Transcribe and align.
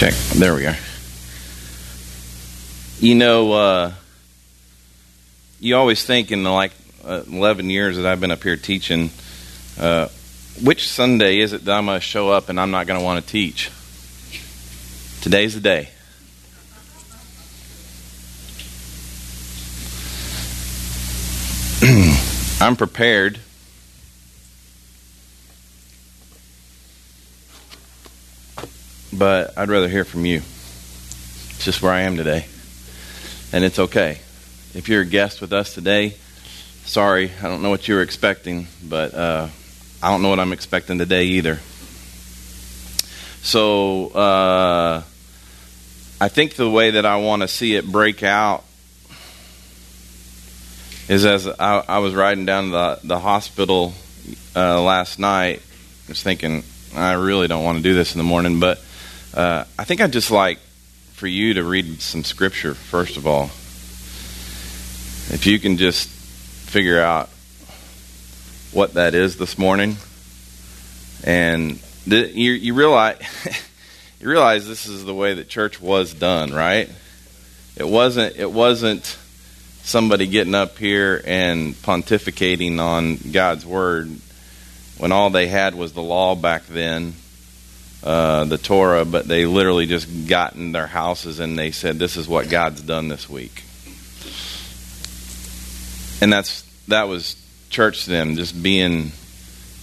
Check. 0.00 0.14
There 0.14 0.54
we 0.54 0.64
are. 0.64 0.78
You 3.00 3.14
know, 3.14 3.52
uh, 3.52 3.92
you 5.60 5.76
always 5.76 6.02
think 6.02 6.32
in 6.32 6.42
the 6.42 6.48
like 6.48 6.72
uh, 7.04 7.24
11 7.30 7.68
years 7.68 7.98
that 7.98 8.06
I've 8.06 8.18
been 8.18 8.30
up 8.30 8.42
here 8.42 8.56
teaching, 8.56 9.10
uh, 9.78 10.08
which 10.62 10.88
Sunday 10.88 11.40
is 11.40 11.52
it 11.52 11.66
that 11.66 11.76
I'm 11.76 11.84
going 11.84 11.98
to 11.98 12.00
show 12.00 12.30
up 12.30 12.48
and 12.48 12.58
I'm 12.58 12.70
not 12.70 12.86
going 12.86 12.98
to 12.98 13.04
want 13.04 13.22
to 13.22 13.30
teach? 13.30 13.70
Today's 15.20 15.52
the 15.52 15.60
day. 15.60 15.90
I'm 22.62 22.76
prepared. 22.76 23.38
But 29.12 29.56
I'd 29.58 29.68
rather 29.68 29.88
hear 29.88 30.04
from 30.04 30.24
you. 30.24 30.38
It's 30.38 31.64
just 31.64 31.82
where 31.82 31.92
I 31.92 32.02
am 32.02 32.16
today. 32.16 32.46
And 33.52 33.64
it's 33.64 33.78
okay. 33.78 34.20
If 34.74 34.88
you're 34.88 35.02
a 35.02 35.06
guest 35.06 35.40
with 35.40 35.52
us 35.52 35.74
today, 35.74 36.14
sorry, 36.84 37.30
I 37.42 37.48
don't 37.48 37.62
know 37.62 37.70
what 37.70 37.88
you 37.88 37.96
were 37.96 38.02
expecting, 38.02 38.68
but 38.82 39.12
uh, 39.14 39.48
I 40.02 40.10
don't 40.10 40.22
know 40.22 40.28
what 40.28 40.38
I'm 40.38 40.52
expecting 40.52 40.98
today 40.98 41.24
either. 41.24 41.58
So 43.42 44.08
uh, 44.08 45.02
I 46.20 46.28
think 46.28 46.54
the 46.54 46.70
way 46.70 46.92
that 46.92 47.06
I 47.06 47.16
want 47.16 47.42
to 47.42 47.48
see 47.48 47.74
it 47.74 47.84
break 47.84 48.22
out 48.22 48.64
is 51.08 51.24
as 51.24 51.48
I, 51.48 51.82
I 51.88 51.98
was 51.98 52.14
riding 52.14 52.46
down 52.46 52.70
the 52.70 53.00
the 53.02 53.18
hospital 53.18 53.94
uh, 54.54 54.80
last 54.80 55.18
night, 55.18 55.60
I 55.60 56.08
was 56.08 56.22
thinking 56.22 56.62
I 56.94 57.14
really 57.14 57.48
don't 57.48 57.64
want 57.64 57.78
to 57.78 57.82
do 57.82 57.94
this 57.94 58.14
in 58.14 58.18
the 58.18 58.24
morning, 58.24 58.60
but 58.60 58.80
uh, 59.34 59.64
I 59.78 59.84
think 59.84 60.00
I'd 60.00 60.12
just 60.12 60.30
like 60.30 60.58
for 61.12 61.26
you 61.26 61.54
to 61.54 61.64
read 61.64 62.00
some 62.00 62.24
scripture 62.24 62.74
first 62.74 63.16
of 63.16 63.26
all. 63.26 63.44
If 65.32 65.46
you 65.46 65.58
can 65.58 65.76
just 65.76 66.08
figure 66.08 67.00
out 67.00 67.28
what 68.72 68.94
that 68.94 69.14
is 69.14 69.36
this 69.36 69.58
morning, 69.58 69.96
and 71.24 71.80
th- 72.04 72.34
you, 72.34 72.52
you 72.52 72.74
realize 72.74 73.18
you 74.20 74.28
realize 74.28 74.66
this 74.66 74.86
is 74.86 75.04
the 75.04 75.14
way 75.14 75.34
that 75.34 75.48
church 75.48 75.80
was 75.80 76.12
done, 76.14 76.52
right? 76.52 76.90
It 77.76 77.86
wasn't. 77.86 78.36
It 78.36 78.50
wasn't 78.50 79.16
somebody 79.82 80.26
getting 80.26 80.54
up 80.54 80.78
here 80.78 81.22
and 81.24 81.74
pontificating 81.74 82.78
on 82.78 83.16
God's 83.32 83.64
word 83.64 84.10
when 84.98 85.12
all 85.12 85.30
they 85.30 85.46
had 85.46 85.74
was 85.74 85.92
the 85.92 86.02
law 86.02 86.34
back 86.34 86.66
then, 86.66 87.14
uh, 88.02 88.44
the 88.44 88.58
Torah, 88.58 89.04
but 89.04 89.28
they 89.28 89.46
literally 89.46 89.86
just 89.86 90.26
got 90.26 90.54
in 90.54 90.72
their 90.72 90.86
houses 90.86 91.40
and 91.40 91.58
they 91.58 91.70
said, 91.70 91.98
"This 91.98 92.16
is 92.16 92.28
what 92.28 92.48
God's 92.48 92.82
done 92.82 93.08
this 93.08 93.28
week," 93.28 93.62
and 96.22 96.32
that's 96.32 96.62
that 96.88 97.08
was 97.08 97.36
church 97.68 98.04
to 98.04 98.10
them, 98.10 98.36
just 98.36 98.62
being 98.62 99.12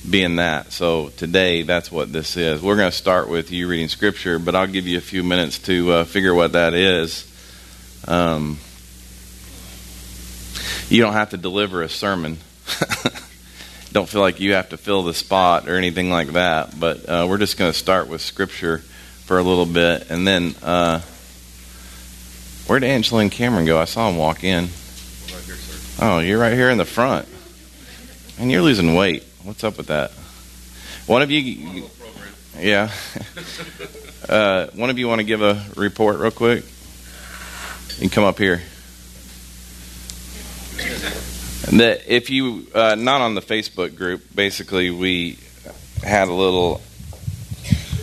being 0.09 0.37
that. 0.37 0.71
So 0.71 1.09
today, 1.09 1.63
that's 1.63 1.91
what 1.91 2.11
this 2.11 2.37
is. 2.37 2.61
We're 2.61 2.75
going 2.75 2.91
to 2.91 2.97
start 2.97 3.29
with 3.29 3.51
you 3.51 3.67
reading 3.67 3.87
scripture, 3.87 4.39
but 4.39 4.55
I'll 4.55 4.67
give 4.67 4.87
you 4.87 4.97
a 4.97 5.01
few 5.01 5.23
minutes 5.23 5.59
to 5.59 5.91
uh, 5.91 6.03
figure 6.05 6.33
what 6.33 6.53
that 6.53 6.73
is. 6.73 7.25
Um, 8.07 8.57
you 10.89 11.01
don't 11.01 11.13
have 11.13 11.31
to 11.31 11.37
deliver 11.37 11.81
a 11.81 11.89
sermon. 11.89 12.37
don't 13.97 14.07
feel 14.07 14.21
like 14.21 14.39
you 14.39 14.53
have 14.53 14.69
to 14.69 14.77
fill 14.77 15.01
the 15.01 15.13
spot 15.13 15.67
or 15.67 15.75
anything 15.75 16.11
like 16.11 16.33
that. 16.33 16.79
But 16.79 17.09
uh, 17.09 17.25
we're 17.27 17.39
just 17.39 17.57
going 17.57 17.71
to 17.71 17.77
start 17.77 18.07
with 18.07 18.21
Scripture 18.21 18.77
for 19.25 19.39
a 19.39 19.41
little 19.41 19.65
bit. 19.65 20.11
And 20.11 20.27
then, 20.27 20.53
uh, 20.61 20.99
where'd 22.67 22.83
Angela 22.83 23.21
and 23.21 23.31
Cameron 23.31 23.65
go? 23.65 23.79
I 23.79 23.85
saw 23.85 24.07
them 24.07 24.19
walk 24.19 24.43
in. 24.43 24.69
oh, 25.99 26.19
you're 26.19 26.39
right 26.39 26.53
here 26.53 26.69
in 26.69 26.77
the 26.77 26.85
front. 26.85 27.27
And 28.39 28.51
you're 28.51 28.61
losing 28.61 28.93
weight. 28.93 29.23
What's 29.41 29.63
up 29.63 29.77
with 29.77 29.87
that? 29.87 30.11
One 31.07 31.23
of 31.23 31.31
you. 31.31 31.89
Yeah. 32.59 32.91
uh, 34.29 34.67
one 34.75 34.91
of 34.91 34.99
you 34.99 35.07
want 35.07 35.21
to 35.21 35.25
give 35.25 35.41
a 35.41 35.65
report 35.75 36.19
real 36.19 36.29
quick? 36.29 36.63
You 37.95 38.01
can 38.01 38.09
come 38.09 38.25
up 38.25 38.37
here 38.37 38.61
that 41.73 42.01
if 42.07 42.29
you 42.29 42.67
uh, 42.73 42.95
not 42.95 43.21
on 43.21 43.35
the 43.35 43.41
Facebook 43.41 43.95
group, 43.95 44.23
basically 44.33 44.89
we 44.89 45.37
had 46.01 46.29
a 46.29 46.33
little 46.33 46.81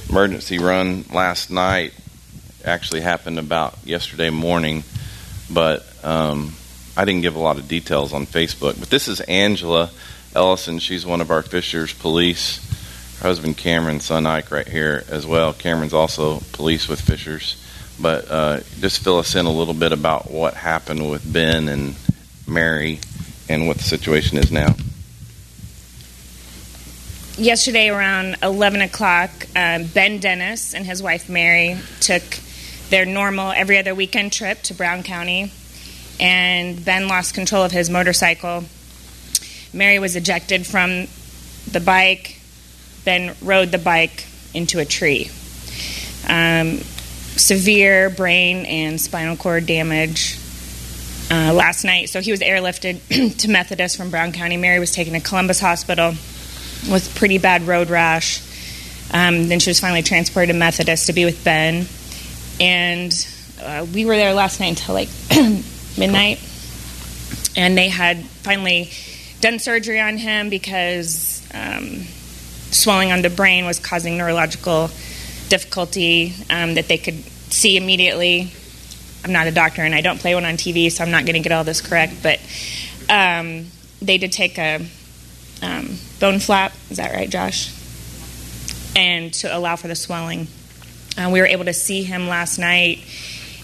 emergency 0.08 0.58
run 0.58 1.04
last 1.12 1.50
night. 1.50 1.94
Actually 2.64 3.00
happened 3.00 3.38
about 3.38 3.76
yesterday 3.84 4.30
morning, 4.30 4.84
but 5.50 5.86
um, 6.02 6.54
I 6.96 7.04
didn't 7.04 7.22
give 7.22 7.36
a 7.36 7.40
lot 7.40 7.58
of 7.58 7.68
details 7.68 8.12
on 8.12 8.26
Facebook. 8.26 8.78
But 8.78 8.90
this 8.90 9.08
is 9.08 9.20
Angela 9.20 9.90
Ellison. 10.34 10.78
She's 10.78 11.04
one 11.04 11.20
of 11.20 11.30
our 11.30 11.42
Fishers 11.42 11.92
police. 11.92 12.60
Her 13.20 13.28
husband 13.28 13.56
Cameron, 13.56 14.00
son 14.00 14.26
Ike, 14.26 14.50
right 14.50 14.68
here 14.68 15.04
as 15.08 15.26
well. 15.26 15.52
Cameron's 15.52 15.94
also 15.94 16.40
police 16.52 16.88
with 16.88 17.00
Fishers. 17.00 17.60
But 18.00 18.30
uh, 18.30 18.60
just 18.80 19.02
fill 19.04 19.18
us 19.18 19.34
in 19.34 19.46
a 19.46 19.52
little 19.52 19.74
bit 19.74 19.92
about 19.92 20.30
what 20.30 20.54
happened 20.54 21.10
with 21.10 21.30
Ben 21.30 21.68
and 21.68 21.94
Mary 22.46 22.98
and 23.48 23.66
what 23.66 23.76
the 23.76 23.82
situation 23.82 24.38
is 24.38 24.50
now. 24.50 24.74
Yesterday, 27.36 27.88
around 27.88 28.36
11 28.42 28.80
o'clock, 28.80 29.30
um, 29.56 29.86
Ben 29.86 30.20
Dennis 30.20 30.72
and 30.72 30.86
his 30.86 31.02
wife 31.02 31.28
Mary 31.28 31.76
took 32.00 32.22
their 32.90 33.04
normal 33.04 33.50
every 33.50 33.76
other 33.76 33.94
weekend 33.94 34.32
trip 34.32 34.62
to 34.62 34.74
Brown 34.74 35.02
County, 35.02 35.50
and 36.20 36.84
Ben 36.84 37.08
lost 37.08 37.34
control 37.34 37.64
of 37.64 37.72
his 37.72 37.90
motorcycle. 37.90 38.64
Mary 39.72 39.98
was 39.98 40.14
ejected 40.14 40.64
from 40.64 41.08
the 41.70 41.80
bike. 41.80 42.40
Ben 43.04 43.34
rode 43.42 43.72
the 43.72 43.78
bike 43.78 44.26
into 44.54 44.78
a 44.78 44.84
tree. 44.84 45.28
Um, 46.28 46.78
severe 47.36 48.10
brain 48.10 48.64
and 48.64 49.00
spinal 49.00 49.36
cord 49.36 49.66
damage 49.66 50.38
uh, 51.34 51.52
last 51.52 51.84
night. 51.84 52.08
So 52.08 52.20
he 52.20 52.30
was 52.30 52.40
airlifted 52.40 53.36
to 53.38 53.48
Methodist 53.48 53.96
from 53.96 54.10
Brown 54.10 54.32
County. 54.32 54.56
Mary 54.56 54.78
was 54.78 54.92
taken 54.92 55.14
to 55.14 55.20
Columbus 55.20 55.58
Hospital 55.58 56.10
with 56.90 57.12
pretty 57.16 57.38
bad 57.38 57.62
road 57.62 57.90
rash. 57.90 58.40
Um, 59.12 59.48
then 59.48 59.58
she 59.58 59.70
was 59.70 59.80
finally 59.80 60.02
transported 60.02 60.52
to 60.52 60.58
Methodist 60.58 61.06
to 61.06 61.12
be 61.12 61.24
with 61.24 61.42
Ben. 61.44 61.86
And 62.60 63.12
uh, 63.60 63.86
we 63.92 64.04
were 64.04 64.16
there 64.16 64.32
last 64.32 64.60
night 64.60 64.68
until 64.68 64.94
like 64.94 65.08
midnight. 65.98 66.38
And 67.56 67.76
they 67.76 67.88
had 67.88 68.24
finally 68.24 68.90
done 69.40 69.58
surgery 69.58 70.00
on 70.00 70.16
him 70.16 70.50
because 70.50 71.46
um, 71.52 72.02
swelling 72.70 73.12
on 73.12 73.22
the 73.22 73.30
brain 73.30 73.66
was 73.66 73.80
causing 73.80 74.16
neurological 74.18 74.88
difficulty 75.48 76.32
um, 76.48 76.74
that 76.74 76.88
they 76.88 76.98
could 76.98 77.22
see 77.52 77.76
immediately 77.76 78.52
I'm 79.24 79.32
not 79.32 79.46
a 79.46 79.50
doctor 79.50 79.82
and 79.82 79.94
I 79.94 80.02
don't 80.02 80.20
play 80.20 80.34
one 80.34 80.44
on 80.44 80.54
TV, 80.54 80.92
so 80.92 81.02
I'm 81.02 81.10
not 81.10 81.24
going 81.24 81.34
to 81.34 81.40
get 81.40 81.50
all 81.50 81.64
this 81.64 81.80
correct. 81.80 82.22
But 82.22 82.40
um, 83.08 83.66
they 84.02 84.18
did 84.18 84.32
take 84.32 84.58
a 84.58 84.86
um, 85.62 85.96
bone 86.20 86.38
flap. 86.38 86.74
Is 86.90 86.98
that 86.98 87.14
right, 87.14 87.28
Josh? 87.28 87.72
And 88.94 89.32
to 89.34 89.56
allow 89.56 89.76
for 89.76 89.88
the 89.88 89.94
swelling. 89.94 90.46
Uh, 91.16 91.30
we 91.32 91.40
were 91.40 91.46
able 91.46 91.64
to 91.64 91.72
see 91.72 92.02
him 92.02 92.28
last 92.28 92.58
night, 92.58 92.98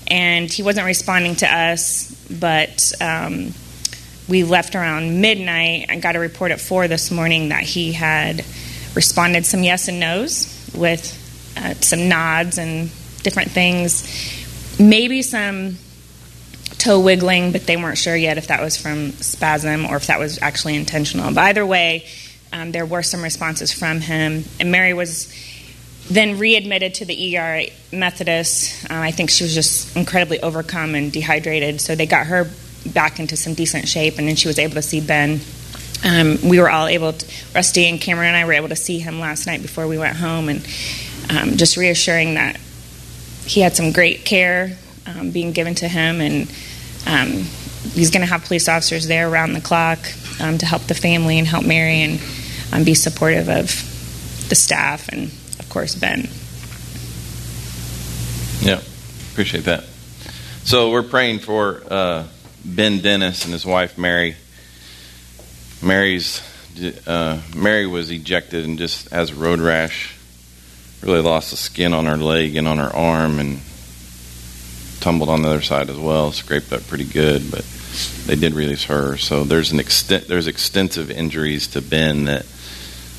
and 0.08 0.50
he 0.50 0.62
wasn't 0.62 0.86
responding 0.86 1.36
to 1.36 1.46
us, 1.46 2.14
but 2.30 2.92
um, 3.00 3.52
we 4.28 4.44
left 4.44 4.74
around 4.74 5.20
midnight 5.20 5.86
and 5.88 6.00
got 6.00 6.16
a 6.16 6.20
report 6.20 6.52
at 6.52 6.60
4 6.60 6.88
this 6.88 7.10
morning 7.10 7.48
that 7.48 7.64
he 7.64 7.92
had 7.92 8.44
responded 8.94 9.44
some 9.44 9.62
yes 9.62 9.88
and 9.88 10.00
no's 10.00 10.70
with 10.74 11.16
uh, 11.56 11.74
some 11.74 12.08
nods 12.08 12.58
and 12.58 12.90
different 13.22 13.50
things 13.50 14.39
maybe 14.78 15.22
some 15.22 15.76
toe 16.78 17.00
wiggling, 17.00 17.52
but 17.52 17.66
they 17.66 17.76
weren't 17.76 17.98
sure 17.98 18.16
yet 18.16 18.38
if 18.38 18.48
that 18.48 18.62
was 18.62 18.76
from 18.76 19.12
spasm 19.12 19.86
or 19.86 19.96
if 19.96 20.06
that 20.06 20.18
was 20.18 20.40
actually 20.40 20.76
intentional. 20.76 21.32
But 21.32 21.44
either 21.44 21.64
way, 21.64 22.06
um, 22.52 22.72
there 22.72 22.86
were 22.86 23.02
some 23.02 23.22
responses 23.22 23.72
from 23.72 24.00
him. 24.00 24.44
And 24.58 24.72
Mary 24.72 24.94
was 24.94 25.32
then 26.10 26.38
readmitted 26.38 26.94
to 26.94 27.04
the 27.04 27.36
ER 27.36 27.62
Methodist. 27.92 28.90
Uh, 28.90 28.94
I 28.94 29.12
think 29.12 29.30
she 29.30 29.44
was 29.44 29.54
just 29.54 29.96
incredibly 29.96 30.40
overcome 30.40 30.94
and 30.94 31.12
dehydrated, 31.12 31.80
so 31.80 31.94
they 31.94 32.06
got 32.06 32.26
her 32.26 32.50
back 32.86 33.20
into 33.20 33.36
some 33.36 33.54
decent 33.54 33.86
shape, 33.86 34.18
and 34.18 34.26
then 34.26 34.34
she 34.34 34.48
was 34.48 34.58
able 34.58 34.74
to 34.74 34.82
see 34.82 35.00
Ben. 35.00 35.40
Um, 36.02 36.38
we 36.48 36.58
were 36.58 36.70
all 36.70 36.86
able, 36.86 37.12
to, 37.12 37.26
Rusty 37.54 37.86
and 37.86 38.00
Cameron 38.00 38.28
and 38.28 38.36
I 38.36 38.44
were 38.44 38.54
able 38.54 38.70
to 38.70 38.76
see 38.76 38.98
him 38.98 39.20
last 39.20 39.46
night 39.46 39.62
before 39.62 39.86
we 39.86 39.98
went 39.98 40.16
home, 40.16 40.48
and 40.48 40.66
um, 41.28 41.56
just 41.56 41.76
reassuring 41.76 42.34
that 42.34 42.58
he 43.46 43.60
had 43.60 43.76
some 43.76 43.92
great 43.92 44.24
care 44.24 44.76
um, 45.06 45.30
being 45.30 45.52
given 45.52 45.74
to 45.76 45.88
him, 45.88 46.20
and 46.20 46.50
um, 47.06 47.46
he's 47.92 48.10
going 48.10 48.20
to 48.20 48.26
have 48.26 48.44
police 48.44 48.68
officers 48.68 49.06
there 49.06 49.28
around 49.28 49.52
the 49.54 49.60
clock 49.60 49.98
um, 50.40 50.58
to 50.58 50.66
help 50.66 50.82
the 50.82 50.94
family 50.94 51.38
and 51.38 51.46
help 51.46 51.64
Mary 51.64 52.02
and 52.02 52.20
um, 52.72 52.84
be 52.84 52.94
supportive 52.94 53.48
of 53.48 53.68
the 54.48 54.54
staff 54.54 55.08
and, 55.08 55.24
of 55.58 55.66
course, 55.68 55.94
Ben. 55.94 56.28
Yeah, 58.60 58.80
appreciate 59.32 59.64
that. 59.64 59.84
So 60.64 60.90
we're 60.90 61.02
praying 61.02 61.38
for 61.38 61.82
uh, 61.90 62.26
Ben 62.64 63.00
Dennis 63.00 63.44
and 63.44 63.52
his 63.52 63.64
wife 63.64 63.96
Mary. 63.96 64.36
Mary's 65.82 66.42
uh, 67.06 67.40
Mary 67.56 67.86
was 67.86 68.10
ejected 68.10 68.64
and 68.64 68.78
just 68.78 69.08
has 69.10 69.30
a 69.30 69.34
road 69.34 69.60
rash. 69.60 70.16
Really 71.02 71.22
lost 71.22 71.50
the 71.50 71.56
skin 71.56 71.94
on 71.94 72.06
her 72.06 72.16
leg 72.16 72.56
and 72.56 72.68
on 72.68 72.78
her 72.78 72.94
arm, 72.94 73.38
and 73.38 73.60
tumbled 75.00 75.30
on 75.30 75.42
the 75.42 75.48
other 75.48 75.62
side 75.62 75.88
as 75.88 75.98
well. 75.98 76.30
Scraped 76.32 76.72
up 76.72 76.86
pretty 76.86 77.04
good, 77.04 77.50
but 77.50 77.64
they 78.26 78.36
did 78.36 78.54
release 78.54 78.84
her. 78.84 79.16
So 79.16 79.44
there's 79.44 79.72
an 79.72 79.80
extent 79.80 80.28
there's 80.28 80.46
extensive 80.46 81.10
injuries 81.10 81.68
to 81.68 81.80
Ben 81.80 82.24
that 82.24 82.46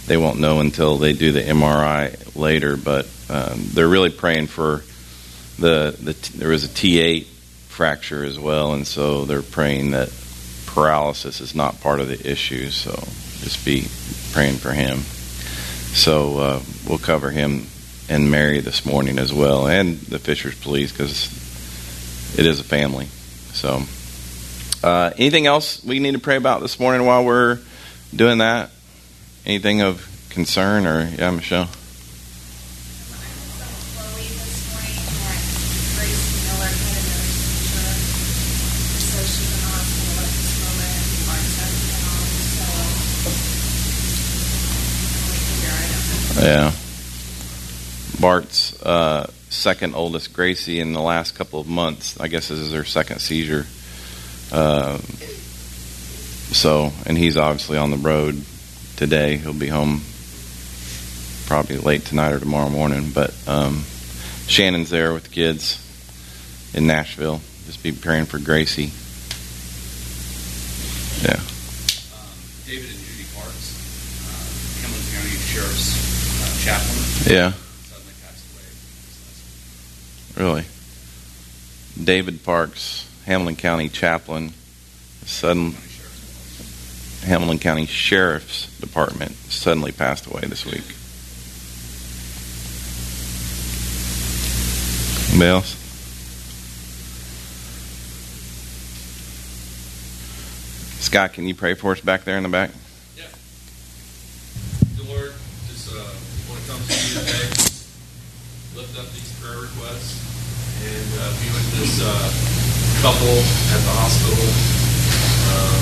they 0.08 0.18
won't 0.18 0.40
know 0.40 0.60
until 0.60 0.98
they 0.98 1.14
do 1.14 1.32
the 1.32 1.42
MRI 1.42 2.36
later. 2.36 2.78
But 2.78 3.08
um, 3.30 3.64
they're 3.74 3.88
really 3.88 4.10
praying 4.10 4.48
for 4.48 4.84
the 5.58 5.96
the 6.00 6.38
there 6.38 6.50
was 6.50 6.64
a 6.64 6.70
T8 6.70 7.26
fracture 7.68 8.24
as 8.24 8.40
well, 8.40 8.74
and 8.74 8.86
so 8.86 9.26
they're 9.26 9.42
praying 9.42 9.92
that 9.92 10.12
paralysis 10.68 11.42
is 11.42 11.56
not 11.56 11.82
part 11.82 12.00
of 12.00 12.08
the 12.08 12.30
issue. 12.30 12.70
So 12.70 12.92
just 13.42 13.66
be 13.66 13.88
praying 14.34 14.58
for 14.58 14.72
him. 14.72 15.00
So 15.94 16.38
uh, 16.38 16.62
we'll 16.88 17.00
cover 17.00 17.32
him 17.32 17.68
and 18.12 18.30
Mary 18.30 18.60
this 18.60 18.86
morning 18.86 19.18
as 19.18 19.32
well, 19.34 19.68
and 19.68 19.98
the 19.98 20.20
Fishers 20.20 20.60
Police 20.60 20.92
because 20.92 21.28
it 22.38 22.46
is 22.46 22.60
a 22.60 22.64
family. 22.64 23.06
So, 23.54 23.84
uh, 24.84 25.12
anything 25.18 25.48
else 25.48 25.82
we 25.82 26.00
need 26.00 26.12
to 26.12 26.20
pray 26.20 26.36
about 26.36 26.60
this 26.60 26.78
morning 26.78 27.06
while 27.06 27.24
we're 27.24 27.60
doing 28.14 28.40
that? 28.40 28.70
Anything 29.46 29.82
of 29.82 30.06
concern 30.30 30.86
or 30.86 31.10
yeah, 31.18 31.32
Michelle? 31.32 31.70
Yeah. 46.42 46.74
Bart's 48.22 48.80
uh, 48.84 49.32
second 49.50 49.96
oldest, 49.96 50.32
Gracie, 50.32 50.80
in 50.80 50.94
the 50.94 51.02
last 51.02 51.34
couple 51.34 51.60
of 51.60 51.68
months, 51.68 52.20
I 52.20 52.28
guess 52.28 52.50
this 52.50 52.60
is 52.60 52.72
her 52.72 52.84
second 52.84 53.20
seizure. 53.20 53.66
Uh, 54.52 55.00
so, 56.54 56.92
and 57.08 57.18
he's 57.18 57.36
obviously 57.36 57.80
on 57.80 57.90
the 57.90 57.98
road 57.98 58.44
today. 58.96 59.38
He'll 59.38 59.54
be 59.54 59.70
home 59.70 60.02
probably 61.48 61.78
late 61.80 62.06
tonight 62.06 62.32
or 62.32 62.40
tomorrow 62.40 62.70
morning. 62.70 63.10
But 63.12 63.34
um, 63.48 63.84
Shannon's 64.46 64.92
there 64.92 65.14
with 65.14 65.24
the 65.24 65.30
kids 65.30 65.80
in 66.76 66.86
Nashville. 66.86 67.42
Just 67.66 67.82
be 67.82 67.92
praying 67.92 68.26
for 68.26 68.38
Gracie. 68.38 68.92
Yeah. 71.24 71.40
Um, 71.40 72.30
David 72.68 72.90
and 72.90 73.00
Judy 73.00 73.26
Parks, 73.34 73.74
uh, 74.22 74.86
Hamilton 74.86 75.14
County 75.16 75.36
Sheriff's 75.42 75.98
uh, 76.40 76.54
chaplain. 76.64 77.34
Yeah. 77.36 77.54
Really? 80.38 80.66
David 82.02 82.44
Parks, 82.44 83.10
Hamilton 83.26 83.56
County 83.56 83.90
chaplain, 83.90 84.54
sudden 85.26 85.76
Hamilton 87.24 87.60
County 87.60 87.86
Sheriff's 87.86 88.76
Department 88.80 89.34
suddenly 89.50 89.92
passed 89.92 90.26
away 90.26 90.42
this 90.42 90.66
week. 90.66 90.84
Anybody 95.30 95.50
else? 95.50 95.78
Scott, 101.00 101.34
can 101.34 101.48
you 101.48 101.56
pray 101.56 101.74
for 101.74 101.92
us 101.92 102.02
back 102.02 102.24
there 102.24 102.38
in 102.38 102.44
the 102.44 102.50
back? 102.50 102.72
Dear 103.16 105.06
Lord, 105.08 105.34
just 105.68 105.92
uh, 105.92 105.98
want 106.50 106.62
to 106.62 106.72
come 106.72 106.82
to 106.82 106.94
you 106.94 107.20
today, 107.20 107.48
lift 108.76 108.98
up 108.98 109.12
these 109.12 109.34
prayer 109.40 109.60
requests, 109.60 110.20
and 110.84 111.11
uh, 111.22 111.30
be 111.38 111.50
with 111.54 111.70
this 111.78 112.02
uh, 112.02 112.28
couple 113.06 113.38
at 113.70 113.82
the 113.86 113.94
hospital, 114.02 114.42
um, 115.54 115.82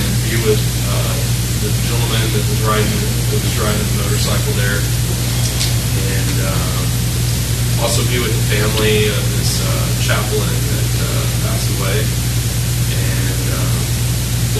and 0.00 0.12
be 0.24 0.34
with 0.48 0.62
uh, 0.88 1.16
the 1.60 1.70
gentleman 1.84 2.24
that 2.32 2.44
was 2.48 2.60
riding 2.64 3.00
that 3.28 3.40
was 3.44 3.54
riding 3.60 3.84
the 3.92 3.96
motorcycle 4.00 4.54
there, 4.56 4.80
and 6.16 6.36
um, 6.48 6.84
also 7.84 8.00
be 8.08 8.24
with 8.24 8.32
the 8.32 8.46
family 8.48 9.12
of 9.12 9.22
this 9.36 9.60
uh, 9.60 9.68
chaplain 10.00 10.56
that 10.72 10.92
uh, 10.96 11.24
passed 11.44 11.68
away. 11.76 11.98
And 12.88 13.44
um, 13.52 13.80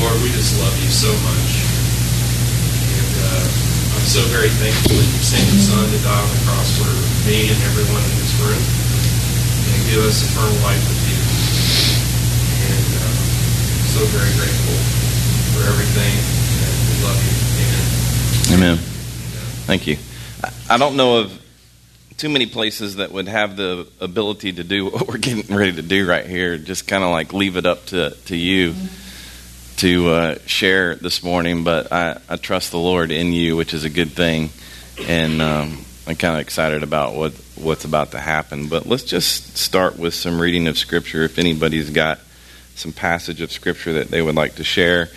Lord, 0.04 0.16
we 0.20 0.28
just 0.36 0.52
love 0.60 0.76
you 0.84 0.92
so 0.92 1.08
much. 1.24 1.50
And 2.92 3.12
uh, 3.24 3.44
I'm 3.96 4.08
so 4.08 4.20
very 4.28 4.52
thankful 4.52 5.00
that 5.00 5.08
you 5.16 5.22
sent 5.24 5.48
your 5.48 5.64
son 5.64 5.88
to 5.88 6.00
die 6.04 6.12
on 6.12 6.28
the 6.28 6.40
cross 6.44 6.68
for 6.76 6.92
me 7.24 7.48
and 7.48 7.60
everyone 7.72 8.04
in 8.04 8.14
this 8.20 8.36
room 8.36 8.81
give 9.92 10.04
us 10.04 10.24
eternal 10.24 10.54
life 10.64 10.80
with 10.88 11.04
you. 11.04 11.20
And 12.64 12.88
uh, 12.96 13.12
so 13.92 14.00
very 14.08 14.32
grateful 14.40 14.78
for 15.52 15.68
everything. 15.68 16.16
And 16.64 16.72
we 16.88 16.96
love 17.04 17.20
you. 18.48 18.54
Amen. 18.56 18.72
Amen. 18.72 18.76
Thank 19.66 19.86
you. 19.86 19.98
I- 20.42 20.74
I 20.74 20.78
don't 20.78 20.96
know 20.96 21.18
of 21.18 21.38
too 22.16 22.30
many 22.30 22.46
places 22.46 22.96
that 22.96 23.12
would 23.12 23.28
have 23.28 23.58
the 23.58 23.86
ability 24.00 24.52
to 24.54 24.64
do 24.64 24.86
what 24.90 25.06
we're 25.08 25.18
getting 25.18 25.54
ready 25.54 25.72
to 25.72 25.82
do 25.82 26.08
right 26.08 26.24
here. 26.24 26.56
Just 26.56 26.88
kind 26.88 27.04
of 27.04 27.10
like 27.10 27.34
leave 27.34 27.58
it 27.58 27.66
up 27.66 27.84
to, 27.86 28.16
to 28.26 28.36
you 28.36 28.74
to 29.76 30.08
uh, 30.08 30.38
share 30.46 30.94
this 30.94 31.22
morning. 31.22 31.64
But 31.64 31.92
I, 31.92 32.18
I 32.30 32.36
trust 32.36 32.70
the 32.70 32.78
Lord 32.78 33.10
in 33.10 33.34
you, 33.34 33.58
which 33.58 33.74
is 33.74 33.84
a 33.84 33.90
good 33.90 34.12
thing. 34.12 34.48
And 35.06 35.42
um, 35.42 35.84
I'm 36.04 36.16
kind 36.16 36.34
of 36.34 36.40
excited 36.40 36.82
about 36.82 37.14
what, 37.14 37.32
what's 37.54 37.84
about 37.84 38.10
to 38.10 38.18
happen. 38.18 38.68
But 38.68 38.86
let's 38.86 39.04
just 39.04 39.56
start 39.56 39.98
with 39.98 40.14
some 40.14 40.40
reading 40.40 40.66
of 40.66 40.76
Scripture. 40.76 41.22
If 41.22 41.38
anybody's 41.38 41.90
got 41.90 42.18
some 42.74 42.92
passage 42.92 43.40
of 43.40 43.52
Scripture 43.52 43.92
that 43.94 44.08
they 44.08 44.20
would 44.20 44.34
like 44.34 44.56
to 44.56 44.64
share, 44.64 45.10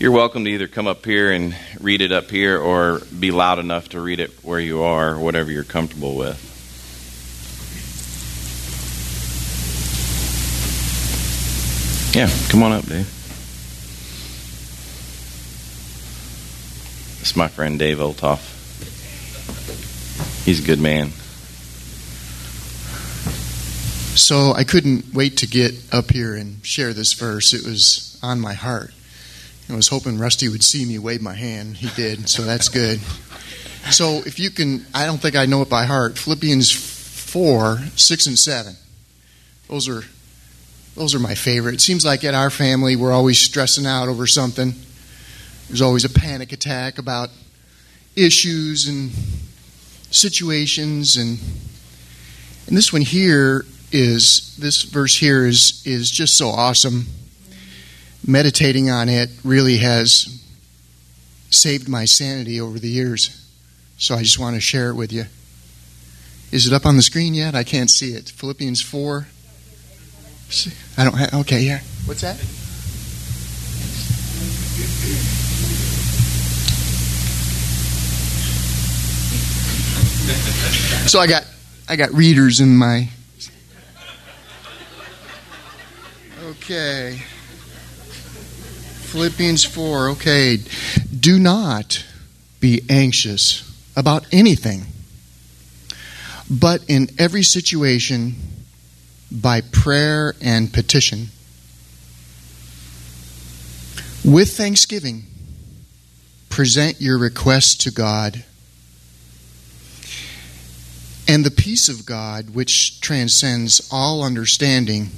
you're 0.00 0.10
welcome 0.10 0.44
to 0.44 0.50
either 0.50 0.66
come 0.66 0.88
up 0.88 1.04
here 1.04 1.30
and 1.30 1.54
read 1.78 2.00
it 2.00 2.10
up 2.10 2.28
here 2.28 2.58
or 2.58 3.00
be 3.18 3.30
loud 3.30 3.60
enough 3.60 3.90
to 3.90 4.00
read 4.00 4.18
it 4.18 4.30
where 4.42 4.58
you 4.58 4.82
are, 4.82 5.16
whatever 5.16 5.52
you're 5.52 5.62
comfortable 5.62 6.16
with. 6.16 6.48
Yeah, 12.16 12.28
come 12.48 12.64
on 12.64 12.72
up, 12.72 12.84
Dave. 12.86 13.06
This 17.20 17.30
is 17.30 17.36
my 17.36 17.46
friend 17.46 17.78
Dave 17.78 17.98
Oltoff. 17.98 18.59
He's 20.44 20.62
a 20.62 20.66
good 20.66 20.80
man. 20.80 21.10
So 24.16 24.52
I 24.52 24.64
couldn't 24.64 25.14
wait 25.14 25.38
to 25.38 25.46
get 25.46 25.74
up 25.92 26.10
here 26.10 26.34
and 26.34 26.64
share 26.64 26.92
this 26.92 27.12
verse. 27.12 27.52
It 27.52 27.64
was 27.64 28.18
on 28.22 28.40
my 28.40 28.54
heart. 28.54 28.92
I 29.68 29.76
was 29.76 29.88
hoping 29.88 30.18
Rusty 30.18 30.48
would 30.48 30.64
see 30.64 30.84
me 30.84 30.98
wave 30.98 31.22
my 31.22 31.34
hand. 31.34 31.76
He 31.76 31.88
did, 31.94 32.28
so 32.28 32.42
that's 32.42 32.68
good. 32.68 33.00
So 33.90 34.20
if 34.26 34.40
you 34.40 34.50
can, 34.50 34.84
I 34.92 35.06
don't 35.06 35.18
think 35.18 35.36
I 35.36 35.46
know 35.46 35.62
it 35.62 35.70
by 35.70 35.84
heart. 35.84 36.18
Philippians 36.18 36.72
4, 36.72 37.78
6, 37.94 38.26
and 38.26 38.38
7. 38.38 38.74
Those 39.68 39.88
are, 39.88 40.02
those 40.96 41.14
are 41.14 41.20
my 41.20 41.34
favorite. 41.34 41.74
It 41.74 41.80
seems 41.80 42.04
like 42.04 42.24
at 42.24 42.34
our 42.34 42.50
family 42.50 42.96
we're 42.96 43.12
always 43.12 43.38
stressing 43.38 43.86
out 43.86 44.08
over 44.08 44.26
something. 44.26 44.74
There's 45.68 45.82
always 45.82 46.04
a 46.04 46.10
panic 46.10 46.52
attack 46.52 46.98
about 46.98 47.30
issues 48.16 48.88
and 48.88 49.12
situations 50.10 51.16
and 51.16 51.38
and 52.66 52.76
this 52.76 52.92
one 52.92 53.02
here 53.02 53.64
is 53.92 54.56
this 54.56 54.82
verse 54.82 55.16
here 55.16 55.46
is 55.46 55.82
is 55.84 56.10
just 56.10 56.36
so 56.36 56.48
awesome. 56.48 57.06
Meditating 58.26 58.90
on 58.90 59.08
it 59.08 59.30
really 59.44 59.78
has 59.78 60.40
saved 61.50 61.88
my 61.88 62.04
sanity 62.04 62.60
over 62.60 62.78
the 62.78 62.88
years. 62.88 63.36
So 63.98 64.14
I 64.14 64.22
just 64.22 64.38
want 64.38 64.54
to 64.54 64.60
share 64.60 64.90
it 64.90 64.94
with 64.94 65.12
you. 65.12 65.24
Is 66.52 66.66
it 66.66 66.72
up 66.72 66.86
on 66.86 66.96
the 66.96 67.02
screen 67.02 67.34
yet? 67.34 67.54
I 67.54 67.64
can't 67.64 67.90
see 67.90 68.12
it. 68.12 68.28
Philippians 68.28 68.82
4. 68.82 69.26
I 70.96 71.04
don't 71.04 71.14
have 71.14 71.34
Okay, 71.34 71.60
yeah. 71.60 71.80
What's 72.06 72.22
that? 72.22 72.38
So 81.06 81.18
I 81.18 81.26
got 81.26 81.44
I 81.88 81.96
got 81.96 82.12
readers 82.12 82.60
in 82.60 82.76
my 82.76 83.08
Okay. 86.70 87.22
Philippians 89.10 89.64
4. 89.64 90.10
Okay. 90.10 90.58
Do 91.18 91.38
not 91.38 92.04
be 92.60 92.82
anxious 92.88 93.68
about 93.96 94.24
anything, 94.30 94.86
but 96.48 96.84
in 96.86 97.08
every 97.18 97.42
situation 97.42 98.36
by 99.32 99.62
prayer 99.62 100.34
and 100.40 100.72
petition. 100.72 101.28
With 104.24 104.50
thanksgiving, 104.56 105.24
present 106.48 107.00
your 107.00 107.18
requests 107.18 107.74
to 107.76 107.90
God. 107.90 108.44
And 111.30 111.44
the 111.44 111.50
peace 111.52 111.88
of 111.88 112.06
God, 112.06 112.56
which 112.56 113.00
transcends 113.00 113.88
all 113.92 114.24
understanding, 114.24 115.10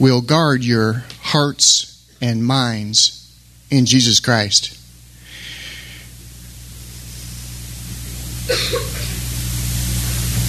will 0.00 0.22
guard 0.22 0.64
your 0.64 1.04
hearts 1.20 2.02
and 2.22 2.42
minds 2.42 3.30
in 3.68 3.84
Jesus 3.84 4.18
Christ. 4.18 4.70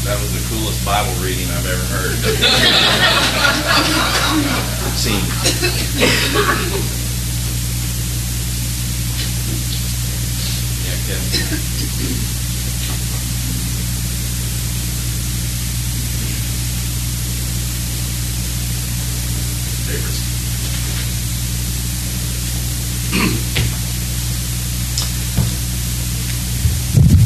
That 0.06 0.18
was 0.22 0.32
the 0.32 0.40
coolest 0.56 0.86
Bible 0.86 1.12
reading 1.22 1.50
I've 1.50 1.68
ever 1.68 1.84
heard. 1.92 2.16
Seen. 4.96 5.20
Yeah, 10.86 10.96
Kevin. 11.08 12.37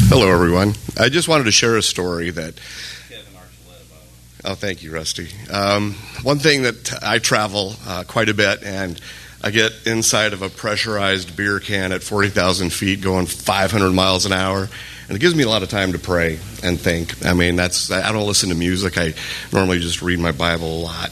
Hello, 0.10 0.32
everyone. 0.32 0.76
I 0.96 1.10
just 1.10 1.28
wanted 1.28 1.46
to 1.46 1.52
share 1.52 1.76
a 1.78 1.82
story 1.82 2.30
that. 2.30 2.54
Oh, 4.44 4.54
thank 4.54 4.84
you, 4.84 4.94
Rusty. 4.94 5.30
Um, 5.50 5.96
one 6.22 6.38
thing 6.38 6.64
that 6.64 7.04
I 7.04 7.18
travel 7.18 7.74
uh, 7.88 8.04
quite 8.08 8.30
a 8.30 8.36
bit, 8.36 8.64
and 8.64 9.00
I 9.44 9.50
get 9.50 9.72
inside 9.88 10.34
of 10.34 10.44
a 10.44 10.50
pressurized 10.50 11.36
beer 11.36 11.60
can 11.60 11.92
at 11.92 12.04
40,000 12.04 12.72
feet 12.72 13.02
going 13.02 13.26
500 13.26 13.92
miles 13.92 14.28
an 14.28 14.34
hour, 14.34 14.70
and 15.08 15.18
it 15.18 15.20
gives 15.20 15.34
me 15.34 15.44
a 15.44 15.50
lot 15.50 15.64
of 15.64 15.70
time 15.70 15.94
to 15.94 16.00
pray 16.00 16.38
and 16.64 16.80
think. 16.80 17.26
I 17.26 17.34
mean, 17.34 17.56
that's 17.56 17.90
I 17.90 18.12
don't 18.12 18.28
listen 18.28 18.50
to 18.50 18.56
music. 18.56 19.00
I 19.00 19.16
normally 19.52 19.80
just 19.80 20.04
read 20.04 20.20
my 20.20 20.32
Bible 20.32 20.68
a 20.68 20.82
lot. 20.84 21.12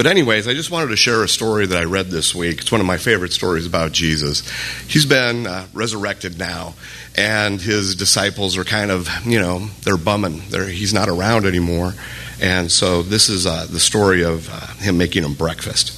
But, 0.00 0.06
anyways, 0.06 0.48
I 0.48 0.54
just 0.54 0.70
wanted 0.70 0.88
to 0.88 0.96
share 0.96 1.22
a 1.22 1.28
story 1.28 1.66
that 1.66 1.76
I 1.76 1.84
read 1.84 2.06
this 2.06 2.34
week. 2.34 2.62
It's 2.62 2.72
one 2.72 2.80
of 2.80 2.86
my 2.86 2.96
favorite 2.96 3.34
stories 3.34 3.66
about 3.66 3.92
Jesus. 3.92 4.48
He's 4.88 5.04
been 5.04 5.46
uh, 5.46 5.66
resurrected 5.74 6.38
now, 6.38 6.72
and 7.18 7.60
his 7.60 7.96
disciples 7.96 8.56
are 8.56 8.64
kind 8.64 8.90
of, 8.90 9.10
you 9.26 9.38
know, 9.38 9.66
they're 9.82 9.98
bumming. 9.98 10.40
They're, 10.48 10.64
he's 10.64 10.94
not 10.94 11.10
around 11.10 11.44
anymore. 11.44 11.92
And 12.40 12.72
so, 12.72 13.02
this 13.02 13.28
is 13.28 13.46
uh, 13.46 13.66
the 13.68 13.78
story 13.78 14.24
of 14.24 14.48
uh, 14.50 14.68
him 14.82 14.96
making 14.96 15.22
them 15.22 15.34
breakfast, 15.34 15.92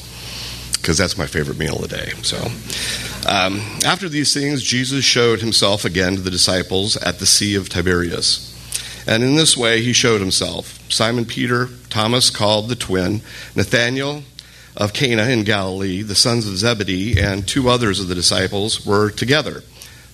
because 0.81 0.99
that's 0.99 1.17
my 1.17 1.29
favorite 1.29 1.59
meal 1.59 1.77
of 1.77 1.89
the 1.89 1.97
day. 1.97 2.09
So, 2.23 2.39
um, 3.31 3.61
after 3.87 4.09
these 4.09 4.35
things, 4.35 4.65
Jesus 4.65 5.05
showed 5.05 5.43
himself 5.43 5.85
again 5.85 6.17
to 6.17 6.21
the 6.21 6.31
disciples 6.33 6.97
at 6.97 7.21
the 7.21 7.27
Sea 7.27 7.55
of 7.55 7.69
Tiberias. 7.69 8.49
And 9.07 9.23
in 9.23 9.37
this 9.37 9.57
way, 9.57 9.81
he 9.81 9.93
showed 9.93 10.21
himself. 10.21 10.81
Simon 10.91 11.25
Peter, 11.25 11.69
Thomas 11.93 12.31
called 12.31 12.71
the 12.71 12.75
twin, 12.75 13.21
Nathanael 13.55 14.23
of 14.75 14.95
Cana 14.95 15.25
in 15.25 15.45
Galilee, 15.45 16.01
the 16.01 16.15
sons 16.15 16.49
of 16.49 16.57
Zebedee, 16.57 17.21
and 17.21 17.47
two 17.47 17.69
others 17.69 18.01
of 18.01 18.09
the 18.09 18.15
disciples 18.15 18.87
were 18.87 19.11
together. 19.11 19.63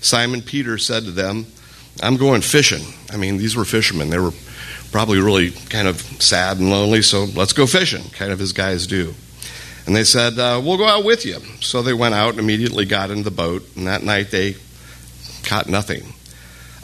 Simon 0.00 0.42
Peter 0.42 0.76
said 0.76 1.04
to 1.04 1.12
them, 1.12 1.47
I'm 2.02 2.16
going 2.16 2.40
fishing. 2.40 2.82
I 3.12 3.16
mean, 3.16 3.37
these 3.37 3.54
were 3.54 3.64
fishermen. 3.64 4.11
They 4.11 4.18
were 4.18 4.32
probably 4.90 5.20
really 5.20 5.52
kind 5.52 5.87
of 5.87 6.00
sad 6.20 6.58
and 6.58 6.68
lonely, 6.68 7.02
so 7.02 7.26
let's 7.37 7.52
go 7.52 7.64
fishing, 7.64 8.02
kind 8.11 8.32
of 8.32 8.40
as 8.40 8.52
guys 8.52 8.88
do. 8.88 9.14
And 9.87 9.94
they 9.94 10.02
said, 10.02 10.37
uh, 10.37 10.61
We'll 10.62 10.78
go 10.78 10.87
out 10.87 11.04
with 11.04 11.25
you. 11.25 11.38
So 11.61 11.82
they 11.82 11.94
went 11.94 12.16
out 12.16 12.30
and 12.30 12.40
immediately 12.40 12.87
got 12.87 13.12
into 13.12 13.23
the 13.23 13.30
boat, 13.30 13.62
and 13.76 13.87
that 13.87 14.02
night 14.02 14.32
they 14.32 14.56
caught 15.44 15.68
nothing. 15.68 16.12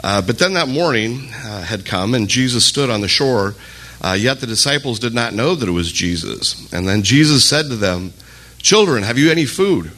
Uh, 0.01 0.21
but 0.21 0.39
then 0.39 0.53
that 0.53 0.69
morning 0.69 1.29
uh, 1.33 1.63
had 1.63 1.85
come, 1.85 2.13
and 2.13 2.29
Jesus 2.29 2.65
stood 2.65 2.89
on 2.89 3.01
the 3.01 3.09
shore. 3.09 3.55
Uh, 4.05 4.13
yet 4.13 4.39
the 4.39 4.45
disciples 4.45 4.99
did 4.99 5.15
not 5.15 5.33
know 5.33 5.55
that 5.55 5.67
it 5.67 5.71
was 5.71 5.91
Jesus. 5.91 6.71
And 6.71 6.87
then 6.87 7.01
Jesus 7.01 7.43
said 7.43 7.69
to 7.69 7.75
them, 7.75 8.13
Children, 8.59 9.01
have 9.01 9.17
you 9.17 9.31
any 9.31 9.45
food? 9.45 9.91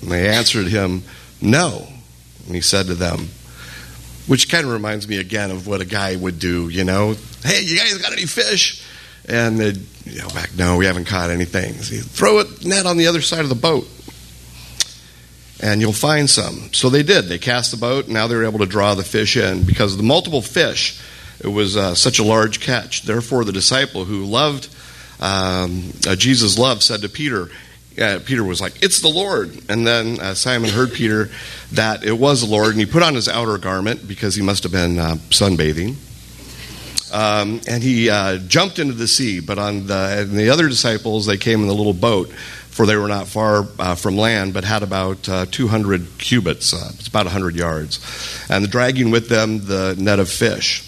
And 0.00 0.12
they 0.12 0.28
answered 0.28 0.68
him, 0.68 1.02
No. 1.42 1.88
And 2.46 2.54
he 2.54 2.60
said 2.60 2.86
to 2.86 2.94
them, 2.94 3.28
which 4.28 4.48
kind 4.48 4.64
of 4.64 4.72
reminds 4.72 5.08
me 5.08 5.18
again 5.18 5.50
of 5.50 5.66
what 5.66 5.80
a 5.80 5.84
guy 5.84 6.14
would 6.14 6.38
do, 6.38 6.68
you 6.68 6.84
know. 6.84 7.16
Hey, 7.42 7.62
you 7.62 7.76
guys 7.76 7.98
got 7.98 8.12
any 8.12 8.26
fish? 8.26 8.84
And 9.28 9.58
they'd 9.58 9.80
you 10.04 10.20
know, 10.20 10.28
back, 10.28 10.56
No, 10.56 10.76
we 10.76 10.86
haven't 10.86 11.06
caught 11.06 11.30
anything. 11.30 11.74
So 11.74 11.96
throw 11.96 12.38
a 12.38 12.44
net 12.64 12.86
on 12.86 12.96
the 12.96 13.08
other 13.08 13.22
side 13.22 13.40
of 13.40 13.48
the 13.48 13.56
boat 13.56 13.88
and 15.60 15.80
you'll 15.80 15.92
find 15.92 16.30
some. 16.30 16.72
So 16.72 16.90
they 16.90 17.02
did. 17.02 17.24
They 17.24 17.38
cast 17.38 17.70
the 17.72 17.76
boat, 17.76 18.04
and 18.04 18.14
now 18.14 18.26
they 18.26 18.36
were 18.36 18.44
able 18.44 18.58
to 18.58 18.66
draw 18.66 18.94
the 18.94 19.02
fish 19.02 19.36
in 19.36 19.64
because 19.64 19.92
of 19.92 19.98
the 19.98 20.04
multiple 20.04 20.42
fish. 20.42 21.00
It 21.40 21.48
was 21.48 21.76
uh, 21.76 21.94
such 21.94 22.18
a 22.18 22.24
large 22.24 22.60
catch. 22.60 23.02
Therefore, 23.02 23.44
the 23.44 23.52
disciple 23.52 24.04
who 24.04 24.24
loved 24.24 24.68
um, 25.20 25.92
uh, 26.06 26.16
Jesus' 26.16 26.58
love 26.58 26.82
said 26.82 27.02
to 27.02 27.08
Peter, 27.08 27.48
uh, 28.00 28.20
Peter 28.24 28.44
was 28.44 28.60
like, 28.60 28.82
It's 28.82 29.00
the 29.00 29.08
Lord. 29.08 29.58
And 29.68 29.86
then 29.86 30.20
uh, 30.20 30.34
Simon 30.34 30.70
heard 30.70 30.92
Peter 30.92 31.30
that 31.72 32.04
it 32.04 32.12
was 32.12 32.42
the 32.42 32.46
Lord, 32.46 32.70
and 32.70 32.80
he 32.80 32.86
put 32.86 33.02
on 33.02 33.14
his 33.14 33.28
outer 33.28 33.58
garment 33.58 34.06
because 34.06 34.34
he 34.34 34.42
must 34.42 34.62
have 34.64 34.72
been 34.72 34.98
uh, 34.98 35.14
sunbathing. 35.30 35.96
Um, 37.12 37.60
and 37.68 37.82
he 37.82 38.10
uh, 38.10 38.38
jumped 38.38 38.78
into 38.78 38.92
the 38.92 39.08
sea. 39.08 39.40
But 39.40 39.58
on 39.58 39.86
the, 39.86 40.28
the 40.30 40.50
other 40.50 40.68
disciples, 40.68 41.24
they 41.24 41.36
came 41.36 41.62
in 41.62 41.68
the 41.68 41.74
little 41.74 41.94
boat 41.94 42.30
for 42.76 42.84
they 42.84 42.96
were 42.96 43.08
not 43.08 43.26
far 43.26 43.66
uh, 43.78 43.94
from 43.94 44.18
land, 44.18 44.52
but 44.52 44.62
had 44.62 44.82
about 44.82 45.26
uh, 45.30 45.46
200 45.50 46.18
cubits. 46.18 46.74
It's 46.74 47.08
about 47.08 47.24
100 47.24 47.56
yards. 47.56 48.46
And 48.50 48.70
dragging 48.70 49.10
with 49.10 49.30
them 49.30 49.64
the 49.64 49.96
net 49.98 50.18
of 50.18 50.28
fish. 50.28 50.85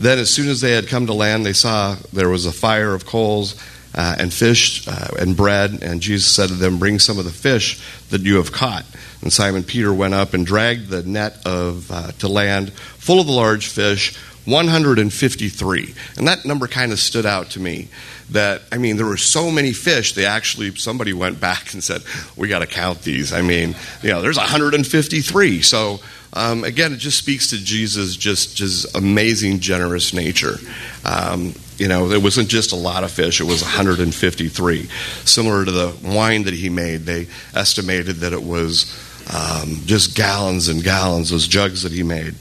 Then, 0.00 0.18
as 0.18 0.32
soon 0.32 0.48
as 0.48 0.62
they 0.62 0.72
had 0.72 0.88
come 0.88 1.06
to 1.06 1.12
land, 1.12 1.44
they 1.44 1.52
saw 1.52 1.94
there 2.10 2.30
was 2.30 2.46
a 2.46 2.52
fire 2.52 2.94
of 2.94 3.04
coals 3.04 3.54
uh, 3.94 4.16
and 4.18 4.32
fish 4.32 4.88
uh, 4.88 5.08
and 5.18 5.36
bread. 5.36 5.82
And 5.82 6.00
Jesus 6.00 6.26
said 6.26 6.48
to 6.48 6.54
them, 6.54 6.78
Bring 6.78 6.98
some 6.98 7.18
of 7.18 7.26
the 7.26 7.30
fish 7.30 7.82
that 8.08 8.22
you 8.22 8.36
have 8.36 8.50
caught. 8.50 8.86
And 9.20 9.30
Simon 9.30 9.62
Peter 9.62 9.92
went 9.92 10.14
up 10.14 10.32
and 10.32 10.46
dragged 10.46 10.88
the 10.88 11.02
net 11.02 11.46
of, 11.46 11.90
uh, 11.90 12.12
to 12.12 12.28
land 12.28 12.72
full 12.72 13.20
of 13.20 13.26
the 13.26 13.32
large 13.32 13.68
fish 13.68 14.16
153. 14.46 15.94
And 16.16 16.26
that 16.26 16.46
number 16.46 16.66
kind 16.66 16.92
of 16.92 16.98
stood 16.98 17.26
out 17.26 17.50
to 17.50 17.60
me. 17.60 17.88
That, 18.30 18.62
I 18.70 18.78
mean, 18.78 18.96
there 18.96 19.06
were 19.06 19.16
so 19.16 19.50
many 19.50 19.72
fish, 19.72 20.14
they 20.14 20.24
actually, 20.24 20.74
somebody 20.76 21.12
went 21.12 21.40
back 21.40 21.72
and 21.72 21.82
said, 21.82 22.02
we 22.36 22.48
got 22.48 22.60
to 22.60 22.66
count 22.66 23.02
these. 23.02 23.32
I 23.32 23.42
mean, 23.42 23.74
you 24.02 24.10
know, 24.10 24.22
there's 24.22 24.36
153. 24.36 25.62
So, 25.62 25.98
um, 26.32 26.62
again, 26.62 26.92
it 26.92 26.98
just 26.98 27.18
speaks 27.18 27.50
to 27.50 27.56
Jesus' 27.56 28.14
just, 28.14 28.56
just 28.56 28.96
amazing, 28.96 29.58
generous 29.58 30.14
nature. 30.14 30.56
Um, 31.04 31.54
you 31.76 31.88
know, 31.88 32.10
it 32.10 32.22
wasn't 32.22 32.48
just 32.48 32.72
a 32.72 32.76
lot 32.76 33.04
of 33.04 33.10
fish, 33.10 33.40
it 33.40 33.44
was 33.44 33.62
153. 33.62 34.88
Similar 35.24 35.64
to 35.64 35.70
the 35.70 35.96
wine 36.04 36.44
that 36.44 36.54
he 36.54 36.68
made, 36.68 37.06
they 37.06 37.26
estimated 37.54 38.16
that 38.16 38.32
it 38.32 38.42
was 38.42 38.94
um, 39.34 39.80
just 39.86 40.14
gallons 40.14 40.68
and 40.68 40.84
gallons, 40.84 41.30
those 41.30 41.48
jugs 41.48 41.82
that 41.82 41.92
he 41.92 42.02
made. 42.02 42.34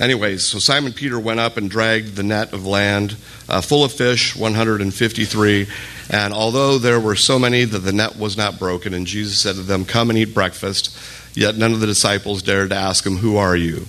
Anyways, 0.00 0.46
so 0.46 0.58
Simon 0.58 0.94
Peter 0.94 1.20
went 1.20 1.40
up 1.40 1.58
and 1.58 1.70
dragged 1.70 2.16
the 2.16 2.22
net 2.22 2.54
of 2.54 2.64
land 2.64 3.16
uh, 3.50 3.60
full 3.60 3.84
of 3.84 3.92
fish, 3.92 4.34
153. 4.34 5.66
And 6.08 6.32
although 6.32 6.78
there 6.78 6.98
were 6.98 7.16
so 7.16 7.38
many 7.38 7.64
that 7.64 7.80
the 7.80 7.92
net 7.92 8.18
was 8.18 8.34
not 8.34 8.58
broken, 8.58 8.94
and 8.94 9.06
Jesus 9.06 9.38
said 9.38 9.56
to 9.56 9.62
them, 9.62 9.84
Come 9.84 10.08
and 10.08 10.18
eat 10.18 10.32
breakfast, 10.32 10.96
yet 11.36 11.54
none 11.54 11.74
of 11.74 11.80
the 11.80 11.86
disciples 11.86 12.42
dared 12.42 12.70
to 12.70 12.76
ask 12.76 13.04
him, 13.04 13.18
Who 13.18 13.36
are 13.36 13.54
you? 13.54 13.84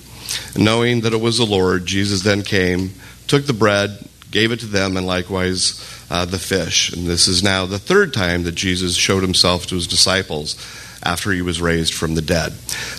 Knowing 0.54 1.00
that 1.00 1.14
it 1.14 1.20
was 1.20 1.38
the 1.38 1.46
Lord, 1.46 1.86
Jesus 1.86 2.22
then 2.22 2.42
came, 2.42 2.92
took 3.26 3.46
the 3.46 3.54
bread, 3.54 4.06
gave 4.30 4.52
it 4.52 4.60
to 4.60 4.66
them, 4.66 4.98
and 4.98 5.06
likewise 5.06 5.82
uh, 6.10 6.26
the 6.26 6.38
fish. 6.38 6.92
And 6.92 7.06
this 7.06 7.26
is 7.26 7.42
now 7.42 7.64
the 7.64 7.78
third 7.78 8.12
time 8.12 8.42
that 8.42 8.54
Jesus 8.54 8.96
showed 8.96 9.22
himself 9.22 9.66
to 9.68 9.76
his 9.76 9.86
disciples 9.86 10.56
after 11.02 11.32
he 11.32 11.42
was 11.42 11.60
raised 11.60 11.94
from 11.94 12.14
the 12.14 12.22
dead. 12.22 12.52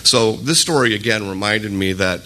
So 0.04 0.32
this 0.32 0.60
story 0.60 0.94
again 0.94 1.28
reminded 1.28 1.70
me 1.70 1.92
that 1.94 2.22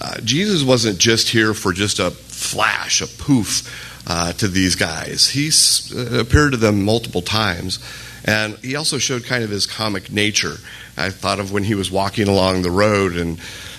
uh, 0.00 0.20
Jesus 0.22 0.62
wasn't 0.62 0.98
just 0.98 1.28
here 1.28 1.54
for 1.54 1.72
just 1.72 1.98
a 1.98 2.10
flash, 2.10 3.02
a 3.02 3.06
poof 3.06 4.02
uh, 4.06 4.32
to 4.34 4.48
these 4.48 4.74
guys. 4.74 5.28
He 5.28 5.50
uh, 5.94 6.20
appeared 6.20 6.52
to 6.52 6.56
them 6.56 6.84
multiple 6.84 7.22
times, 7.22 7.78
and 8.24 8.56
he 8.58 8.76
also 8.76 8.98
showed 8.98 9.24
kind 9.24 9.44
of 9.44 9.50
his 9.50 9.66
comic 9.66 10.10
nature. 10.10 10.56
I 10.96 11.10
thought 11.10 11.40
of 11.40 11.52
when 11.52 11.64
he 11.64 11.74
was 11.74 11.90
walking 11.90 12.28
along 12.28 12.62
the 12.62 12.70
road 12.70 13.16
and 13.16 13.38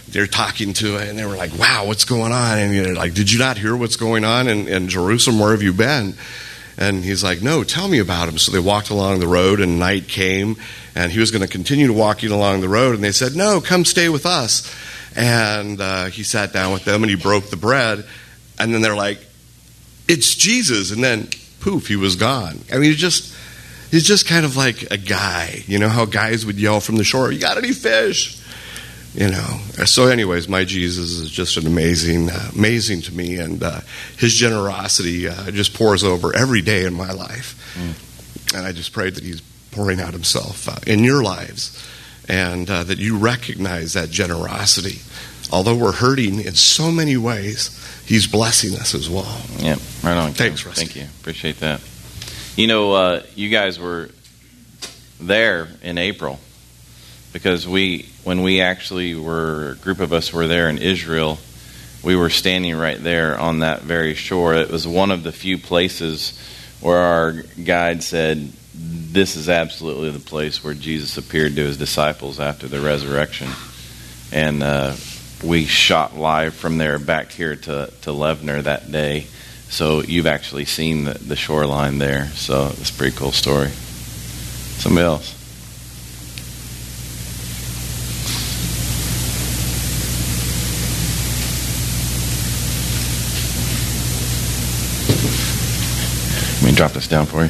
they're 0.10 0.28
talking 0.28 0.74
to 0.74 0.98
it, 0.98 1.10
and 1.10 1.18
they 1.18 1.26
were 1.26 1.38
like, 1.38 1.58
"Wow, 1.58 1.86
what's 1.86 2.06
going 2.06 2.34
on?" 2.34 2.58
And 2.60 2.74
you're 2.74 2.94
like, 2.94 3.14
"Did 3.14 3.32
you 3.32 3.40
not 3.40 3.58
hear 3.58 3.76
what's 3.76 3.96
going 3.96 4.26
on 4.26 4.48
in, 4.48 4.68
in 4.68 4.90
Jerusalem? 4.90 5.40
Where 5.40 5.52
have 5.52 5.64
you 5.64 5.74
been?" 5.74 6.16
And 6.78 7.04
he's 7.04 7.24
like, 7.24 7.42
No, 7.42 7.64
tell 7.64 7.88
me 7.88 8.00
about 8.00 8.28
him. 8.28 8.38
So 8.38 8.52
they 8.52 8.60
walked 8.60 8.90
along 8.90 9.20
the 9.20 9.28
road, 9.28 9.60
and 9.60 9.80
night 9.80 10.08
came, 10.08 10.56
and 10.96 11.12
he 11.12 11.20
was 11.20 11.30
going 11.32 11.44
to 11.44 11.48
continue 11.48 11.92
walking 11.94 12.32
along 12.32 12.62
the 12.62 12.70
road. 12.70 12.96
And 12.96 13.04
they 13.04 13.12
said, 13.12 13.36
No, 13.36 13.62
come 13.62 13.86
stay 13.86 14.10
with 14.10 14.26
us. 14.26 14.74
And 15.16 15.80
uh, 15.82 16.06
he 16.06 16.24
sat 16.24 16.54
down 16.54 16.74
with 16.74 16.86
them 16.86 17.04
and 17.04 17.10
he 17.10 17.16
broke 17.16 17.50
the 17.50 17.58
bread. 17.58 18.06
and 18.60 18.74
then 18.74 18.82
they're 18.82 18.96
like, 18.96 19.20
"It's 20.08 20.36
Jesus," 20.36 20.92
and 20.92 21.04
then 21.04 21.28
poof, 21.60 21.88
he 21.88 21.96
was 21.96 22.16
gone. 22.16 22.60
I 22.72 22.76
mean, 22.76 22.92
he's 22.92 22.98
just 22.98 23.34
he's 23.92 24.04
just 24.04 24.28
kind 24.28 24.46
of 24.46 24.56
like 24.58 24.92
a 24.92 24.98
guy. 24.98 25.64
You 25.68 25.80
know 25.80 25.90
how 25.90 26.06
guys 26.06 26.46
would 26.46 26.60
yell 26.60 26.80
from 26.80 26.96
the 26.96 27.04
shore, 27.04 27.32
"You 27.32 27.40
got 27.40 27.58
any 27.58 27.72
fish?" 27.72 28.40
You 29.14 29.30
know. 29.30 29.60
So, 29.86 30.08
anyways, 30.08 30.48
my 30.48 30.64
Jesus 30.64 31.12
is 31.12 31.30
just 31.30 31.58
an 31.58 31.68
amazing, 31.68 32.30
uh, 32.30 32.52
amazing 32.56 33.02
to 33.04 33.14
me, 33.14 33.38
and 33.38 33.62
uh, 33.62 33.82
his 34.18 34.34
generosity 34.34 35.28
uh, 35.28 35.52
just 35.52 35.74
pours 35.74 36.04
over 36.04 36.34
every 36.36 36.62
day 36.62 36.86
in 36.86 36.94
my 36.94 37.12
life. 37.12 37.76
Mm. 37.76 38.56
And 38.58 38.66
I 38.66 38.72
just 38.72 38.94
pray 38.94 39.10
that 39.10 39.24
he's 39.24 39.42
pouring 39.72 40.00
out 40.00 40.14
himself 40.14 40.70
uh, 40.70 40.76
in 40.88 41.04
your 41.04 41.24
lives, 41.24 41.78
and 42.28 42.70
uh, 42.70 42.84
that 42.84 43.00
you 43.00 43.18
recognize 43.18 43.94
that 43.94 44.10
generosity. 44.10 45.00
Although 45.52 45.76
we're 45.76 45.92
hurting 45.92 46.40
in 46.40 46.56
so 46.56 46.92
many 46.92 47.18
ways, 47.18 47.78
he's 48.06 48.28
blessing 48.28 48.76
us 48.80 48.96
as 48.96 49.10
well. 49.10 49.42
Yeah, 49.58 49.76
right 50.04 50.18
on. 50.18 50.32
Thanks, 50.32 50.66
Rusty. 50.66 50.86
Thank 50.86 50.96
you. 50.96 51.08
Appreciate 51.20 51.60
that. 51.60 51.82
You 52.56 52.68
know, 52.68 52.94
uh, 52.94 53.24
you 53.36 53.50
guys 53.50 53.80
were 53.80 54.10
there 55.20 55.68
in 55.82 55.98
April 55.98 56.40
because 57.34 57.68
we, 57.68 58.10
when 58.24 58.44
we 58.44 58.62
actually 58.62 59.16
were, 59.16 59.72
a 59.72 59.76
group 59.76 60.00
of 60.00 60.14
us 60.14 60.34
were 60.34 60.48
there 60.48 60.70
in 60.70 60.78
Israel, 60.78 61.40
we 62.04 62.16
were 62.16 62.30
standing 62.30 62.76
right 62.76 63.02
there 63.02 63.38
on 63.38 63.60
that 63.60 63.82
very 63.82 64.16
shore. 64.16 64.56
It 64.56 64.70
was 64.70 64.88
one 64.88 65.12
of 65.12 65.24
the 65.24 65.32
few 65.32 65.58
places 65.58 66.38
where 66.82 66.98
our 66.98 67.32
guide 67.64 68.04
said, 68.04 68.52
This 68.74 69.36
is 69.36 69.50
absolutely 69.50 70.12
the 70.12 70.20
place 70.20 70.64
where 70.64 70.74
Jesus 70.74 71.18
appeared 71.18 71.56
to 71.56 71.62
his 71.62 71.78
disciples 71.78 72.40
after 72.40 72.68
the 72.68 72.80
resurrection. 72.80 73.50
And 74.32 74.64
uh, 74.64 74.96
we 75.44 75.66
shot 75.66 76.16
live 76.16 76.54
from 76.54 76.78
there 76.78 76.98
back 76.98 77.32
here 77.32 77.56
to, 77.56 77.92
to 78.02 78.10
Levner 78.12 78.64
that 78.64 78.90
day. 78.90 79.26
So 79.70 80.02
you've 80.02 80.28
actually 80.28 80.66
seen 80.66 81.04
the, 81.04 81.14
the 81.16 81.36
shoreline 81.36 81.98
there. 81.98 82.28
So 82.28 82.68
it's 82.78 82.90
a 82.90 82.94
pretty 82.94 83.16
cool 83.18 83.34
story. 83.34 83.70
Somebody 84.80 85.06
else. 85.06 85.38
Let 96.62 96.72
me 96.72 96.76
drop 96.76 96.92
this 96.94 97.08
down 97.08 97.26
for 97.26 97.44
you. 97.44 97.50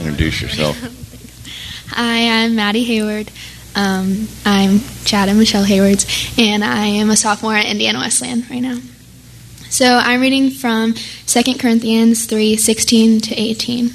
Introduce 0.00 0.40
yourself. 0.40 0.78
Hi, 1.88 2.42
I'm 2.42 2.56
Maddie 2.56 2.84
Hayward. 2.84 3.30
Um, 3.76 4.28
I'm 4.46 4.80
Chad 5.04 5.28
and 5.28 5.38
Michelle 5.38 5.64
Haywards, 5.64 6.06
and 6.38 6.64
I 6.64 6.86
am 6.86 7.10
a 7.10 7.16
sophomore 7.16 7.54
at 7.54 7.66
Indiana 7.66 7.98
Wesleyan 7.98 8.46
right 8.48 8.62
now. 8.62 8.78
So 9.68 9.98
I'm 9.98 10.22
reading 10.22 10.52
from 10.52 10.94
2 10.94 11.58
Corinthians 11.58 12.24
3 12.24 12.56
16 12.56 13.20
to 13.20 13.34
18. 13.34 13.90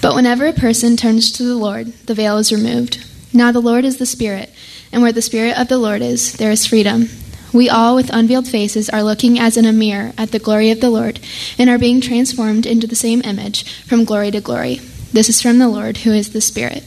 But 0.00 0.14
whenever 0.14 0.46
a 0.46 0.54
person 0.54 0.96
turns 0.96 1.30
to 1.32 1.42
the 1.42 1.56
Lord, 1.56 1.88
the 2.06 2.14
veil 2.14 2.38
is 2.38 2.50
removed. 2.50 3.06
Now 3.34 3.52
the 3.52 3.60
Lord 3.60 3.84
is 3.84 3.98
the 3.98 4.06
Spirit, 4.06 4.50
and 4.92 5.02
where 5.02 5.12
the 5.12 5.20
Spirit 5.20 5.58
of 5.58 5.68
the 5.68 5.78
Lord 5.78 6.00
is, 6.00 6.32
there 6.32 6.50
is 6.50 6.66
freedom. 6.66 7.10
We 7.52 7.68
all, 7.68 7.96
with 7.96 8.08
unveiled 8.14 8.48
faces, 8.48 8.88
are 8.88 9.02
looking 9.02 9.38
as 9.38 9.58
in 9.58 9.66
a 9.66 9.74
mirror 9.74 10.14
at 10.16 10.30
the 10.30 10.38
glory 10.38 10.70
of 10.70 10.80
the 10.80 10.88
Lord, 10.88 11.20
and 11.58 11.68
are 11.68 11.78
being 11.78 12.00
transformed 12.00 12.64
into 12.64 12.86
the 12.86 12.96
same 12.96 13.20
image 13.26 13.70
from 13.82 14.06
glory 14.06 14.30
to 14.30 14.40
glory. 14.40 14.80
This 15.12 15.28
is 15.28 15.42
from 15.42 15.58
the 15.58 15.68
Lord, 15.68 15.98
who 15.98 16.12
is 16.12 16.32
the 16.32 16.40
Spirit. 16.40 16.84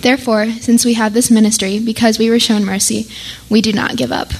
Therefore, 0.00 0.50
since 0.50 0.84
we 0.84 0.94
have 0.94 1.14
this 1.14 1.30
ministry, 1.30 1.78
because 1.78 2.18
we 2.18 2.28
were 2.28 2.40
shown 2.40 2.64
mercy, 2.64 3.08
we 3.48 3.60
do 3.60 3.72
not 3.72 3.96
give 3.96 4.10
up. 4.10 4.32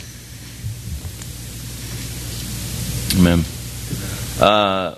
Amen. 3.17 3.45
Uh, 4.41 4.97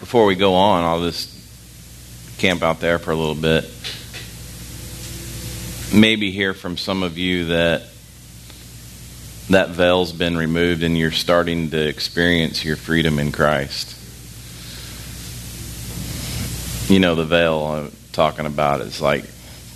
before 0.00 0.24
we 0.24 0.34
go 0.34 0.54
on, 0.54 0.82
I'll 0.82 1.02
just 1.02 1.30
camp 2.38 2.62
out 2.62 2.80
there 2.80 2.98
for 2.98 3.10
a 3.10 3.16
little 3.16 3.34
bit. 3.34 3.70
Maybe 5.92 6.30
hear 6.30 6.54
from 6.54 6.76
some 6.76 7.02
of 7.02 7.18
you 7.18 7.46
that 7.46 7.82
that 9.50 9.70
veil's 9.70 10.12
been 10.12 10.36
removed 10.36 10.82
and 10.82 10.98
you're 10.98 11.12
starting 11.12 11.70
to 11.70 11.86
experience 11.88 12.64
your 12.64 12.76
freedom 12.76 13.18
in 13.18 13.30
Christ. 13.30 13.94
You 16.88 17.00
know, 17.00 17.16
the 17.16 17.24
veil 17.24 17.64
I'm 17.64 17.92
talking 18.12 18.46
about 18.46 18.80
is 18.80 19.00
like 19.00 19.24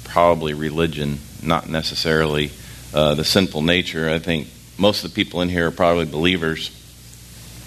probably 0.05 0.55
religion, 0.55 1.19
not 1.43 1.69
necessarily 1.69 2.53
uh, 2.95 3.17
the 3.17 3.25
sinful 3.25 3.63
nature. 3.63 4.09
I 4.09 4.21
think 4.21 4.47
most 4.79 5.03
of 5.03 5.11
the 5.11 5.15
people 5.17 5.41
in 5.41 5.49
here 5.49 5.67
are 5.67 5.73
probably 5.73 6.05
believers, 6.05 6.71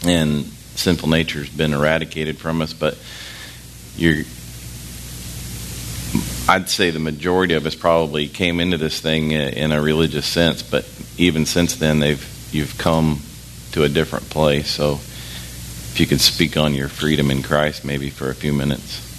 and 0.05 0.45
sinful 0.75 1.09
nature's 1.09 1.49
been 1.49 1.73
eradicated 1.73 2.37
from 2.37 2.61
us. 2.61 2.71
But 2.71 2.97
you're, 3.97 4.23
I'd 6.47 6.69
say 6.69 6.91
the 6.91 6.99
majority 6.99 7.55
of 7.55 7.65
us 7.65 7.75
probably 7.75 8.29
came 8.29 8.61
into 8.61 8.77
this 8.77 9.01
thing 9.01 9.31
in 9.33 9.73
a 9.73 9.81
religious 9.81 10.25
sense, 10.25 10.63
but 10.63 10.89
even 11.17 11.45
since 11.45 11.75
then, 11.75 11.99
they've 11.99 12.49
you've 12.53 12.77
come 12.77 13.19
to 13.73 13.83
a 13.83 13.89
different 13.89 14.29
place. 14.29 14.69
So, 14.69 14.93
if 14.93 15.99
you 15.99 16.05
could 16.05 16.21
speak 16.21 16.55
on 16.55 16.73
your 16.73 16.87
freedom 16.87 17.29
in 17.29 17.43
Christ, 17.43 17.83
maybe 17.83 18.09
for 18.09 18.29
a 18.29 18.35
few 18.35 18.53
minutes. 18.53 19.12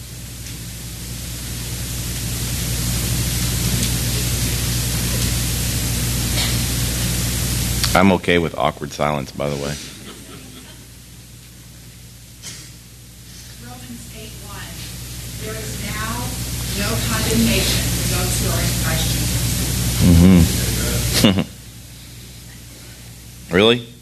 I'm 7.97 8.11
okay 8.13 8.39
with 8.39 8.59
awkward 8.59 8.91
silence, 8.91 9.31
by 9.31 9.49
the 9.49 9.55
way. 9.55 9.73
Romans 13.63 14.03
8 14.19 14.31
1. 14.51 14.59
There 15.47 15.55
is 15.55 15.79
now 15.87 16.27
no 16.83 16.91
condemnation 17.07 17.87
for 17.87 18.19
those 18.19 18.35
who 18.43 18.51
are 18.51 18.59
in 18.59 18.75
Christ 18.83 19.07
Jesus. 19.15 19.47
Mm-hmm. 21.23 21.47
really? 23.55 23.94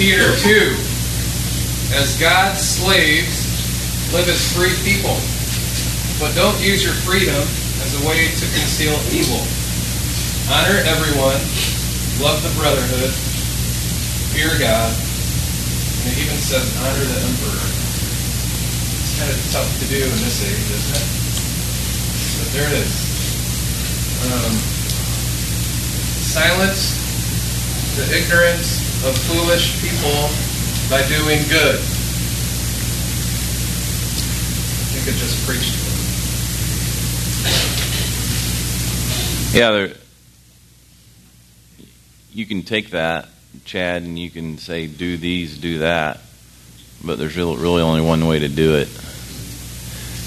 Peter 0.00 0.32
2. 0.32 0.72
As 1.92 2.16
God's 2.16 2.64
slaves, 2.64 3.44
live 4.16 4.32
as 4.32 4.40
free 4.56 4.72
people, 4.80 5.12
but 6.16 6.32
don't 6.32 6.56
use 6.56 6.80
your 6.80 6.96
freedom 7.04 7.36
as 7.84 7.92
a 8.00 8.08
way 8.08 8.32
to 8.32 8.44
conceal 8.56 8.96
evil. 9.12 9.44
Honor 10.48 10.80
everyone, 10.88 11.36
love 12.16 12.40
the 12.40 12.48
brotherhood, 12.56 13.12
fear 14.32 14.48
God, 14.56 14.88
and 14.88 16.16
it 16.16 16.24
even 16.24 16.40
says 16.40 16.64
honor 16.80 17.04
the 17.04 17.20
emperor. 17.20 17.60
It's 19.04 19.20
kind 19.20 19.28
of 19.28 19.40
tough 19.52 19.68
to 19.68 19.86
do 19.92 20.00
in 20.00 20.16
this 20.24 20.40
age, 20.48 20.64
isn't 20.80 20.96
it? 20.96 21.08
But 22.40 22.48
there 22.56 22.72
it 22.72 22.88
is. 22.88 22.96
Um, 24.32 24.56
silence 26.24 26.96
the 28.00 28.16
ignorance 28.16 28.89
of 29.02 29.16
foolish 29.16 29.80
people 29.80 30.28
by 30.90 31.00
doing 31.08 31.42
good. 31.48 31.80
You 34.94 35.00
could 35.04 35.14
just 35.14 35.46
preach 35.46 35.72
to 35.72 35.78
them. 35.84 35.90
Yeah, 39.52 39.70
there, 39.70 39.96
you 42.32 42.44
can 42.44 42.62
take 42.62 42.90
that, 42.90 43.28
Chad, 43.64 44.02
and 44.02 44.18
you 44.18 44.30
can 44.30 44.58
say, 44.58 44.86
do 44.86 45.16
these, 45.16 45.56
do 45.56 45.78
that. 45.78 46.20
But 47.02 47.18
there's 47.18 47.36
really 47.36 47.82
only 47.82 48.02
one 48.02 48.26
way 48.26 48.40
to 48.40 48.48
do 48.48 48.76
it, 48.76 48.88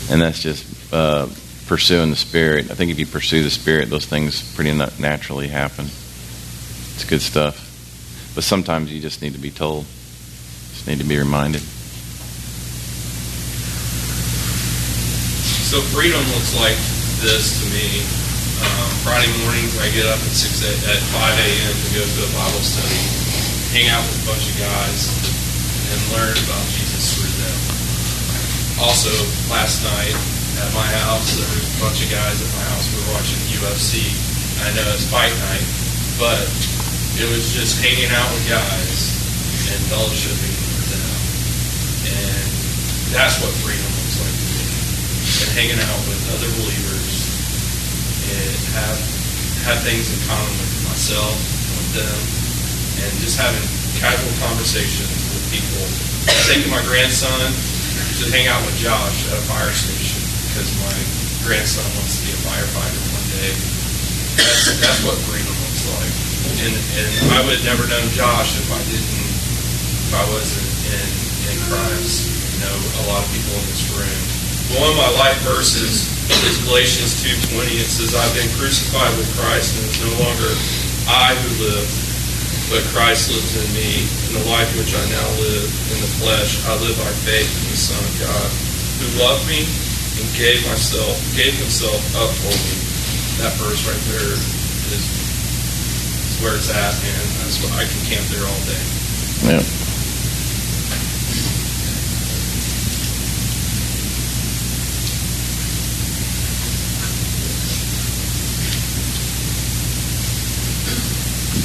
and 0.10 0.20
that's 0.20 0.42
just 0.42 0.66
uh, 0.92 1.28
pursuing 1.68 2.10
the 2.10 2.16
Spirit. 2.16 2.72
I 2.72 2.74
think 2.74 2.90
if 2.90 2.98
you 2.98 3.06
pursue 3.06 3.44
the 3.44 3.52
Spirit, 3.52 3.92
those 3.92 4.08
things 4.08 4.42
pretty 4.56 4.74
naturally 4.74 5.48
happen. 5.48 5.86
It's 5.86 7.06
good 7.06 7.22
stuff. 7.22 7.63
But 8.36 8.44
sometimes 8.44 8.92
you 8.92 9.00
just 9.00 9.22
need 9.22 9.34
to 9.34 9.40
be 9.40 9.52
told, 9.52 9.86
just 10.74 10.88
need 10.88 10.98
to 10.98 11.06
be 11.06 11.18
reminded. 11.18 11.62
So 15.70 15.82
freedom 15.94 16.22
looks 16.34 16.54
like 16.58 16.78
this 17.22 17.62
to 17.62 17.66
me. 17.70 18.02
Um, 18.62 18.90
Friday 19.06 19.30
mornings, 19.46 19.74
I 19.82 19.90
get 19.94 20.06
up 20.06 20.18
at 20.18 20.34
six 20.34 20.62
at 20.66 21.02
5 21.14 21.34
a.m. 21.34 21.74
to 21.74 21.90
go 21.94 22.02
to 22.02 22.20
a 22.26 22.32
Bible 22.34 22.62
study, 22.62 23.02
hang 23.74 23.90
out 23.90 24.02
with 24.06 24.22
a 24.22 24.26
bunch 24.30 24.46
of 24.50 24.56
guys, 24.62 25.10
and 25.90 25.98
learn 26.14 26.38
about 26.46 26.66
Jesus 26.74 27.18
through 27.18 27.34
them. 27.42 27.58
Also, 28.82 29.14
last 29.50 29.82
night 29.86 30.14
at 30.62 30.70
my 30.74 30.86
house, 31.06 31.38
there 31.38 31.50
was 31.54 31.66
a 31.66 31.78
bunch 31.82 32.02
of 32.02 32.10
guys 32.10 32.38
at 32.38 32.50
my 32.54 32.66
house. 32.70 32.86
We 32.94 32.98
were 33.02 33.14
watching 33.18 33.42
UFC. 33.58 34.10
I 34.66 34.70
know 34.78 34.86
it's 34.94 35.06
fight 35.10 35.34
night, 35.50 35.66
but 36.18 36.46
it 37.22 37.30
was 37.30 37.54
just 37.54 37.78
hanging 37.78 38.10
out 38.10 38.26
with 38.34 38.46
guys 38.50 39.14
and 39.70 39.80
fellowshipping 39.86 40.58
with 40.74 40.88
them. 40.90 41.14
And 42.10 42.48
that's 43.14 43.38
what 43.38 43.54
freedom 43.62 43.86
looks 43.86 44.18
like 44.18 44.34
to 44.34 44.48
me. 44.50 44.66
And 45.46 45.50
hanging 45.54 45.82
out 45.86 46.02
with 46.10 46.22
other 46.34 46.50
believers 46.58 47.30
and 48.34 48.58
have 48.74 48.98
have 49.70 49.80
things 49.86 50.10
in 50.10 50.20
common 50.26 50.52
with 50.58 50.74
myself, 50.90 51.38
with 51.78 52.02
them, 52.02 52.20
and 53.06 53.12
just 53.22 53.38
having 53.38 53.62
casual 54.02 54.34
conversations 54.42 55.14
with 55.32 55.44
people. 55.54 55.86
Taking 56.50 56.74
my 56.74 56.82
grandson 56.84 57.54
to 58.20 58.26
hang 58.34 58.50
out 58.50 58.60
with 58.66 58.76
Josh 58.82 59.30
at 59.30 59.38
a 59.38 59.44
fire 59.46 59.72
station 59.72 60.20
because 60.50 60.68
my 60.82 60.98
grandson 61.46 61.86
wants 61.94 62.20
to 62.20 62.26
be 62.26 62.34
a 62.34 62.40
firefighter 62.42 63.02
one 63.14 63.28
day. 63.38 63.54
That's, 64.36 64.82
that's 64.82 65.02
what 65.06 65.16
freedom 65.30 65.54
looks 65.62 65.86
like. 65.94 66.33
And, 66.44 66.74
and 66.76 67.08
I 67.32 67.40
would 67.48 67.60
have 67.60 67.68
never 67.68 67.88
known 67.88 68.08
Josh 68.12 68.60
if 68.60 68.68
I 68.68 68.82
didn't, 68.92 69.24
if 70.08 70.14
I 70.16 70.24
wasn't 70.32 70.68
in, 70.92 71.08
in 71.52 71.58
Christ. 71.72 72.28
You 72.28 72.60
know, 72.68 72.76
a 72.76 73.06
lot 73.12 73.24
of 73.24 73.30
people 73.32 73.56
in 73.60 73.66
this 73.72 73.88
room. 73.96 74.24
One 74.80 74.90
of 74.90 74.98
my 74.98 75.12
life 75.22 75.38
verses 75.46 76.10
is 76.48 76.58
Galatians 76.66 77.20
2.20. 77.22 77.78
It 77.78 77.88
says, 77.88 78.16
I've 78.16 78.34
been 78.34 78.50
crucified 78.58 79.12
with 79.20 79.30
Christ, 79.38 79.76
and 79.78 79.84
it's 79.86 80.02
no 80.02 80.14
longer 80.24 80.50
I 81.08 81.36
who 81.36 81.68
live, 81.68 81.88
but 82.72 82.82
Christ 82.96 83.30
lives 83.30 83.54
in 83.60 83.68
me. 83.76 84.08
In 84.32 84.42
the 84.42 84.46
life 84.50 84.72
which 84.74 84.96
I 84.96 85.04
now 85.14 85.30
live 85.40 85.68
in 85.94 86.00
the 86.02 86.12
flesh, 86.18 86.58
I 86.66 86.74
live 86.82 86.98
by 86.98 87.12
faith 87.22 87.46
in 87.46 87.66
the 87.70 87.78
Son 87.78 88.02
of 88.02 88.14
God, 88.18 88.50
who 88.98 89.08
loved 89.22 89.46
me 89.46 89.68
and 90.18 90.26
gave 90.34 90.66
myself, 90.66 91.22
gave 91.38 91.54
himself 91.54 92.02
up 92.18 92.32
for 92.34 92.56
me. 92.56 92.76
That 93.44 93.54
verse 93.62 93.86
right 93.86 94.04
there 94.10 94.34
is 94.96 95.23
where 96.42 96.56
it's 96.56 96.70
at, 96.70 96.94
and 96.94 97.30
That's 97.44 97.62
what 97.64 97.72
I 97.74 97.86
can 97.86 98.02
camp 98.06 98.26
there 98.28 98.46
all 98.46 98.62
day. 98.66 98.84
Yeah. 99.44 99.64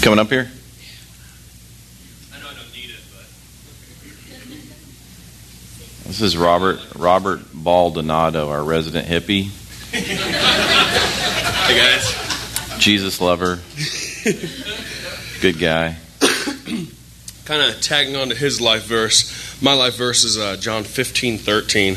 Coming 0.02 0.20
up 0.20 0.28
here? 0.28 0.48
I 2.32 2.38
know 2.40 2.46
I 2.48 2.54
don't 2.54 2.72
need 2.74 2.90
it, 2.90 3.00
but 3.12 3.26
This 6.06 6.20
is 6.22 6.36
Robert 6.36 6.78
Robert 6.94 7.40
Baldonado, 7.52 8.48
our 8.48 8.62
resident 8.62 9.06
hippie, 9.08 9.50
Hey 9.92 11.76
guys. 11.76 12.78
Jesus 12.78 13.20
lover, 13.20 13.58
good 15.40 15.58
guy. 15.58 15.96
kind 17.44 17.62
of 17.62 17.80
tagging 17.80 18.16
on 18.16 18.28
to 18.28 18.34
his 18.34 18.60
life 18.60 18.84
verse. 18.84 19.62
My 19.62 19.72
life 19.74 19.96
verse 19.96 20.24
is 20.24 20.36
uh, 20.36 20.56
John 20.56 20.84
15, 20.84 21.38
13. 21.38 21.96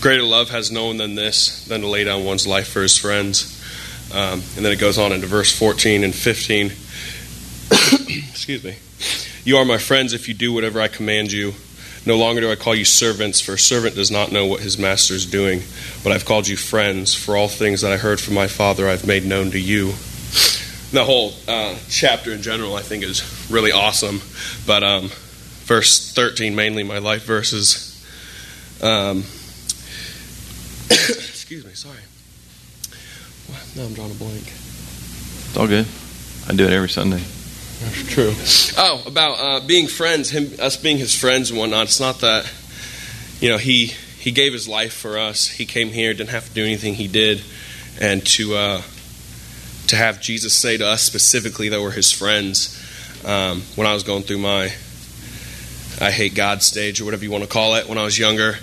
Greater 0.00 0.22
love 0.22 0.50
has 0.50 0.70
no 0.70 0.86
one 0.86 0.98
than 0.98 1.14
this, 1.14 1.64
than 1.66 1.80
to 1.80 1.88
lay 1.88 2.04
down 2.04 2.24
one's 2.24 2.46
life 2.46 2.68
for 2.68 2.82
his 2.82 2.96
friends. 2.96 3.58
Um, 4.14 4.42
and 4.56 4.64
then 4.64 4.72
it 4.72 4.78
goes 4.78 4.98
on 4.98 5.12
into 5.12 5.26
verse 5.26 5.56
14 5.58 6.04
and 6.04 6.14
15. 6.14 6.66
Excuse 8.30 8.62
me. 8.62 8.76
You 9.44 9.56
are 9.56 9.64
my 9.64 9.78
friends 9.78 10.12
if 10.12 10.28
you 10.28 10.34
do 10.34 10.52
whatever 10.52 10.80
I 10.80 10.88
command 10.88 11.32
you. 11.32 11.54
No 12.04 12.16
longer 12.16 12.40
do 12.40 12.50
I 12.50 12.56
call 12.56 12.74
you 12.74 12.84
servants, 12.84 13.40
for 13.40 13.54
a 13.54 13.58
servant 13.58 13.94
does 13.94 14.10
not 14.10 14.32
know 14.32 14.46
what 14.46 14.60
his 14.60 14.76
master 14.76 15.14
is 15.14 15.24
doing. 15.24 15.62
But 16.04 16.12
I've 16.12 16.24
called 16.24 16.48
you 16.48 16.56
friends, 16.56 17.14
for 17.14 17.36
all 17.36 17.48
things 17.48 17.80
that 17.80 17.92
I 17.92 17.96
heard 17.96 18.20
from 18.20 18.34
my 18.34 18.48
Father 18.48 18.88
I've 18.88 19.06
made 19.06 19.24
known 19.24 19.50
to 19.52 19.58
you. 19.58 19.94
The 20.92 21.04
whole 21.04 21.32
uh, 21.48 21.74
chapter 21.88 22.32
in 22.32 22.42
general, 22.42 22.76
I 22.76 22.82
think, 22.82 23.02
is 23.02 23.22
really 23.50 23.72
awesome. 23.72 24.20
But 24.66 24.82
um, 24.82 25.08
verse 25.64 26.12
13, 26.12 26.54
mainly 26.54 26.82
my 26.82 26.98
life 26.98 27.24
verses. 27.24 27.88
Um, 28.82 29.18
excuse 30.90 31.64
me, 31.64 31.72
sorry. 31.72 31.96
Now 33.74 33.84
I'm 33.84 33.94
drawing 33.94 34.10
a 34.10 34.14
blank. 34.14 34.42
It's 34.42 35.56
all 35.56 35.66
good. 35.66 35.86
I 36.48 36.54
do 36.54 36.66
it 36.66 36.72
every 36.72 36.90
Sunday. 36.90 37.22
That's 37.80 38.08
true. 38.12 38.34
Oh, 38.76 39.02
about 39.06 39.38
uh, 39.40 39.66
being 39.66 39.86
friends, 39.86 40.30
him, 40.30 40.50
us 40.60 40.76
being 40.76 40.98
his 40.98 41.18
friends 41.18 41.50
and 41.50 41.58
whatnot. 41.58 41.84
It's 41.84 42.00
not 42.00 42.20
that, 42.20 42.50
you 43.40 43.48
know, 43.48 43.58
he 43.58 43.86
he 44.18 44.30
gave 44.30 44.52
his 44.52 44.68
life 44.68 44.92
for 44.92 45.18
us. 45.18 45.48
He 45.48 45.64
came 45.64 45.88
here, 45.88 46.12
didn't 46.14 46.30
have 46.30 46.48
to 46.48 46.54
do 46.54 46.64
anything. 46.64 46.94
He 46.94 47.08
did, 47.08 47.42
and 48.00 48.24
to 48.26 48.54
uh, 48.54 48.82
to 49.88 49.96
have 49.96 50.20
Jesus 50.20 50.54
say 50.54 50.76
to 50.76 50.86
us 50.86 51.02
specifically 51.02 51.68
that 51.70 51.80
we're 51.80 51.90
his 51.90 52.10
friends. 52.12 52.78
Um, 53.24 53.62
when 53.76 53.86
I 53.86 53.94
was 53.94 54.02
going 54.02 54.22
through 54.22 54.38
my 54.38 54.72
I 56.00 56.10
hate 56.10 56.34
God 56.34 56.62
stage 56.62 57.00
or 57.00 57.04
whatever 57.04 57.22
you 57.22 57.30
want 57.30 57.44
to 57.44 57.50
call 57.50 57.76
it 57.76 57.88
when 57.88 57.98
I 57.98 58.04
was 58.04 58.18
younger, 58.18 58.56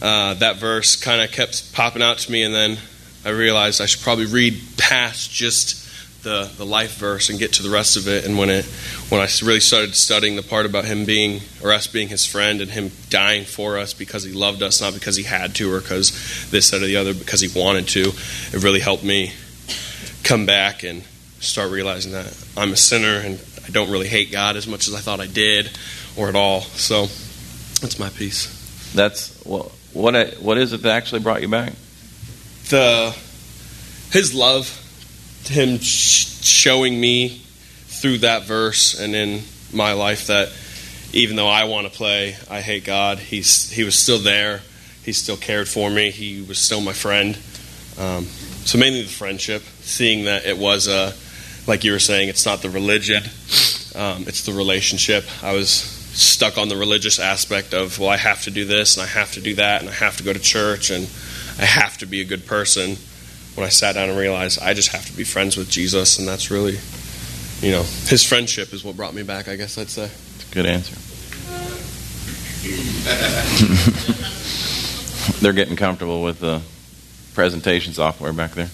uh, 0.00 0.34
that 0.34 0.56
verse 0.56 0.96
kind 0.96 1.20
of 1.20 1.30
kept 1.30 1.72
popping 1.72 2.02
out 2.02 2.18
to 2.18 2.32
me, 2.32 2.42
and 2.42 2.54
then 2.54 2.78
I 3.24 3.30
realized 3.30 3.80
I 3.80 3.86
should 3.86 4.02
probably 4.02 4.26
read 4.26 4.58
past 4.78 5.30
just 5.30 5.86
the, 6.22 6.50
the 6.56 6.66
life 6.66 6.96
verse 6.98 7.30
and 7.30 7.38
get 7.38 7.52
to 7.54 7.62
the 7.62 7.70
rest 7.70 7.96
of 7.96 8.08
it. 8.08 8.24
And 8.24 8.36
when 8.36 8.50
it 8.50 8.64
when 9.08 9.20
I 9.20 9.28
really 9.42 9.60
started 9.60 9.94
studying 9.94 10.36
the 10.36 10.42
part 10.42 10.66
about 10.66 10.84
him 10.84 11.04
being 11.04 11.40
or 11.62 11.72
us 11.72 11.86
being 11.86 12.08
his 12.08 12.26
friend 12.26 12.60
and 12.60 12.70
him 12.70 12.90
dying 13.10 13.44
for 13.44 13.78
us 13.78 13.94
because 13.94 14.24
he 14.24 14.32
loved 14.32 14.62
us, 14.62 14.80
not 14.80 14.94
because 14.94 15.16
he 15.16 15.22
had 15.22 15.54
to 15.56 15.72
or 15.72 15.80
because 15.80 16.50
this, 16.50 16.70
that, 16.70 16.82
or 16.82 16.86
the 16.86 16.96
other, 16.96 17.14
because 17.14 17.40
he 17.40 17.60
wanted 17.60 17.86
to, 17.88 18.08
it 18.08 18.62
really 18.62 18.80
helped 18.80 19.04
me 19.04 19.32
come 20.26 20.44
back 20.44 20.82
and 20.82 21.04
start 21.38 21.70
realizing 21.70 22.12
that 22.12 22.26
I'm 22.56 22.72
a 22.72 22.76
sinner 22.76 23.20
and 23.24 23.40
I 23.64 23.70
don't 23.70 23.90
really 23.90 24.08
hate 24.08 24.32
God 24.32 24.56
as 24.56 24.66
much 24.66 24.88
as 24.88 24.94
I 24.94 24.98
thought 24.98 25.20
I 25.20 25.28
did 25.28 25.70
or 26.16 26.28
at 26.28 26.34
all. 26.34 26.62
So 26.62 27.02
that's 27.80 27.98
my 28.00 28.08
piece. 28.10 28.92
That's 28.92 29.40
what 29.44 29.70
what 29.92 30.14
what 30.40 30.58
is 30.58 30.72
it 30.72 30.82
that 30.82 30.90
actually 30.90 31.20
brought 31.20 31.42
you 31.42 31.48
back? 31.48 31.72
The 32.70 33.16
his 34.10 34.34
love, 34.34 34.68
him 35.44 35.78
sh- 35.78 36.42
showing 36.44 37.00
me 37.00 37.40
through 37.86 38.18
that 38.18 38.44
verse 38.44 38.98
and 38.98 39.14
in 39.14 39.42
my 39.72 39.92
life 39.92 40.26
that 40.26 40.52
even 41.12 41.36
though 41.36 41.48
I 41.48 41.64
want 41.64 41.86
to 41.86 41.92
play, 41.96 42.36
I 42.50 42.60
hate 42.62 42.84
God. 42.84 43.18
He's 43.18 43.70
he 43.70 43.84
was 43.84 43.94
still 43.94 44.18
there. 44.18 44.62
He 45.04 45.12
still 45.12 45.36
cared 45.36 45.68
for 45.68 45.88
me. 45.88 46.10
He 46.10 46.42
was 46.42 46.58
still 46.58 46.80
my 46.80 46.92
friend. 46.92 47.38
Um, 47.96 48.24
so 48.64 48.76
mainly 48.78 49.02
the 49.02 49.08
friendship, 49.08 49.62
seeing 49.86 50.24
that 50.24 50.44
it 50.44 50.58
was 50.58 50.88
a, 50.88 51.14
like 51.66 51.84
you 51.84 51.92
were 51.92 51.98
saying, 51.98 52.28
it's 52.28 52.44
not 52.44 52.60
the 52.60 52.70
religion, 52.70 53.22
um, 53.94 54.24
it's 54.26 54.44
the 54.44 54.52
relationship. 54.52 55.24
I 55.42 55.54
was 55.54 55.70
stuck 55.70 56.58
on 56.58 56.68
the 56.68 56.76
religious 56.76 57.18
aspect 57.18 57.74
of 57.74 57.98
well, 57.98 58.08
I 58.08 58.16
have 58.16 58.42
to 58.42 58.50
do 58.50 58.64
this 58.64 58.96
and 58.96 59.04
I 59.04 59.06
have 59.06 59.32
to 59.32 59.40
do 59.40 59.54
that 59.56 59.82
and 59.82 59.90
I 59.90 59.94
have 59.94 60.16
to 60.16 60.22
go 60.22 60.32
to 60.32 60.38
church 60.38 60.90
and 60.90 61.08
I 61.58 61.64
have 61.64 61.98
to 61.98 62.06
be 62.06 62.20
a 62.20 62.24
good 62.24 62.46
person. 62.46 62.96
When 63.54 63.64
I 63.64 63.70
sat 63.70 63.94
down 63.94 64.10
and 64.10 64.18
realized 64.18 64.60
I 64.60 64.74
just 64.74 64.90
have 64.90 65.06
to 65.06 65.16
be 65.16 65.24
friends 65.24 65.56
with 65.56 65.70
Jesus, 65.70 66.18
and 66.18 66.28
that's 66.28 66.50
really, 66.50 66.78
you 67.62 67.70
know, 67.70 67.84
his 68.04 68.22
friendship 68.22 68.74
is 68.74 68.84
what 68.84 68.98
brought 68.98 69.14
me 69.14 69.22
back. 69.22 69.48
I 69.48 69.56
guess 69.56 69.78
I'd 69.78 69.88
say. 69.88 70.10
Good 70.50 70.66
answer. 70.66 70.94
They're 75.40 75.54
getting 75.54 75.76
comfortable 75.76 76.22
with 76.22 76.40
the 76.40 76.60
presentation 77.32 77.94
software 77.94 78.34
back 78.34 78.52
there. 78.52 78.68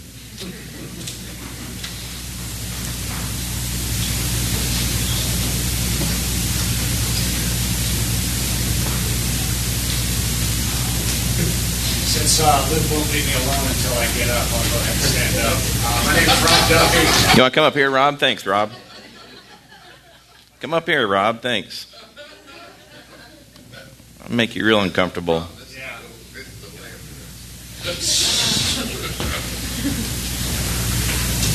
Since 12.72 12.90
uh, 12.90 12.94
won't 12.94 13.12
leave 13.12 13.26
me 13.26 13.34
alone 13.34 13.68
until 13.68 13.92
I 13.98 14.06
get 14.16 14.30
up, 14.30 14.48
I'll 14.48 14.70
go 14.70 14.76
ahead 14.80 14.96
and 14.96 15.04
stand 15.04 15.36
up. 15.44 15.60
Uh, 15.84 16.04
my 16.06 16.12
name 16.16 16.24
is 16.24 16.40
Rob 16.40 16.62
Duffy. 16.70 17.36
You 17.36 17.42
want 17.42 17.52
to 17.52 17.58
come 17.58 17.64
up 17.66 17.74
here, 17.74 17.90
Rob? 17.90 18.18
Thanks, 18.18 18.46
Rob. 18.46 18.70
Come 20.60 20.72
up 20.72 20.86
here, 20.86 21.06
Rob. 21.06 21.42
Thanks. 21.42 21.86
I'll 24.24 24.32
make 24.32 24.56
you 24.56 24.64
real 24.64 24.80
uncomfortable. 24.80 25.46
Yeah. 25.74 25.98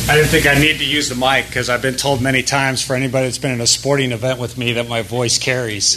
I 0.10 0.16
didn't 0.16 0.30
think 0.30 0.46
I 0.46 0.54
need 0.60 0.78
to 0.78 0.86
use 0.86 1.10
the 1.10 1.16
mic 1.16 1.48
because 1.48 1.68
I've 1.68 1.82
been 1.82 1.96
told 1.96 2.22
many 2.22 2.44
times 2.44 2.84
for 2.84 2.96
anybody 2.96 3.26
that's 3.26 3.40
been 3.40 3.54
in 3.54 3.62
a 3.62 3.68
sporting 3.68 4.12
event 4.12 4.40
with 4.40 4.56
me 4.56 4.74
that 4.74 4.88
my 4.88 5.02
voice 5.02 5.40
carries. 5.40 5.88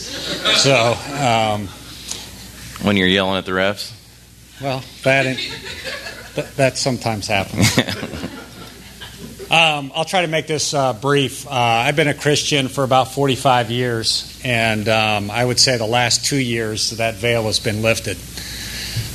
So, 0.63 0.95
um, 1.21 1.69
When 2.83 2.97
you're 2.97 3.07
yelling 3.07 3.37
at 3.37 3.45
the 3.45 3.53
refs. 3.53 3.93
Well, 4.61 4.83
that, 5.05 5.37
that 6.35 6.57
that 6.57 6.79
sometimes 6.79 7.27
happens. 7.27 7.69
Um, 9.51 9.91
I'll 9.97 10.05
try 10.05 10.23
to 10.23 10.29
make 10.29 10.47
this 10.47 10.75
uh, 10.75 10.93
brief. 10.93 11.45
Uh, 11.45 11.51
I've 11.51 11.97
been 11.97 12.07
a 12.07 12.15
Christian 12.15 12.69
for 12.69 12.85
about 12.85 13.13
45 13.13 13.73
years, 13.73 14.41
and 14.45 14.89
um, 14.89 15.29
I 15.29 15.45
would 15.45 15.59
say 15.59 15.77
the 15.77 15.87
last 15.87 16.25
two 16.25 16.39
years 16.39 16.91
that 16.91 17.17
veil 17.17 17.43
has 17.43 17.59
been 17.59 17.83
lifted. 17.83 18.17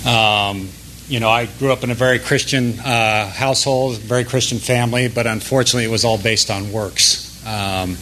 Um, 0.05 0.67
you 1.07 1.21
know, 1.21 1.29
I 1.29 1.45
grew 1.45 1.71
up 1.71 1.85
in 1.85 1.89
a 1.89 1.93
very 1.93 2.19
Christian 2.19 2.77
uh, 2.81 3.29
household, 3.29 3.97
very 3.99 4.25
Christian 4.25 4.57
family, 4.57 5.07
but 5.07 5.25
unfortunately, 5.25 5.85
it 5.85 5.91
was 5.91 6.03
all 6.03 6.17
based 6.17 6.51
on 6.51 6.69
works. 6.73 7.41
Um, 7.47 7.95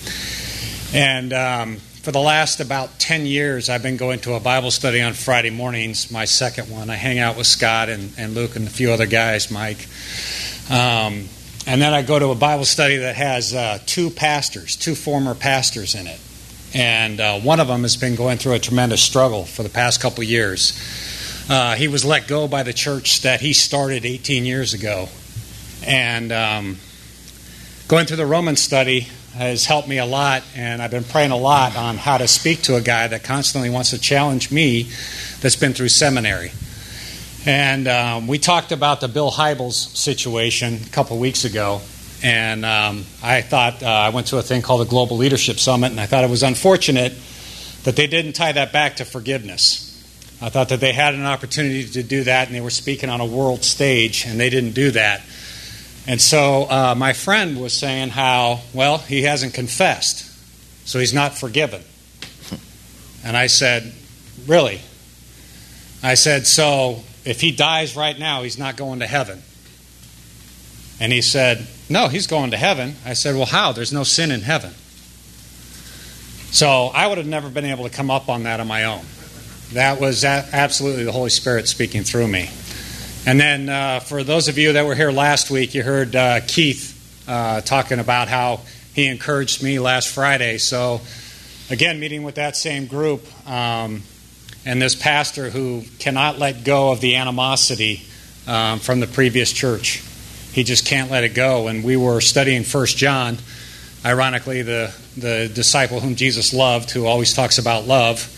and 0.91 1.33
um, 1.33 1.77
for 2.03 2.11
the 2.11 2.19
last 2.19 2.59
about 2.59 2.99
10 2.99 3.25
years, 3.25 3.69
I've 3.69 3.81
been 3.81 3.95
going 3.95 4.19
to 4.19 4.33
a 4.33 4.39
Bible 4.41 4.71
study 4.71 5.01
on 5.01 5.13
Friday 5.13 5.51
mornings, 5.51 6.11
my 6.11 6.25
second 6.25 6.69
one. 6.69 6.89
I 6.89 6.95
hang 6.95 7.17
out 7.17 7.37
with 7.37 7.47
Scott 7.47 7.87
and, 7.87 8.11
and 8.17 8.35
Luke 8.35 8.57
and 8.57 8.67
a 8.67 8.69
few 8.69 8.91
other 8.91 9.05
guys, 9.05 9.49
Mike. 9.49 9.87
Um, 10.69 11.29
and 11.65 11.81
then 11.81 11.93
I 11.93 12.01
go 12.01 12.19
to 12.19 12.27
a 12.27 12.35
Bible 12.35 12.65
study 12.65 12.97
that 12.97 13.15
has 13.15 13.53
uh, 13.53 13.79
two 13.85 14.09
pastors, 14.09 14.75
two 14.75 14.95
former 14.95 15.33
pastors 15.33 15.95
in 15.95 16.07
it. 16.07 16.19
And 16.73 17.21
uh, 17.21 17.39
one 17.39 17.61
of 17.61 17.69
them 17.69 17.83
has 17.83 17.95
been 17.95 18.15
going 18.15 18.37
through 18.37 18.55
a 18.55 18.59
tremendous 18.59 19.01
struggle 19.01 19.45
for 19.45 19.63
the 19.63 19.69
past 19.69 20.01
couple 20.01 20.25
years. 20.25 20.77
Uh, 21.49 21.75
he 21.75 21.87
was 21.87 22.03
let 22.03 22.27
go 22.27 22.49
by 22.49 22.63
the 22.63 22.73
church 22.73 23.21
that 23.21 23.39
he 23.39 23.53
started 23.53 24.05
18 24.05 24.43
years 24.43 24.73
ago. 24.73 25.07
And 25.87 26.33
um, 26.33 26.77
going 27.87 28.07
through 28.07 28.17
the 28.17 28.25
Roman 28.25 28.57
study, 28.57 29.07
has 29.35 29.65
helped 29.65 29.87
me 29.87 29.97
a 29.97 30.05
lot, 30.05 30.43
and 30.55 30.81
I've 30.81 30.91
been 30.91 31.03
praying 31.03 31.31
a 31.31 31.37
lot 31.37 31.75
on 31.75 31.97
how 31.97 32.17
to 32.17 32.27
speak 32.27 32.61
to 32.63 32.75
a 32.75 32.81
guy 32.81 33.07
that 33.07 33.23
constantly 33.23 33.69
wants 33.69 33.89
to 33.89 33.99
challenge 33.99 34.51
me 34.51 34.89
that's 35.41 35.55
been 35.55 35.73
through 35.73 35.89
seminary. 35.89 36.51
And 37.45 37.87
um, 37.87 38.27
we 38.27 38.37
talked 38.37 38.71
about 38.71 39.01
the 39.01 39.07
Bill 39.07 39.31
Hybels 39.31 39.73
situation 39.73 40.79
a 40.85 40.89
couple 40.89 41.17
weeks 41.17 41.45
ago, 41.45 41.81
and 42.23 42.63
um, 42.63 43.05
I 43.21 43.41
thought 43.41 43.81
uh, 43.81 43.87
I 43.87 44.09
went 44.09 44.27
to 44.27 44.37
a 44.37 44.43
thing 44.43 44.61
called 44.61 44.81
the 44.81 44.89
Global 44.89 45.17
Leadership 45.17 45.57
Summit, 45.57 45.91
and 45.91 45.99
I 45.99 46.05
thought 46.05 46.23
it 46.23 46.29
was 46.29 46.43
unfortunate 46.43 47.13
that 47.83 47.95
they 47.95 48.07
didn't 48.07 48.33
tie 48.33 48.51
that 48.51 48.71
back 48.71 48.97
to 48.97 49.05
forgiveness. 49.05 49.89
I 50.41 50.49
thought 50.49 50.69
that 50.69 50.79
they 50.79 50.93
had 50.93 51.15
an 51.15 51.25
opportunity 51.25 51.85
to 51.85 52.03
do 52.03 52.23
that, 52.25 52.47
and 52.47 52.55
they 52.55 52.61
were 52.61 52.69
speaking 52.69 53.09
on 53.09 53.19
a 53.19 53.25
world 53.25 53.63
stage, 53.63 54.25
and 54.25 54.39
they 54.39 54.49
didn't 54.49 54.73
do 54.73 54.91
that. 54.91 55.21
And 56.05 56.21
so 56.21 56.69
uh, 56.69 56.95
my 56.97 57.13
friend 57.13 57.61
was 57.61 57.73
saying 57.73 58.09
how, 58.09 58.61
well, 58.73 58.97
he 58.97 59.23
hasn't 59.23 59.53
confessed, 59.53 60.29
so 60.85 60.99
he's 60.99 61.13
not 61.13 61.37
forgiven. 61.37 61.81
And 63.23 63.37
I 63.37 63.47
said, 63.47 63.93
Really? 64.45 64.81
I 66.01 66.15
said, 66.15 66.45
So 66.45 67.03
if 67.23 67.39
he 67.39 67.51
dies 67.51 67.95
right 67.95 68.17
now, 68.17 68.43
he's 68.43 68.57
not 68.57 68.75
going 68.75 68.99
to 68.99 69.07
heaven. 69.07 69.41
And 70.99 71.13
he 71.13 71.21
said, 71.21 71.65
No, 71.89 72.09
he's 72.09 72.27
going 72.27 72.51
to 72.51 72.57
heaven. 72.57 72.95
I 73.05 73.13
said, 73.13 73.35
Well, 73.35 73.45
how? 73.45 73.71
There's 73.71 73.93
no 73.93 74.03
sin 74.03 74.31
in 74.31 74.41
heaven. 74.41 74.71
So 76.51 76.91
I 76.93 77.07
would 77.07 77.17
have 77.17 77.27
never 77.27 77.49
been 77.49 77.65
able 77.65 77.85
to 77.85 77.89
come 77.89 78.11
up 78.11 78.29
on 78.29 78.43
that 78.43 78.59
on 78.59 78.67
my 78.67 78.83
own. 78.83 79.03
That 79.71 79.99
was 79.99 80.23
absolutely 80.23 81.03
the 81.03 81.11
Holy 81.11 81.31
Spirit 81.31 81.67
speaking 81.67 82.03
through 82.03 82.27
me. 82.27 82.49
And 83.25 83.39
then 83.39 83.69
uh, 83.69 84.01
for 84.01 84.21
those 84.21 84.49
of 84.49 84.57
you 84.57 84.73
that 84.73 84.85
were 84.85 84.95
here 84.95 85.11
last 85.11 85.49
week, 85.49 85.73
you 85.73 85.81
heard 85.81 86.13
uh, 86.13 86.41
Keith 86.45 87.23
uh, 87.25 87.61
talking 87.61 87.99
about 87.99 88.27
how 88.27 88.59
he 88.93 89.07
encouraged 89.07 89.63
me 89.63 89.79
last 89.79 90.09
Friday. 90.09 90.57
So, 90.57 90.99
again, 91.69 92.01
meeting 92.01 92.23
with 92.23 92.35
that 92.35 92.57
same 92.57 92.85
group 92.85 93.25
um, 93.49 94.03
and 94.65 94.81
this 94.81 94.93
pastor 94.93 95.49
who 95.49 95.83
cannot 95.99 96.37
let 96.37 96.65
go 96.65 96.91
of 96.91 96.99
the 96.99 97.15
animosity 97.15 98.01
um, 98.45 98.79
from 98.79 98.99
the 98.99 99.07
previous 99.07 99.53
church. 99.53 100.03
He 100.51 100.65
just 100.65 100.85
can't 100.85 101.09
let 101.09 101.23
it 101.23 101.33
go. 101.33 101.69
And 101.69 101.81
we 101.81 101.95
were 101.95 102.19
studying 102.19 102.65
First 102.65 102.97
John, 102.97 103.37
ironically, 104.03 104.63
the, 104.63 104.93
the 105.15 105.49
disciple 105.53 106.01
whom 106.01 106.15
Jesus 106.15 106.53
loved, 106.53 106.91
who 106.91 107.05
always 107.05 107.33
talks 107.33 107.57
about 107.57 107.87
love. 107.87 108.29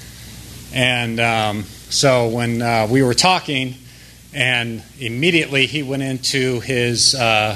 And 0.76 1.19
um, 1.19 1.63
so 1.89 2.28
when 2.28 2.62
uh, 2.62 2.88
we 2.88 3.02
were 3.02 3.15
talking, 3.15 3.78
and 4.36 4.84
immediately 5.00 5.65
he 5.65 5.82
went 5.82 6.04
into 6.04 6.60
his, 6.60 7.15
uh, 7.15 7.56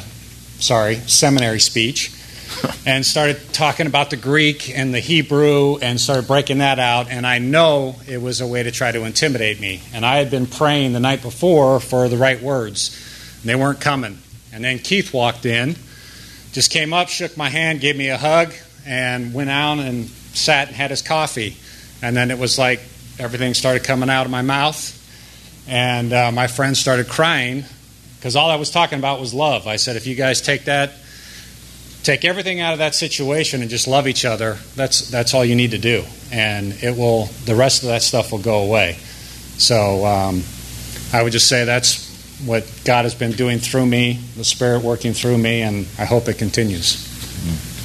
sorry, 0.60 0.96
seminary 0.96 1.60
speech 1.60 2.14
and 2.86 3.06
started 3.06 3.38
talking 3.52 3.86
about 3.86 4.10
the 4.10 4.16
Greek 4.16 4.76
and 4.76 4.94
the 4.94 5.02
Hebrew 5.02 5.78
and 5.80 6.00
started 6.00 6.26
breaking 6.26 6.60
that 6.60 6.80
out. 6.80 7.10
And 7.10 7.28
I 7.28 7.40
know 7.40 7.98
it 8.08 8.22
was 8.22 8.40
a 8.40 8.48
way 8.48 8.64
to 8.64 8.72
try 8.72 8.94
to 8.94 9.04
intimidate 9.04 9.60
me. 9.60 9.82
And 9.94 10.06
I 10.06 10.16
had 10.16 10.32
been 10.32 10.46
praying 10.46 10.94
the 10.94 11.02
night 11.02 11.22
before 11.22 11.82
for 11.82 12.08
the 12.08 12.16
right 12.16 12.42
words, 12.42 12.96
and 13.42 13.50
they 13.50 13.56
weren't 13.56 13.82
coming. 13.82 14.18
And 14.54 14.64
then 14.64 14.80
Keith 14.80 15.14
walked 15.14 15.46
in, 15.46 15.76
just 16.54 16.72
came 16.72 16.94
up, 16.94 17.10
shook 17.10 17.36
my 17.36 17.50
hand, 17.50 17.82
gave 17.82 17.98
me 17.98 18.08
a 18.08 18.18
hug, 18.18 18.54
and 18.86 19.34
went 19.34 19.50
out 19.50 19.80
and 19.80 20.08
sat 20.08 20.70
and 20.70 20.78
had 20.78 20.92
his 20.92 21.02
coffee. 21.02 21.58
And 22.02 22.16
then 22.16 22.32
it 22.32 22.40
was 22.40 22.58
like 22.58 22.80
everything 23.20 23.54
started 23.54 23.84
coming 23.84 24.10
out 24.10 24.26
of 24.26 24.32
my 24.32 24.42
mouth 24.42 24.96
and 25.70 26.12
uh, 26.12 26.32
my 26.32 26.48
friends 26.48 26.80
started 26.80 27.08
crying 27.08 27.64
because 28.18 28.36
all 28.36 28.50
I 28.50 28.56
was 28.56 28.72
talking 28.72 28.98
about 29.00 29.20
was 29.20 29.34
love. 29.34 29.68
I 29.68 29.76
said, 29.76 29.96
if 29.96 30.08
you 30.08 30.16
guys 30.16 30.42
take 30.42 30.66
that, 30.66 30.92
take 32.04 32.26
everything 32.26 32.60
out 32.60 32.74
of 32.74 32.80
that 32.80 32.96
situation 32.96 33.62
and 33.62 33.70
just 33.70 33.88
love 33.88 34.08
each 34.08 34.26
other, 34.26 34.58
that's, 34.76 35.10
that's 35.10 35.34
all 35.34 35.46
you 35.46 35.56
need 35.56 35.72
to 35.72 35.78
do. 35.78 36.04
And 36.32 36.74
it 36.84 36.98
will, 36.98 37.26
the 37.46 37.56
rest 37.56 37.84
of 37.84 37.90
that 37.90 38.02
stuff 38.02 38.32
will 38.32 38.40
go 38.40 38.64
away. 38.64 38.94
So 39.58 40.06
um, 40.06 40.44
I 41.14 41.22
would 41.22 41.32
just 41.32 41.48
say 41.48 41.66
that's 41.66 42.10
what 42.46 42.70
God 42.84 43.06
has 43.06 43.16
been 43.16 43.32
doing 43.32 43.60
through 43.60 43.86
me, 43.86 44.20
the 44.36 44.44
Spirit 44.44 44.82
working 44.82 45.14
through 45.14 45.38
me, 45.38 45.62
and 45.62 45.88
I 45.98 46.06
hope 46.06 46.28
it 46.28 46.38
continues. 46.38 47.06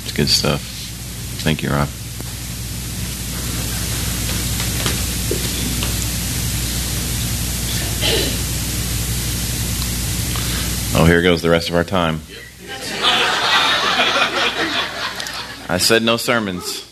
It's 0.03 0.13
good 0.13 0.29
stuff. 0.29 0.61
Thank 1.43 1.63
you, 1.63 1.71
Rob. 1.71 1.89
Oh, 10.97 11.05
here 11.07 11.23
goes 11.23 11.43
the 11.43 11.51
rest 11.51 11.71
of 11.71 11.75
our 11.75 11.83
time. 11.83 12.21
I 15.69 15.79
said 15.79 16.05
no 16.05 16.17
sermons. 16.17 16.83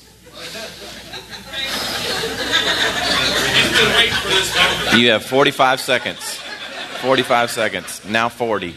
You 4.96 5.12
have 5.12 5.24
45 5.24 5.80
seconds. 5.80 6.18
45 7.00 7.50
seconds. 7.52 8.04
Now 8.04 8.28
40. 8.28 8.74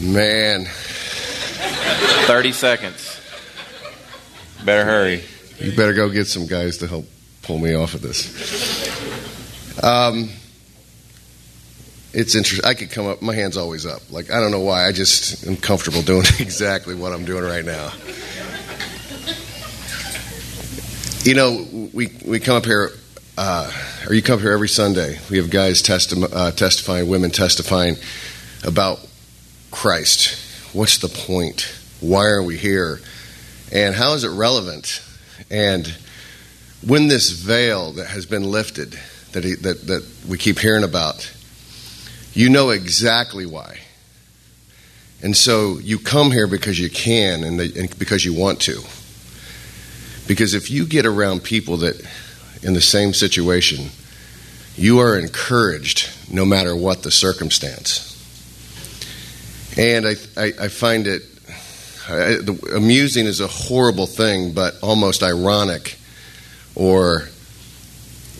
Man. 0.00 0.66
30 2.26 2.52
seconds. 2.52 3.20
Better 4.64 4.84
hurry. 4.84 5.22
You 5.60 5.70
better 5.76 5.92
go 5.92 6.10
get 6.10 6.26
some 6.26 6.46
guys 6.46 6.78
to 6.78 6.88
help 6.88 7.06
pull 7.44 7.58
me 7.58 7.74
off 7.74 7.94
of 7.94 8.02
this. 8.02 8.24
Um, 9.82 10.30
it's 12.12 12.34
interesting. 12.34 12.68
I 12.68 12.74
could 12.74 12.90
come 12.90 13.06
up. 13.06 13.22
My 13.22 13.34
hand's 13.34 13.56
always 13.56 13.86
up. 13.86 14.10
Like 14.10 14.30
I 14.30 14.40
don't 14.40 14.50
know 14.50 14.60
why. 14.60 14.86
I 14.86 14.92
just 14.92 15.46
am 15.46 15.56
comfortable 15.56 16.02
doing 16.02 16.24
exactly 16.40 16.94
what 16.94 17.12
I'm 17.12 17.24
doing 17.24 17.44
right 17.44 17.64
now. 17.64 17.92
You 21.22 21.34
know, 21.34 21.66
we 21.92 22.12
we 22.24 22.40
come 22.40 22.56
up 22.56 22.64
here, 22.64 22.90
uh, 23.36 23.70
or 24.06 24.14
you 24.14 24.22
come 24.22 24.36
up 24.36 24.40
here 24.40 24.52
every 24.52 24.68
Sunday. 24.68 25.18
We 25.30 25.38
have 25.38 25.50
guys 25.50 25.82
testi- 25.82 26.28
uh, 26.32 26.50
testifying, 26.52 27.08
women 27.08 27.30
testifying 27.30 27.96
about 28.62 29.00
Christ. 29.70 30.38
What's 30.74 30.98
the 30.98 31.08
point? 31.08 31.74
Why 32.00 32.24
are 32.26 32.42
we 32.42 32.56
here? 32.56 33.00
And 33.72 33.94
how 33.94 34.12
is 34.14 34.24
it 34.24 34.30
relevant? 34.30 35.02
And 35.50 35.92
when 36.86 37.08
this 37.08 37.30
veil 37.30 37.92
that 37.92 38.06
has 38.06 38.26
been 38.26 38.44
lifted, 38.44 38.98
that, 39.32 39.44
he, 39.44 39.54
that, 39.56 39.86
that 39.86 40.06
we 40.28 40.38
keep 40.38 40.58
hearing 40.58 40.84
about, 40.84 41.32
you 42.32 42.50
know 42.50 42.70
exactly 42.70 43.46
why. 43.46 43.78
And 45.22 45.36
so 45.36 45.78
you 45.78 45.98
come 45.98 46.30
here 46.30 46.46
because 46.46 46.78
you 46.78 46.90
can 46.90 47.44
and, 47.44 47.60
and 47.60 47.98
because 47.98 48.24
you 48.24 48.34
want 48.34 48.60
to. 48.62 48.82
Because 50.26 50.54
if 50.54 50.70
you 50.70 50.86
get 50.86 51.06
around 51.06 51.42
people 51.42 51.78
that 51.78 52.00
in 52.62 52.74
the 52.74 52.80
same 52.80 53.14
situation, 53.14 53.90
you 54.76 54.98
are 54.98 55.18
encouraged 55.18 56.10
no 56.30 56.44
matter 56.44 56.74
what 56.74 57.02
the 57.02 57.10
circumstance. 57.10 58.10
And 59.78 60.06
I, 60.06 60.14
I, 60.36 60.52
I 60.62 60.68
find 60.68 61.06
it 61.06 61.22
I, 62.08 62.36
the, 62.36 62.72
amusing 62.76 63.24
is 63.24 63.40
a 63.40 63.46
horrible 63.46 64.06
thing, 64.06 64.52
but 64.52 64.74
almost 64.82 65.22
ironic 65.22 65.96
or 66.74 67.28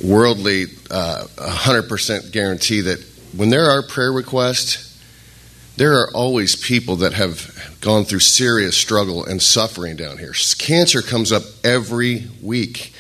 worldly 0.03 0.65
uh, 0.91 1.25
100% 1.37 2.33
guarantee 2.33 2.81
that 2.83 3.05
when 3.37 3.51
there 3.51 3.71
are 3.71 3.83
prayer 3.83 4.13
requests, 4.13 4.91
there 5.77 5.95
are 5.95 6.11
always 6.13 6.55
people 6.55 6.97
that 6.97 7.15
have 7.15 7.77
gone 7.81 8.05
through 8.05 8.21
serious 8.21 8.77
struggle 8.77 9.25
and 9.25 9.43
suffering 9.43 9.97
down 9.97 10.19
here. 10.19 10.33
Cancer 10.59 11.03
comes 11.03 11.33
up 11.33 11.43
every 11.65 12.27
week 12.41 12.93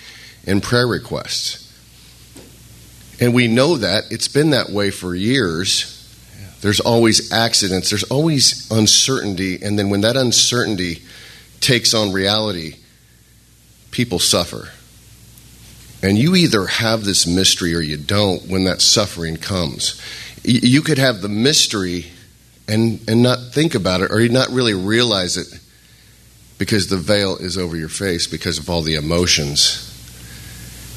in 0.44 0.60
prayer 0.60 0.86
requests. 0.86 1.60
And 3.20 3.32
we 3.32 3.46
know 3.46 3.76
that. 3.76 4.10
It's 4.10 4.28
been 4.28 4.50
that 4.50 4.70
way 4.70 4.90
for 4.90 5.14
years. 5.14 5.90
There's 6.62 6.80
always 6.80 7.32
accidents, 7.32 7.90
there's 7.90 8.04
always 8.04 8.70
uncertainty. 8.70 9.62
And 9.62 9.78
then 9.78 9.90
when 9.90 10.00
that 10.00 10.16
uncertainty 10.16 11.02
takes 11.60 11.94
on 11.94 12.12
reality, 12.12 12.76
people 13.90 14.18
suffer. 14.18 14.70
And 16.04 16.18
you 16.18 16.36
either 16.36 16.66
have 16.66 17.02
this 17.02 17.26
mystery 17.26 17.74
or 17.74 17.80
you 17.80 17.96
don't 17.96 18.46
when 18.46 18.64
that 18.64 18.82
suffering 18.82 19.38
comes. 19.38 19.98
You 20.42 20.82
could 20.82 20.98
have 20.98 21.22
the 21.22 21.30
mystery 21.30 22.04
and, 22.68 23.00
and 23.08 23.22
not 23.22 23.38
think 23.54 23.74
about 23.74 24.02
it 24.02 24.10
or 24.10 24.28
not 24.28 24.50
really 24.50 24.74
realize 24.74 25.38
it 25.38 25.46
because 26.58 26.88
the 26.88 26.98
veil 26.98 27.38
is 27.38 27.56
over 27.56 27.74
your 27.74 27.88
face 27.88 28.26
because 28.26 28.58
of 28.58 28.68
all 28.68 28.82
the 28.82 28.96
emotions. 28.96 29.90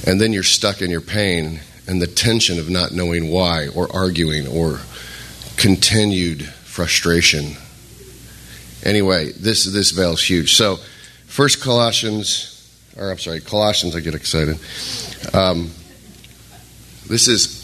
And 0.06 0.20
then 0.20 0.34
you're 0.34 0.44
stuck 0.44 0.82
in 0.82 0.90
your 0.92 1.00
pain 1.00 1.62
and 1.88 2.02
the 2.02 2.08
tension 2.08 2.60
of 2.60 2.70
not 2.70 2.92
knowing 2.92 3.32
why 3.32 3.70
or 3.70 3.90
arguing 3.96 4.46
or 4.46 4.82
continued 5.56 6.44
frustration. 6.44 7.54
Anyway, 8.84 9.32
this 9.32 9.64
this 9.64 9.92
veil 9.92 10.12
is 10.12 10.30
huge. 10.30 10.56
So, 10.56 10.80
First 11.28 11.62
Colossians, 11.62 12.57
or 12.98 13.12
I'm 13.12 13.20
sorry, 13.20 13.42
Colossians. 13.42 13.96
I 13.96 14.00
get 14.00 14.16
excited. 14.16 14.60
Um, 15.34 15.72
this 17.08 17.28
is 17.28 17.64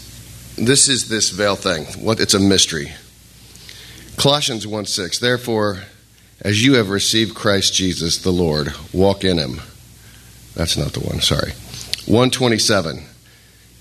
this 0.56 0.88
is 0.88 1.08
this 1.08 1.30
veil 1.30 1.56
thing. 1.56 1.84
What 2.02 2.20
it's 2.20 2.34
a 2.34 2.40
mystery. 2.40 2.92
Colossians 4.16 4.66
1 4.66 4.86
6. 4.86 5.18
Therefore, 5.18 5.82
as 6.40 6.64
you 6.64 6.74
have 6.74 6.88
received 6.88 7.34
Christ 7.34 7.74
Jesus 7.74 8.18
the 8.18 8.30
Lord, 8.30 8.72
walk 8.92 9.24
in 9.24 9.38
him. 9.38 9.60
That's 10.54 10.76
not 10.76 10.92
the 10.92 11.00
one, 11.00 11.20
sorry. 11.20 11.52
127. 12.06 13.04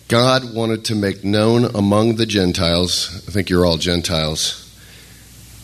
God 0.08 0.54
wanted 0.54 0.86
to 0.86 0.96
make 0.96 1.24
known 1.24 1.66
among 1.76 2.16
the 2.16 2.26
Gentiles, 2.26 3.24
I 3.28 3.32
think 3.32 3.50
you're 3.50 3.66
all 3.66 3.78
Gentiles, 3.78 4.60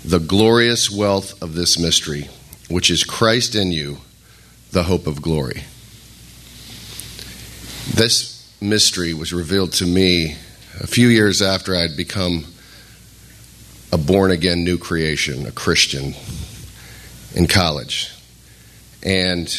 the 0.04 0.19
glorious 0.19 0.89
wealth 0.89 1.41
of 1.41 1.56
this 1.56 1.78
mystery, 1.78 2.30
which 2.69 2.89
is 2.89 3.04
Christ 3.04 3.56
in 3.56 3.71
you, 3.71 3.99
the 4.71 4.84
hope 4.84 5.08
of 5.08 5.21
glory. 5.21 5.63
This 7.93 8.49
mystery 8.62 9.13
was 9.13 9.34
revealed 9.34 9.73
to 9.73 9.86
me 9.86 10.36
a 10.80 10.88
few 10.88 11.08
years 11.08 11.41
after 11.41 11.75
I'd 11.75 11.97
become 11.97 12.45
a 13.91 13.97
born 13.97 14.32
again 14.32 14.63
new 14.63 14.78
creation, 14.78 15.45
a 15.45 15.52
Christian, 15.52 16.13
in 17.36 17.47
college. 17.47 18.12
And 19.04 19.52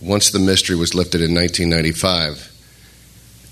once 0.00 0.30
the 0.30 0.38
mystery 0.38 0.76
was 0.76 0.94
lifted 0.94 1.20
in 1.20 1.34
1995, 1.34 2.50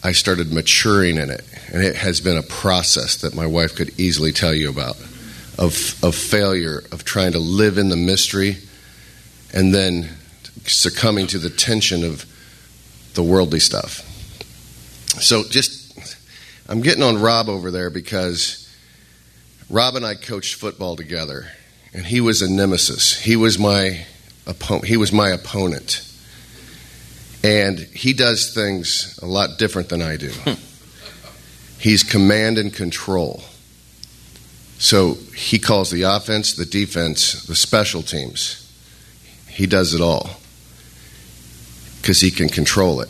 I 0.02 0.12
started 0.12 0.52
maturing 0.52 1.16
in 1.16 1.30
it. 1.30 1.44
And 1.72 1.82
it 1.82 1.96
has 1.96 2.20
been 2.20 2.36
a 2.36 2.42
process 2.42 3.16
that 3.22 3.34
my 3.34 3.46
wife 3.46 3.74
could 3.74 3.98
easily 4.00 4.32
tell 4.32 4.54
you 4.54 4.68
about 4.68 4.96
of, 5.58 6.02
of 6.04 6.14
failure, 6.14 6.82
of 6.92 7.04
trying 7.04 7.32
to 7.32 7.38
live 7.38 7.78
in 7.78 7.88
the 7.88 7.96
mystery, 7.96 8.58
and 9.52 9.74
then 9.74 10.08
succumbing 10.66 11.26
to 11.28 11.38
the 11.38 11.50
tension 11.50 12.04
of 12.04 12.24
the 13.14 13.22
worldly 13.22 13.60
stuff. 13.60 14.04
So 15.20 15.44
just, 15.44 16.16
I'm 16.68 16.80
getting 16.80 17.02
on 17.02 17.20
Rob 17.20 17.48
over 17.48 17.70
there 17.70 17.90
because 17.90 18.68
Rob 19.70 19.96
and 19.96 20.04
I 20.04 20.14
coached 20.14 20.54
football 20.54 20.96
together, 20.96 21.46
and 21.92 22.06
he 22.06 22.20
was 22.20 22.42
a 22.42 22.50
nemesis. 22.50 23.18
He 23.18 23.36
was 23.36 23.58
my 23.58 24.06
opponent. 24.46 24.86
He 24.86 24.96
was 24.96 25.12
my 25.12 25.30
opponent, 25.30 26.02
and 27.44 27.78
he 27.78 28.12
does 28.12 28.54
things 28.54 29.18
a 29.22 29.26
lot 29.26 29.58
different 29.58 29.88
than 29.88 30.02
I 30.02 30.16
do. 30.16 30.30
Hmm. 30.30 30.54
He's 31.80 32.02
command 32.02 32.58
and 32.58 32.72
control. 32.72 33.42
So 34.78 35.14
he 35.36 35.58
calls 35.58 35.90
the 35.90 36.02
offense, 36.02 36.54
the 36.54 36.64
defense, 36.64 37.44
the 37.44 37.56
special 37.56 38.02
teams. 38.02 38.64
He 39.48 39.66
does 39.66 39.92
it 39.94 40.00
all 40.00 40.30
because 42.00 42.20
he 42.20 42.30
can 42.30 42.48
control 42.48 43.00
it. 43.00 43.08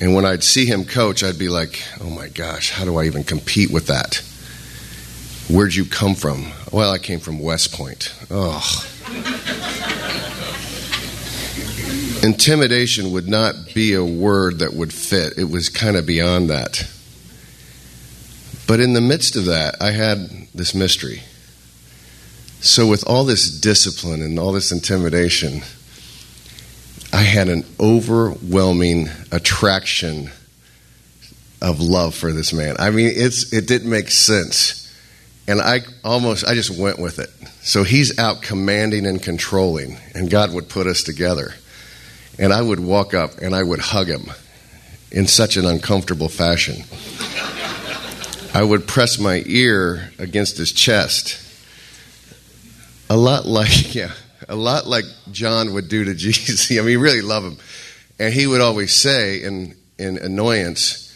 And 0.00 0.14
when 0.14 0.24
I'd 0.24 0.42
see 0.42 0.66
him 0.66 0.84
coach, 0.84 1.22
I'd 1.22 1.38
be 1.38 1.48
like, 1.48 1.82
oh 2.00 2.10
my 2.10 2.28
gosh, 2.28 2.70
how 2.70 2.84
do 2.84 2.96
I 2.96 3.04
even 3.04 3.24
compete 3.24 3.70
with 3.70 3.86
that? 3.86 4.22
Where'd 5.48 5.74
you 5.74 5.84
come 5.84 6.14
from? 6.14 6.52
Well, 6.72 6.90
I 6.90 6.98
came 6.98 7.20
from 7.20 7.38
West 7.38 7.72
Point. 7.72 8.14
Oh. 8.30 8.88
Intimidation 12.22 13.10
would 13.12 13.28
not 13.28 13.54
be 13.74 13.94
a 13.94 14.04
word 14.04 14.60
that 14.60 14.74
would 14.74 14.92
fit. 14.92 15.34
It 15.36 15.50
was 15.50 15.68
kind 15.68 15.96
of 15.96 16.06
beyond 16.06 16.48
that. 16.50 16.88
But 18.66 18.80
in 18.80 18.92
the 18.92 19.00
midst 19.00 19.34
of 19.34 19.46
that, 19.46 19.82
I 19.82 19.90
had 19.90 20.48
this 20.54 20.74
mystery. 20.74 21.22
So, 22.60 22.86
with 22.86 23.04
all 23.08 23.24
this 23.24 23.50
discipline 23.50 24.22
and 24.22 24.38
all 24.38 24.52
this 24.52 24.70
intimidation, 24.70 25.62
I 27.12 27.22
had 27.22 27.48
an 27.48 27.64
overwhelming 27.78 29.08
attraction 29.30 30.30
of 31.60 31.80
love 31.80 32.14
for 32.14 32.32
this 32.32 32.52
man. 32.52 32.76
I 32.78 32.90
mean, 32.90 33.10
it's 33.14 33.52
it 33.52 33.66
didn't 33.68 33.90
make 33.90 34.10
sense. 34.10 34.78
And 35.46 35.60
I 35.60 35.80
almost 36.04 36.46
I 36.46 36.54
just 36.54 36.70
went 36.70 36.98
with 36.98 37.18
it. 37.18 37.30
So 37.62 37.84
he's 37.84 38.18
out 38.18 38.42
commanding 38.42 39.06
and 39.06 39.22
controlling, 39.22 39.98
and 40.14 40.30
God 40.30 40.52
would 40.52 40.68
put 40.68 40.86
us 40.86 41.02
together. 41.02 41.54
And 42.38 42.52
I 42.52 42.62
would 42.62 42.80
walk 42.80 43.12
up 43.12 43.38
and 43.38 43.54
I 43.54 43.62
would 43.62 43.80
hug 43.80 44.08
him 44.08 44.30
in 45.10 45.26
such 45.26 45.56
an 45.56 45.66
uncomfortable 45.66 46.28
fashion. 46.28 46.84
I 48.54 48.62
would 48.62 48.86
press 48.86 49.18
my 49.18 49.42
ear 49.46 50.10
against 50.18 50.56
his 50.56 50.72
chest. 50.72 51.38
A 53.08 53.16
lot 53.16 53.44
like, 53.46 53.94
yeah, 53.94 54.12
a 54.48 54.56
lot 54.56 54.86
like 54.86 55.04
John 55.30 55.74
would 55.74 55.88
do 55.88 56.04
to 56.04 56.14
Jesus. 56.16 56.70
I 56.70 56.76
mean, 56.76 56.88
he 56.88 56.96
really 56.96 57.22
love 57.22 57.44
him. 57.44 57.56
And 58.18 58.32
he 58.32 58.46
would 58.46 58.60
always 58.60 58.94
say 58.94 59.42
in, 59.42 59.74
in 59.98 60.18
annoyance, 60.18 61.12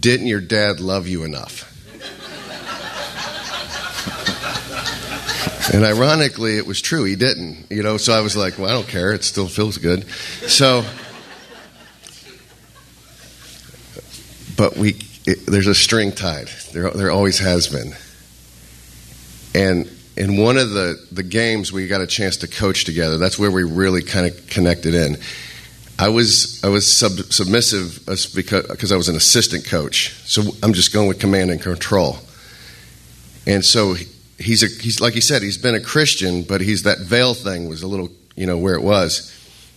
Didn't 0.00 0.26
your 0.26 0.40
dad 0.40 0.80
love 0.80 1.08
you 1.08 1.24
enough? 1.24 1.70
and 5.74 5.84
ironically, 5.84 6.56
it 6.56 6.66
was 6.66 6.80
true. 6.80 7.04
He 7.04 7.16
didn't, 7.16 7.66
you 7.70 7.82
know. 7.82 7.96
So 7.96 8.12
I 8.12 8.20
was 8.20 8.36
like, 8.36 8.58
"Well, 8.58 8.68
I 8.68 8.72
don't 8.72 8.86
care. 8.86 9.12
It 9.12 9.24
still 9.24 9.48
feels 9.48 9.78
good." 9.78 10.06
So, 10.46 10.84
but 14.56 14.76
we 14.76 14.96
it, 15.26 15.46
there's 15.46 15.66
a 15.66 15.74
string 15.74 16.12
tied. 16.12 16.48
There, 16.72 16.90
there 16.90 17.10
always 17.10 17.38
has 17.38 17.68
been. 17.68 17.94
And 19.54 19.88
in 20.16 20.36
one 20.36 20.56
of 20.56 20.70
the, 20.70 21.04
the 21.10 21.22
games, 21.22 21.72
we 21.72 21.86
got 21.86 22.00
a 22.00 22.06
chance 22.06 22.38
to 22.38 22.48
coach 22.48 22.84
together. 22.84 23.18
That's 23.18 23.38
where 23.38 23.50
we 23.50 23.64
really 23.64 24.02
kind 24.02 24.26
of 24.26 24.46
connected 24.48 24.94
in. 24.94 25.16
I 25.98 26.08
was 26.08 26.62
I 26.64 26.68
was 26.68 26.90
sub, 26.90 27.12
submissive 27.12 28.00
because 28.34 28.66
because 28.66 28.90
I 28.90 28.96
was 28.96 29.08
an 29.08 29.14
assistant 29.16 29.64
coach, 29.64 30.12
so 30.24 30.42
I'm 30.62 30.72
just 30.72 30.92
going 30.92 31.06
with 31.06 31.20
command 31.20 31.50
and 31.50 31.60
control. 31.60 32.18
And 33.46 33.64
so 33.64 33.94
he's 34.38 34.64
a 34.64 34.82
he's 34.82 35.00
like 35.00 35.14
he 35.14 35.20
said 35.20 35.42
he's 35.42 35.58
been 35.58 35.76
a 35.76 35.80
Christian, 35.80 36.42
but 36.42 36.60
he's 36.60 36.82
that 36.82 36.98
veil 36.98 37.32
thing 37.32 37.68
was 37.68 37.82
a 37.82 37.86
little 37.86 38.10
you 38.34 38.46
know 38.46 38.58
where 38.58 38.74
it 38.74 38.82
was. 38.82 39.32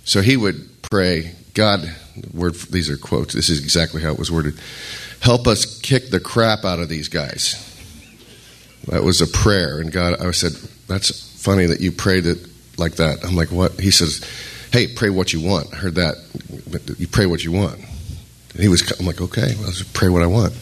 So 0.06 0.22
he 0.22 0.38
would 0.38 0.68
pray, 0.90 1.36
God, 1.54 1.88
word 2.34 2.56
these 2.56 2.90
are 2.90 2.98
quotes. 2.98 3.36
This 3.36 3.50
is 3.50 3.62
exactly 3.62 4.02
how 4.02 4.12
it 4.12 4.18
was 4.18 4.32
worded. 4.32 4.60
Help 5.20 5.46
us 5.46 5.80
kick 5.82 6.10
the 6.10 6.20
crap 6.20 6.66
out 6.66 6.80
of 6.80 6.90
these 6.90 7.10
guys. 7.10 7.67
That 8.88 9.04
was 9.04 9.22
a 9.22 9.28
prayer. 9.28 9.80
And 9.80 9.92
God, 9.92 10.22
I 10.22 10.32
said, 10.32 10.54
That's 10.88 11.42
funny 11.44 11.66
that 11.66 11.82
you 11.82 11.92
prayed 11.92 12.26
it 12.26 12.40
like 12.78 12.96
that. 12.96 13.24
I'm 13.24 13.36
like, 13.36 13.52
What? 13.52 13.80
He 13.80 13.92
says, 13.92 14.24
Hey, 14.72 14.88
pray 14.88 15.10
what 15.10 15.34
you 15.34 15.42
want. 15.42 15.74
I 15.74 15.78
heard 15.78 15.96
that. 15.96 16.16
You 16.98 17.08
pray 17.08 17.26
what 17.26 17.44
you 17.44 17.52
want. 17.52 17.76
And 17.78 18.62
he 18.62 18.68
was, 18.68 18.92
I'm 19.00 19.06
like, 19.06 19.22
Okay, 19.22 19.54
well, 19.56 19.66
let's 19.66 19.84
pray 19.84 20.10
what 20.10 20.22
I 20.22 20.28
want. 20.28 20.54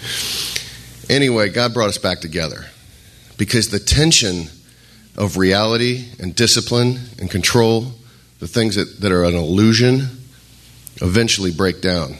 Anyway, 1.09 1.49
God 1.49 1.73
brought 1.73 1.89
us 1.89 1.99
back 1.99 2.19
together 2.19 2.65
because 3.37 3.69
the 3.69 3.79
tension 3.79 4.47
of 5.17 5.37
reality 5.37 6.05
and 6.19 6.35
discipline 6.35 6.99
and 7.19 7.29
control, 7.29 7.91
the 8.39 8.47
things 8.47 8.75
that, 8.75 9.01
that 9.01 9.11
are 9.11 9.23
an 9.23 9.35
illusion, 9.35 10.07
eventually 11.01 11.51
break 11.51 11.81
down. 11.81 12.15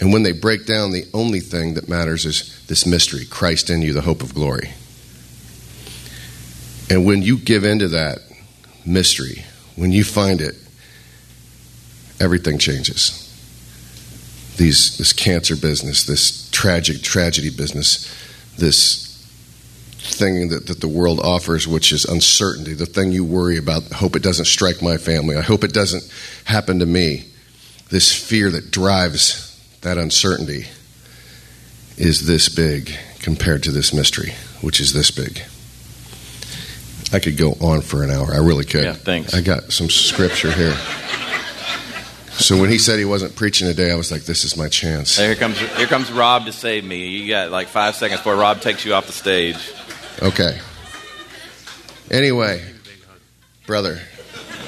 And 0.00 0.12
when 0.12 0.22
they 0.22 0.32
break 0.32 0.66
down, 0.66 0.92
the 0.92 1.06
only 1.14 1.40
thing 1.40 1.74
that 1.74 1.88
matters 1.88 2.26
is 2.26 2.64
this 2.66 2.86
mystery 2.86 3.24
Christ 3.24 3.70
in 3.70 3.82
you, 3.82 3.92
the 3.92 4.02
hope 4.02 4.22
of 4.22 4.34
glory. 4.34 4.70
And 6.90 7.04
when 7.04 7.22
you 7.22 7.38
give 7.38 7.64
into 7.64 7.88
that 7.88 8.18
mystery, 8.84 9.44
when 9.74 9.92
you 9.92 10.04
find 10.04 10.40
it, 10.40 10.54
everything 12.20 12.58
changes. 12.58 13.22
These, 14.56 14.96
this 14.98 15.12
cancer 15.12 15.56
business, 15.56 16.04
this 16.04 16.48
tragic 16.50 17.02
tragedy 17.02 17.50
business, 17.50 18.06
this 18.56 19.06
thing 19.98 20.48
that, 20.48 20.66
that 20.66 20.80
the 20.80 20.88
world 20.88 21.20
offers, 21.20 21.66
which 21.66 21.92
is 21.92 22.04
uncertainty, 22.04 22.74
the 22.74 22.86
thing 22.86 23.12
you 23.12 23.24
worry 23.24 23.58
about. 23.58 23.82
Hope 23.92 24.16
it 24.16 24.22
doesn't 24.22 24.46
strike 24.46 24.80
my 24.80 24.96
family. 24.96 25.36
I 25.36 25.42
hope 25.42 25.64
it 25.64 25.72
doesn't 25.72 26.10
happen 26.44 26.78
to 26.78 26.86
me. 26.86 27.26
This 27.90 28.12
fear 28.12 28.50
that 28.50 28.70
drives 28.70 29.45
that 29.86 29.98
uncertainty. 29.98 30.66
is 31.96 32.26
this 32.26 32.48
big 32.48 32.90
compared 33.20 33.62
to 33.62 33.70
this 33.70 33.94
mystery, 33.94 34.34
which 34.60 34.80
is 34.80 34.92
this 34.92 35.12
big. 35.12 35.40
I 37.12 37.20
could 37.20 37.36
go 37.36 37.52
on 37.60 37.82
for 37.82 38.02
an 38.02 38.10
hour. 38.10 38.34
I 38.34 38.38
really 38.38 38.64
could. 38.64 38.82
Yeah, 38.82 38.94
thanks. 38.94 39.32
I 39.32 39.42
got 39.42 39.70
some 39.70 39.88
scripture 39.88 40.50
here. 40.50 40.74
So 42.32 42.60
when 42.60 42.68
he 42.68 42.78
said 42.78 42.98
he 42.98 43.04
wasn't 43.04 43.36
preaching 43.36 43.68
today, 43.68 43.92
I 43.92 43.94
was 43.94 44.10
like, 44.10 44.24
"This 44.24 44.44
is 44.44 44.56
my 44.56 44.68
chance." 44.68 45.16
Here 45.16 45.36
comes 45.36 45.56
here 45.56 45.86
comes 45.86 46.10
Rob 46.10 46.46
to 46.46 46.52
save 46.52 46.84
me. 46.84 47.06
You 47.06 47.28
got 47.28 47.52
like 47.52 47.68
five 47.68 47.94
seconds 47.94 48.20
before 48.20 48.34
Rob 48.34 48.60
takes 48.60 48.84
you 48.84 48.92
off 48.92 49.06
the 49.06 49.12
stage. 49.12 49.56
Okay. 50.20 50.58
Anyway, 52.10 52.60
brother, 53.66 54.00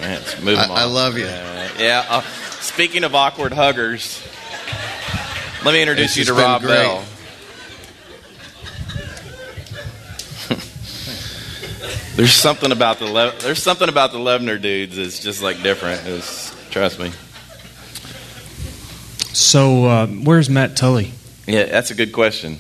Let's 0.01 0.41
move 0.41 0.59
I, 0.59 0.67
I 0.69 0.85
love 0.85 1.19
you. 1.19 1.27
Uh, 1.27 1.69
yeah. 1.79 2.07
Uh, 2.09 2.21
speaking 2.61 3.03
of 3.03 3.15
awkward 3.17 3.53
huggers, 3.53 4.23
let 5.65 5.73
me 5.73 5.83
introduce 5.83 6.15
This 6.15 6.29
you 6.29 6.35
to 6.35 6.35
Rob 6.35 6.63
great. 6.63 6.75
Bell. 6.75 7.05
there's 12.17 12.33
something 12.33 12.73
about 12.73 12.99
the 12.99 13.07
Le- 13.07 13.35
there's 13.41 13.63
something 13.63 13.89
about 13.89 14.13
the 14.13 14.19
Levner 14.19 14.61
dudes 14.61 14.97
that's 14.97 15.21
just 15.21 15.43
like 15.43 15.63
different. 15.63 16.07
It's, 16.07 16.55
trust 16.71 16.99
me. 16.99 17.11
So, 19.35 19.85
uh, 19.87 20.07
where's 20.07 20.49
Matt 20.51 20.77
Tully? 20.77 21.13
Yeah, 21.47 21.65
that's 21.65 21.91
a 21.91 21.95
good 21.95 22.13
question. 22.13 22.59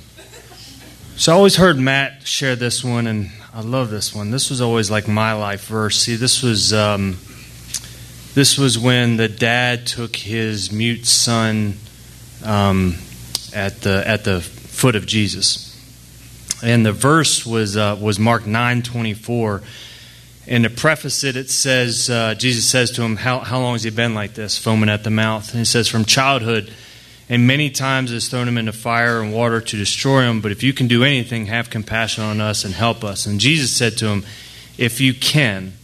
So, 1.16 1.32
I 1.32 1.36
always 1.36 1.57
heard 1.57 1.78
Matt 1.78 2.26
share 2.26 2.55
this 2.57 2.84
one, 2.84 3.07
and 3.07 3.30
I 3.53 3.62
love 3.62 3.90
this 3.90 4.14
one. 4.14 4.30
This 4.30 4.51
was 4.51 4.61
always 4.61 4.90
like 4.90 5.09
my 5.09 5.32
life 5.32 5.66
verse. 5.66 5.96
See, 5.99 6.16
this 6.16 6.42
was 6.42 6.72
um, 6.72 7.18
this 8.34 8.59
was 8.59 8.78
when 8.78 9.16
the 9.16 9.28
dad 9.28 9.86
took 9.86 10.14
his 10.16 10.70
mute 10.70 11.07
son 11.07 11.74
um, 12.45 12.97
at 13.55 13.80
the 13.80 14.03
at 14.07 14.24
the 14.24 14.41
foot 14.41 14.97
of 14.97 15.07
Jesus, 15.07 15.74
and 16.62 16.84
the 16.84 16.93
verse 16.93 17.47
was 17.47 17.76
uh, 17.76 17.99
was 18.01 18.18
Mark 18.18 18.47
nine 18.47 18.82
twenty 18.82 19.14
four. 19.14 19.62
And 20.51 20.64
to 20.64 20.70
preface 20.70 21.24
it, 21.24 21.36
it 21.36 21.51
says, 21.51 22.09
uh, 22.09 22.34
Jesus 22.34 22.66
says 22.66 22.93
to 22.93 23.03
him, 23.03 23.16
how, 23.16 23.41
how 23.41 23.61
long 23.61 23.74
has 23.74 23.82
he 23.82 23.91
been 23.91 24.14
like 24.14 24.32
this, 24.32 24.57
foaming 24.57 24.89
at 24.89 25.05
the 25.05 25.11
mouth? 25.11 25.51
And 25.51 25.59
he 25.59 25.66
says, 25.66 25.89
From 25.89 26.07
childhood, 26.07 26.72
and 27.28 27.47
many 27.47 27.68
times 27.68 28.11
has 28.11 28.28
thrown 28.28 28.49
him 28.49 28.57
into 28.57 28.72
fire 28.72 29.20
and 29.20 29.34
water 29.34 29.61
to 29.61 29.76
destroy 29.76 30.22
him. 30.22 30.41
But 30.41 30.51
if 30.51 30.62
you 30.62 30.72
can 30.72 30.89
do 30.89 31.05
anything, 31.05 31.47
have 31.47 31.68
compassion 31.68 32.24
on 32.24 32.41
us 32.41 32.64
and 32.64 32.72
help 32.72 33.05
us. 33.05 33.26
And 33.26 33.39
Jesus 33.39 33.76
said 33.76 33.99
to 33.99 34.07
him, 34.07 34.24
If 34.78 35.03
you 35.03 35.12
can, 35.12 35.74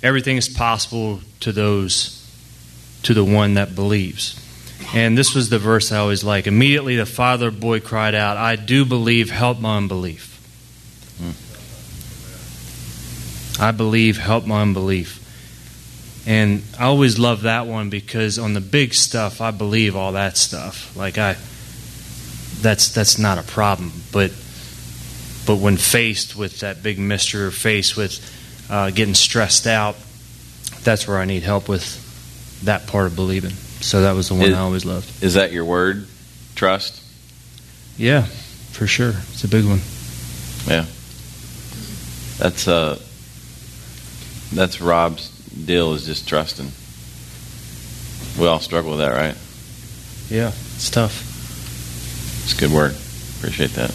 everything 0.00 0.36
is 0.36 0.48
possible 0.48 1.20
to 1.40 1.50
those, 1.50 2.24
to 3.02 3.14
the 3.14 3.24
one 3.24 3.54
that 3.54 3.74
believes. 3.74 4.40
And 4.94 5.18
this 5.18 5.34
was 5.34 5.50
the 5.50 5.58
verse 5.58 5.92
I 5.92 5.98
always 5.98 6.24
like. 6.24 6.46
Immediately 6.46 6.96
the 6.96 7.06
father 7.06 7.50
boy 7.50 7.80
cried 7.80 8.14
out, 8.14 8.36
I 8.36 8.56
do 8.56 8.84
believe, 8.84 9.30
help 9.30 9.60
my 9.60 9.76
unbelief. 9.76 10.34
I 13.60 13.72
believe, 13.72 14.18
help 14.18 14.46
my 14.46 14.62
unbelief. 14.62 15.24
And 16.26 16.62
I 16.78 16.84
always 16.84 17.18
love 17.18 17.42
that 17.42 17.66
one 17.66 17.90
because 17.90 18.38
on 18.38 18.54
the 18.54 18.60
big 18.60 18.94
stuff, 18.94 19.40
I 19.40 19.50
believe 19.50 19.96
all 19.96 20.12
that 20.12 20.36
stuff. 20.36 20.94
Like 20.96 21.18
I, 21.18 21.36
that's 22.60 22.90
that's 22.90 23.18
not 23.18 23.38
a 23.38 23.42
problem. 23.42 23.92
But 24.12 24.30
but 25.46 25.56
when 25.56 25.76
faced 25.76 26.36
with 26.36 26.60
that 26.60 26.82
big 26.82 26.98
mystery, 26.98 27.42
or 27.42 27.50
faced 27.50 27.96
with 27.96 28.20
uh, 28.70 28.90
getting 28.90 29.14
stressed 29.14 29.66
out, 29.66 29.96
that's 30.82 31.08
where 31.08 31.18
I 31.18 31.24
need 31.24 31.42
help 31.42 31.68
with 31.68 32.04
that 32.64 32.86
part 32.86 33.06
of 33.06 33.16
believing. 33.16 33.52
So 33.80 34.02
that 34.02 34.12
was 34.12 34.28
the 34.28 34.34
one 34.34 34.44
Is- 34.44 34.54
I 34.54 34.60
always 34.60 34.84
loved. 34.84 35.22
Is 35.22 35.34
that 35.34 35.52
your 35.52 35.64
word? 35.64 36.06
Trust. 36.54 37.02
Yeah, 37.96 38.22
for 38.22 38.86
sure. 38.86 39.14
It's 39.32 39.44
a 39.44 39.48
big 39.48 39.64
one. 39.64 39.80
Yeah. 40.66 40.86
That's 42.38 42.68
uh 42.68 42.98
that's 44.52 44.80
Rob's 44.80 45.28
deal 45.50 45.94
is 45.94 46.06
just 46.06 46.28
trusting. 46.28 46.70
We 48.40 48.46
all 48.46 48.60
struggle 48.60 48.92
with 48.92 49.00
that, 49.00 49.12
right? 49.12 49.36
Yeah, 50.30 50.48
it's 50.48 50.90
tough. 50.90 51.24
It's 52.44 52.54
good 52.54 52.70
word. 52.70 52.94
Appreciate 53.38 53.70
that. 53.72 53.90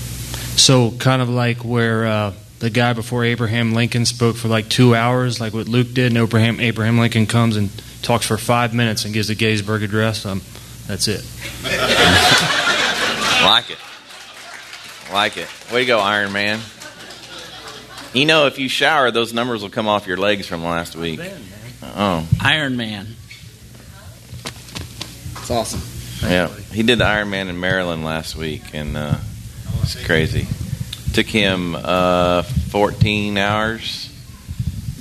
So 0.57 0.91
kind 0.91 1.21
of 1.21 1.29
like 1.29 1.63
where 1.63 2.05
uh, 2.05 2.33
the 2.59 2.69
guy 2.69 2.93
before 2.93 3.23
Abraham 3.23 3.73
Lincoln 3.73 4.05
spoke 4.05 4.35
for 4.35 4.47
like 4.47 4.69
two 4.69 4.95
hours, 4.95 5.39
like 5.39 5.53
what 5.53 5.67
Luke 5.67 5.93
did, 5.93 6.07
and 6.11 6.17
Abraham 6.17 6.59
Abraham 6.59 6.99
Lincoln 6.99 7.25
comes 7.25 7.55
and 7.55 7.69
talks 8.03 8.25
for 8.27 8.37
five 8.37 8.73
minutes 8.73 9.05
and 9.05 9.13
gives 9.13 9.29
a 9.29 9.35
Gettysburg 9.35 9.81
Address. 9.83 10.25
Um, 10.25 10.41
that's 10.87 11.07
it. 11.07 11.25
Like 13.43 13.69
it. 13.71 13.77
Like 15.11 15.35
it. 15.35 15.49
Way 15.73 15.81
to 15.81 15.85
go, 15.85 15.99
Iron 15.99 16.31
Man. 16.31 16.61
You 18.13 18.25
know, 18.25 18.45
if 18.47 18.57
you 18.57 18.69
shower, 18.69 19.11
those 19.11 19.33
numbers 19.33 19.61
will 19.61 19.69
come 19.69 19.85
off 19.85 20.07
your 20.07 20.15
legs 20.15 20.47
from 20.47 20.63
last 20.63 20.95
week. 20.95 21.19
Oh, 21.83 22.25
Iron 22.39 22.77
Man. 22.77 23.15
It's 24.45 25.51
awesome. 25.51 25.81
yeah. 26.21 26.47
He 26.71 26.83
did 26.83 26.99
the 26.99 27.03
Ironman 27.03 27.49
in 27.49 27.59
Maryland 27.59 28.05
last 28.05 28.37
week, 28.37 28.61
and 28.73 28.95
uh, 28.95 29.17
it's 29.81 30.01
crazy. 30.05 30.47
Took 31.11 31.27
him 31.27 31.75
uh, 31.75 32.43
14 32.43 33.37
hours. 33.37 34.09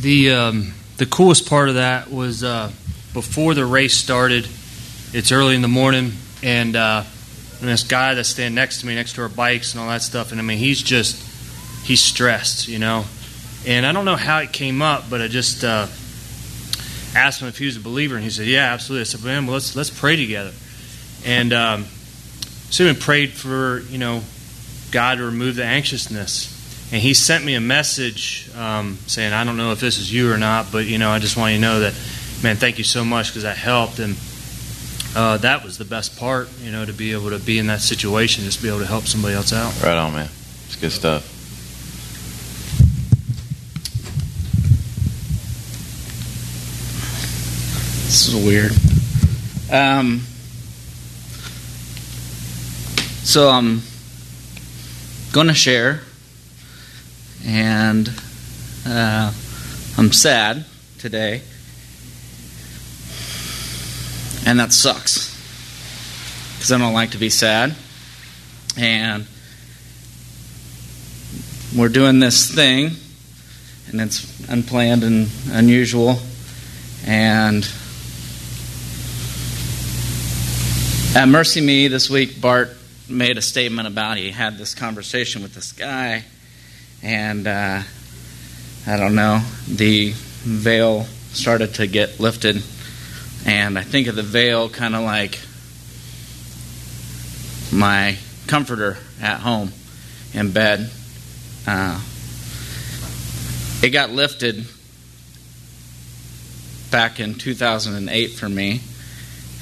The 0.01 0.33
um, 0.33 0.75
the 0.97 1.07
coolest 1.07 1.49
part 1.49 1.69
of 1.69 1.77
that 1.77 2.11
was 2.11 2.43
uh, 2.43 2.73
before 3.13 3.55
the 3.55 3.67
race 3.67 3.95
started. 3.95 4.47
It's 5.13 5.33
early 5.33 5.55
in 5.55 5.63
the 5.63 5.69
morning, 5.69 6.13
and, 6.43 6.75
uh, 6.75 7.05
and 7.61 7.69
this 7.69 7.83
guy 7.83 8.15
that's 8.15 8.31
standing 8.31 8.55
next 8.55 8.81
to 8.81 8.87
me, 8.87 8.95
next 8.95 9.15
to 9.15 9.23
our 9.23 9.29
bikes 9.29 9.75
and 9.75 9.83
all 9.83 9.89
that 9.89 10.03
stuff, 10.03 10.33
and 10.33 10.41
I 10.41 10.45
mean, 10.45 10.59
he's 10.59 10.83
just 10.83 11.17
he's 11.85 12.01
stressed, 12.01 12.69
you 12.69 12.79
know. 12.79 13.05
And 13.67 13.87
I 13.87 13.93
don't 13.93 14.05
know 14.05 14.17
how 14.17 14.39
it 14.39 14.53
came 14.53 14.83
up, 14.83 15.05
but 15.09 15.21
I 15.21 15.29
just 15.29 15.63
uh, 15.63 15.87
asked 17.15 17.41
him 17.41 17.49
if 17.49 17.59
he 17.59 17.67
was 17.67 17.77
a 17.77 17.81
believer, 17.81 18.17
and 18.17 18.25
he 18.25 18.31
said, 18.31 18.47
"Yeah, 18.47 18.73
absolutely." 18.73 19.03
I 19.03 19.05
said, 19.05 19.25
"Man, 19.25 19.47
well, 19.47 19.55
let's 19.55 19.77
let's 19.77 19.91
pray 19.91 20.17
together." 20.17 20.53
And 21.25 21.53
um, 21.53 21.85
so 22.71 22.85
we 22.85 22.95
prayed 22.95 23.33
for 23.33 23.81
you 23.89 23.99
know 23.99 24.23
God 24.91 25.19
to 25.19 25.25
remove 25.25 25.57
the 25.57 25.65
anxiousness. 25.65 26.61
And 26.93 27.01
he 27.01 27.15
sent 27.15 27.43
me 27.43 27.55
a 27.55 27.61
message 27.61 28.51
um, 28.57 28.99
saying, 29.07 29.33
"I 29.33 29.45
don't 29.45 29.57
know 29.57 29.73
if 29.73 29.81
this 29.81 29.99
is 29.99 30.13
you 30.13 30.33
or 30.33 30.39
not, 30.39 30.73
but 30.73 30.87
you 30.87 30.99
know, 30.99 31.11
I 31.11 31.19
just 31.21 31.37
want 31.37 31.53
you 31.53 31.59
to 31.59 31.63
know 31.63 31.81
that, 31.81 31.95
man, 32.43 32.57
thank 32.57 32.79
you 32.79 32.85
so 32.85 33.05
much 33.05 33.29
because 33.29 33.43
that 33.43 33.57
helped." 33.57 33.99
And 33.99 34.17
uh, 35.15 35.37
that 35.39 35.65
was 35.65 35.79
the 35.79 35.85
best 35.85 36.19
part, 36.19 36.49
you 36.61 36.73
know, 36.73 36.85
to 36.85 36.93
be 36.93 37.13
able 37.13 37.31
to 37.31 37.39
be 37.39 37.59
in 37.59 37.67
that 37.67 37.81
situation, 37.81 38.45
just 38.45 38.63
be 38.63 38.69
able 38.69 38.81
to 38.81 38.87
help 38.87 39.05
somebody 39.05 39.35
else 39.35 39.53
out. 39.53 39.83
Right 39.83 39.97
on, 39.97 40.13
man. 40.15 40.29
It's 40.67 40.77
good 40.77 40.93
stuff. 40.93 41.29
This 48.07 48.29
is 48.29 48.35
weird. 48.35 48.73
Um, 49.71 50.21
so 53.23 53.49
I'm 53.49 53.81
going 55.33 55.49
to 55.49 55.55
share, 55.55 56.03
and 57.47 58.11
uh, 58.87 59.33
I'm 59.97 60.13
sad 60.13 60.67
today, 60.99 61.41
and 64.45 64.59
that 64.61 64.73
sucks. 64.73 65.31
Because 66.57 66.73
I 66.73 66.79
don't 66.79 66.95
like 66.95 67.11
to 67.13 67.19
be 67.19 67.31
sad, 67.31 67.75
and 68.77 69.27
we're 71.77 71.89
doing 71.89 72.21
this 72.21 72.55
thing, 72.55 72.91
and 73.89 74.01
it's 74.01 74.49
unplanned 74.49 75.05
and 75.05 75.29
unusual, 75.51 76.19
and 77.07 77.69
At 81.15 81.29
MercyMe 81.29 81.91
this 81.91 82.09
week, 82.09 82.41
Bart 82.41 82.71
made 83.07 83.37
a 83.37 83.43
statement 83.43 83.87
about 83.87 84.17
he 84.17 84.31
had 84.31 84.57
this 84.57 84.75
conversation 84.75 85.43
with 85.43 85.53
this 85.53 85.73
guy, 85.73 86.25
and 87.03 87.47
uh, 87.47 87.83
I 88.87 88.97
don't 88.97 89.15
know, 89.15 89.43
the 89.69 90.15
veil 90.15 91.05
started 91.35 91.75
to 91.75 91.87
get 91.87 92.19
lifted, 92.19 92.63
and 93.47 93.79
I 93.79 93.83
think 93.83 94.07
of 94.07 94.17
the 94.17 94.23
veil 94.23 94.69
kind 94.69 94.95
of 94.95 95.03
like 95.03 95.39
my 97.73 98.17
comforter 98.47 98.99
at 99.21 99.41
home 99.41 99.73
in 100.35 100.53
bed. 100.53 100.91
Uh, 101.67 102.01
it 103.83 103.91
got 103.91 104.11
lifted 104.11 104.67
back 106.91 107.21
in 107.21 107.35
2008 107.35 108.29
for 108.33 108.49
me, 108.49 108.81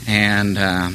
and. 0.06 0.58
Uh, 0.58 0.90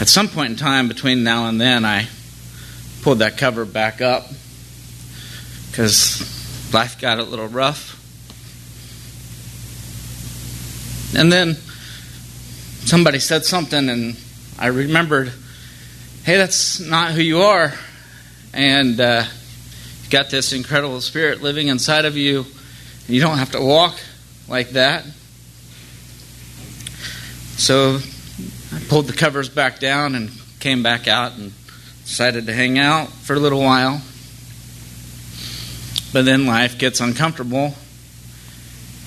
at 0.00 0.06
some 0.06 0.28
point 0.28 0.50
in 0.50 0.56
time 0.56 0.86
between 0.86 1.24
now 1.24 1.48
and 1.48 1.60
then, 1.60 1.84
I 1.84 2.06
pulled 3.02 3.18
that 3.18 3.36
cover 3.36 3.64
back 3.64 4.00
up 4.00 4.28
because 5.70 6.22
life 6.72 7.00
got 7.00 7.18
a 7.18 7.24
little 7.24 7.48
rough. 7.48 7.97
And 11.18 11.32
then 11.32 11.54
somebody 12.84 13.18
said 13.18 13.44
something, 13.44 13.88
and 13.88 14.16
I 14.56 14.68
remembered 14.68 15.32
hey, 16.22 16.36
that's 16.36 16.78
not 16.78 17.10
who 17.10 17.20
you 17.20 17.40
are. 17.40 17.72
And 18.54 19.00
uh, 19.00 19.24
you've 20.00 20.10
got 20.10 20.30
this 20.30 20.52
incredible 20.52 21.00
spirit 21.00 21.42
living 21.42 21.68
inside 21.68 22.04
of 22.04 22.16
you. 22.16 22.46
You 23.08 23.20
don't 23.20 23.38
have 23.38 23.50
to 23.52 23.60
walk 23.60 23.98
like 24.46 24.70
that. 24.70 25.06
So 27.56 27.98
I 28.72 28.80
pulled 28.88 29.08
the 29.08 29.12
covers 29.12 29.48
back 29.48 29.80
down 29.80 30.14
and 30.14 30.30
came 30.60 30.84
back 30.84 31.08
out 31.08 31.36
and 31.36 31.52
decided 32.04 32.46
to 32.46 32.52
hang 32.52 32.78
out 32.78 33.08
for 33.08 33.34
a 33.34 33.40
little 33.40 33.60
while. 33.60 34.02
But 36.12 36.26
then 36.26 36.46
life 36.46 36.78
gets 36.78 37.00
uncomfortable, 37.00 37.74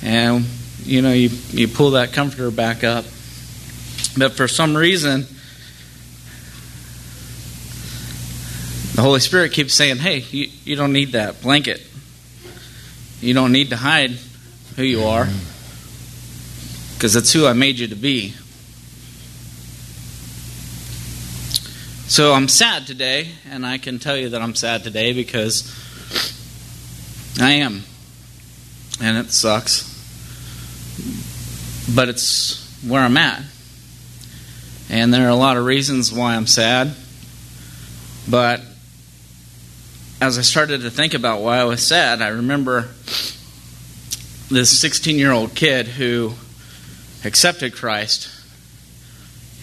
and 0.04 0.46
you 0.84 1.02
know, 1.02 1.14
you, 1.14 1.30
you 1.50 1.68
pull 1.68 1.92
that 1.92 2.14
comforter 2.14 2.52
back 2.52 2.84
up. 2.84 3.06
But 4.18 4.34
for 4.34 4.48
some 4.48 4.76
reason, 4.76 5.26
the 8.96 9.02
Holy 9.02 9.20
Spirit 9.20 9.54
keeps 9.54 9.74
saying, 9.74 9.98
hey, 9.98 10.20
you, 10.20 10.50
you 10.64 10.76
don't 10.76 10.92
need 10.92 11.14
that 11.14 11.42
blanket. 11.42 11.82
You 13.22 13.34
don't 13.34 13.52
need 13.52 13.70
to 13.70 13.78
hide 13.78 14.12
who 14.76 14.84
you 14.84 15.04
are 15.04 15.26
mm-hmm. 15.26 16.96
because 16.96 17.14
that's 17.14 17.32
who 17.32 17.46
I 17.46 17.54
made 17.54 17.80
you 17.80 17.88
to 17.88 17.96
be. 17.96 18.34
So 22.08 22.34
I'm 22.34 22.50
sad 22.50 22.88
today, 22.88 23.30
and 23.50 23.66
I 23.66 23.78
can 23.78 23.98
tell 23.98 24.18
you 24.18 24.30
that 24.30 24.42
I'm 24.42 24.56
sad 24.56 24.84
today 24.84 25.14
because 25.14 25.74
I 27.40 27.52
am. 27.54 27.84
And 29.02 29.18
it 29.18 29.32
sucks. 29.32 29.91
But 31.94 32.10
it's 32.10 32.68
where 32.88 33.02
I'm 33.02 33.18
at. 33.18 33.44
And 34.90 35.14
there 35.14 35.26
are 35.26 35.30
a 35.30 35.36
lot 35.36 35.58
of 35.58 35.66
reasons 35.66 36.12
why 36.12 36.36
I'm 36.36 36.48
sad. 36.48 36.94
But 38.30 38.62
as 40.20 40.38
I 40.38 40.42
started 40.42 40.82
to 40.82 40.92
think 40.92 41.14
about 41.14 41.42
why 41.42 41.58
I 41.58 41.64
was 41.64 41.86
sad, 41.86 42.22
I 42.22 42.28
remember 42.30 42.90
this 44.50 44.80
16 44.80 45.18
year 45.18 45.32
old 45.32 45.56
kid 45.56 45.88
who 45.88 46.34
accepted 47.24 47.74
Christ 47.74 48.30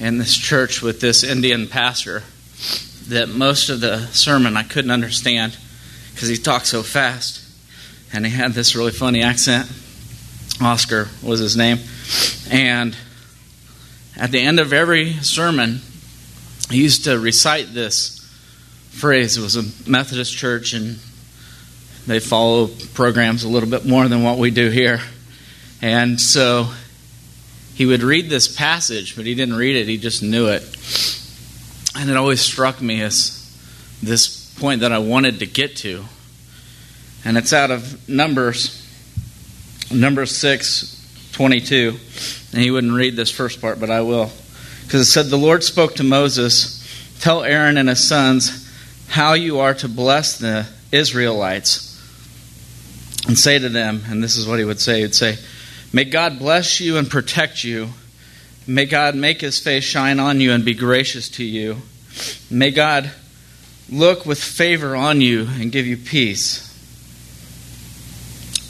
in 0.00 0.18
this 0.18 0.36
church 0.36 0.82
with 0.82 1.00
this 1.00 1.22
Indian 1.22 1.66
pastor 1.68 2.22
that 3.08 3.28
most 3.28 3.68
of 3.68 3.80
the 3.80 4.06
sermon 4.08 4.56
I 4.56 4.62
couldn't 4.62 4.90
understand 4.90 5.56
because 6.12 6.28
he 6.28 6.36
talked 6.36 6.66
so 6.66 6.82
fast 6.82 7.44
and 8.12 8.24
he 8.26 8.32
had 8.32 8.52
this 8.52 8.74
really 8.74 8.92
funny 8.92 9.22
accent. 9.22 9.70
Oscar 10.60 11.08
was 11.22 11.40
his 11.40 11.56
name. 11.56 11.78
And 12.50 12.96
at 14.16 14.30
the 14.30 14.40
end 14.40 14.60
of 14.60 14.72
every 14.72 15.12
sermon, 15.14 15.80
he 16.70 16.82
used 16.82 17.04
to 17.04 17.18
recite 17.18 17.72
this 17.72 18.18
phrase. 18.90 19.36
It 19.36 19.42
was 19.42 19.56
a 19.56 19.90
Methodist 19.90 20.36
church, 20.36 20.72
and 20.72 20.98
they 22.06 22.20
follow 22.20 22.68
programs 22.94 23.44
a 23.44 23.48
little 23.48 23.68
bit 23.68 23.86
more 23.86 24.08
than 24.08 24.22
what 24.22 24.38
we 24.38 24.50
do 24.50 24.70
here. 24.70 25.00
And 25.80 26.20
so 26.20 26.68
he 27.74 27.86
would 27.86 28.02
read 28.02 28.28
this 28.28 28.48
passage, 28.48 29.14
but 29.14 29.24
he 29.24 29.34
didn't 29.34 29.54
read 29.54 29.76
it, 29.76 29.86
he 29.86 29.98
just 29.98 30.22
knew 30.22 30.48
it. 30.48 30.62
And 31.94 32.10
it 32.10 32.16
always 32.16 32.40
struck 32.40 32.80
me 32.80 33.02
as 33.02 33.34
this 34.02 34.52
point 34.58 34.80
that 34.80 34.92
I 34.92 34.98
wanted 34.98 35.38
to 35.40 35.46
get 35.46 35.76
to. 35.76 36.04
And 37.24 37.36
it's 37.36 37.52
out 37.52 37.70
of 37.70 38.08
Numbers, 38.08 38.87
number 39.92 40.26
6, 40.26 41.30
22. 41.32 41.96
And 42.52 42.62
he 42.62 42.70
wouldn't 42.70 42.92
read 42.92 43.16
this 43.16 43.30
first 43.30 43.60
part, 43.60 43.80
but 43.80 43.90
I 43.90 44.00
will. 44.00 44.30
Because 44.84 45.02
it 45.02 45.10
said, 45.10 45.26
The 45.26 45.36
Lord 45.36 45.62
spoke 45.62 45.96
to 45.96 46.04
Moses, 46.04 46.76
Tell 47.20 47.42
Aaron 47.42 47.76
and 47.76 47.88
his 47.88 48.06
sons 48.06 48.68
how 49.08 49.34
you 49.34 49.60
are 49.60 49.74
to 49.74 49.88
bless 49.88 50.38
the 50.38 50.66
Israelites. 50.92 51.84
And 53.26 53.38
say 53.38 53.58
to 53.58 53.68
them, 53.68 54.02
and 54.08 54.22
this 54.22 54.36
is 54.36 54.46
what 54.46 54.58
he 54.58 54.64
would 54.64 54.80
say, 54.80 55.02
he'd 55.02 55.14
say, 55.14 55.36
May 55.92 56.04
God 56.04 56.38
bless 56.38 56.80
you 56.80 56.96
and 56.96 57.10
protect 57.10 57.64
you. 57.64 57.88
May 58.66 58.86
God 58.86 59.14
make 59.14 59.40
his 59.40 59.58
face 59.58 59.84
shine 59.84 60.20
on 60.20 60.40
you 60.40 60.52
and 60.52 60.64
be 60.64 60.74
gracious 60.74 61.28
to 61.30 61.44
you. 61.44 61.78
May 62.50 62.70
God 62.70 63.10
look 63.90 64.26
with 64.26 64.42
favor 64.42 64.94
on 64.94 65.20
you 65.20 65.46
and 65.48 65.72
give 65.72 65.86
you 65.86 65.96
peace. 65.96 66.64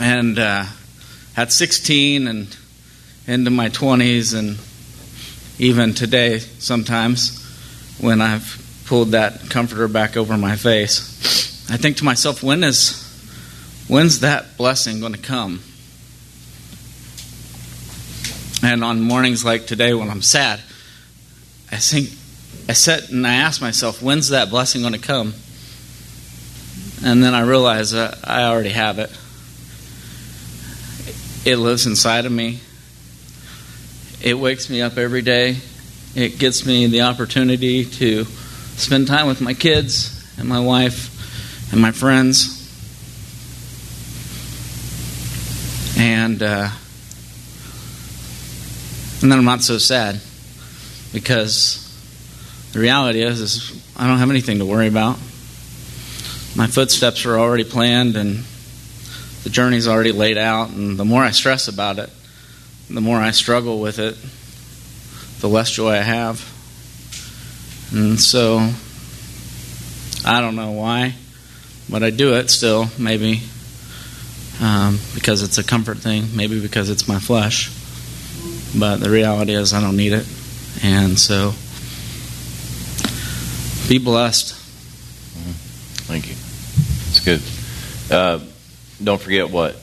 And 0.01 0.39
uh, 0.39 0.65
at 1.39 1.53
16 1.53 2.27
and 2.27 2.57
into 3.29 3.49
my 3.49 3.69
20s, 3.69 4.37
and 4.37 4.59
even 5.65 5.95
today, 5.95 6.41
sometimes 6.41 7.41
when 8.01 8.21
I've 8.21 8.61
pulled 8.87 9.11
that 9.11 9.49
comforter 9.49 9.87
back 9.87 10.17
over 10.17 10.37
my 10.37 10.57
face, 10.57 11.71
I 11.71 11.77
think 11.77 11.99
to 11.99 12.05
myself, 12.05 12.43
when 12.43 12.65
is 12.65 13.05
when's 13.87 14.19
that 14.19 14.57
blessing 14.57 14.99
going 14.99 15.13
to 15.13 15.21
come? 15.21 15.63
And 18.61 18.83
on 18.83 19.01
mornings 19.01 19.45
like 19.45 19.69
today 19.69 19.95
when 19.95 20.11
I'm 20.11 20.23
sad, 20.23 20.59
I 21.71 21.77
think 21.77 22.09
I 22.69 22.73
sit 22.73 23.11
and 23.11 23.25
I 23.25 23.35
ask 23.35 23.61
myself, 23.61 24.03
when's 24.03 24.31
that 24.31 24.51
blessing 24.51 24.81
going 24.81 24.95
to 24.95 24.99
come? 24.99 25.35
And 27.05 27.23
then 27.23 27.33
I 27.33 27.43
realize 27.43 27.93
that 27.93 28.19
I 28.25 28.43
already 28.43 28.71
have 28.71 28.99
it. 28.99 29.17
It 31.49 31.57
lives 31.57 31.87
inside 31.87 32.27
of 32.27 32.33
me. 32.33 32.61
It 34.23 34.35
wakes 34.35 34.69
me 34.69 34.83
up 34.83 34.99
every 34.99 35.23
day. 35.23 35.57
It 36.15 36.39
gets 36.39 36.67
me 36.67 36.85
the 36.89 37.01
opportunity 37.01 37.87
to 37.87 38.27
spend 38.77 39.07
time 39.07 39.27
with 39.27 39.41
my 39.41 39.55
kids 39.55 40.31
and 40.37 40.47
my 40.47 40.61
wife 40.61 41.73
and 41.73 41.81
my 41.81 41.91
friends. 41.91 42.55
And 45.99 46.43
uh, 46.43 46.69
and 49.23 49.33
then 49.33 49.39
I'm 49.39 49.47
not 49.47 49.63
so 49.63 49.79
sad 49.79 50.21
because 51.15 51.83
the 52.75 52.81
reality 52.81 53.23
is, 53.23 53.41
is 53.41 53.83
I 53.97 54.07
don't 54.07 54.19
have 54.19 54.29
anything 54.29 54.59
to 54.59 54.67
worry 54.67 54.89
about. 54.89 55.17
My 56.55 56.67
footsteps 56.67 57.25
are 57.25 57.39
already 57.39 57.65
planned 57.65 58.17
and 58.17 58.45
the 59.49 59.55
journey's 59.55 59.89
already 59.89 60.13
laid 60.13 60.37
out. 60.37 60.69
And 60.69 60.99
the 60.99 61.07
more 61.07 61.23
I 61.23 61.31
stress 61.31 61.69
about 61.69 61.99
it, 61.99 62.11
the 62.91 63.01
more 63.01 63.17
I 63.17 63.31
struggle 63.31 63.81
with 63.81 63.99
it, 63.99 64.15
the 65.41 65.49
less 65.49 65.71
joy 65.71 65.93
I 65.93 66.03
have. 66.03 66.47
And 67.91 68.21
so 68.21 68.59
I 70.23 70.43
don't 70.43 70.55
know 70.55 70.73
why, 70.73 71.15
but 71.89 72.03
I 72.03 72.11
do 72.11 72.35
it 72.35 72.51
still, 72.51 72.89
maybe 72.99 73.41
um, 74.61 74.99
because 75.15 75.43
it's 75.43 75.57
a 75.57 75.65
comfort 75.65 75.97
thing, 75.97 76.37
maybe 76.37 76.61
because 76.61 76.91
it's 76.91 77.09
my 77.09 77.19
flesh. 77.19 77.73
But 78.79 78.99
the 78.99 79.09
reality 79.09 79.55
is, 79.55 79.73
I 79.73 79.81
don't 79.81 79.97
need 79.97 80.13
it. 80.13 80.27
And 80.83 81.19
so, 81.19 81.55
be 83.89 83.97
blessed. 83.97 84.55
Thank 86.05 86.27
you. 86.29 86.35
It's 87.09 87.21
good. 87.25 87.41
Uh, 88.15 88.41
don't 89.03 89.21
forget 89.21 89.51
what 89.51 89.77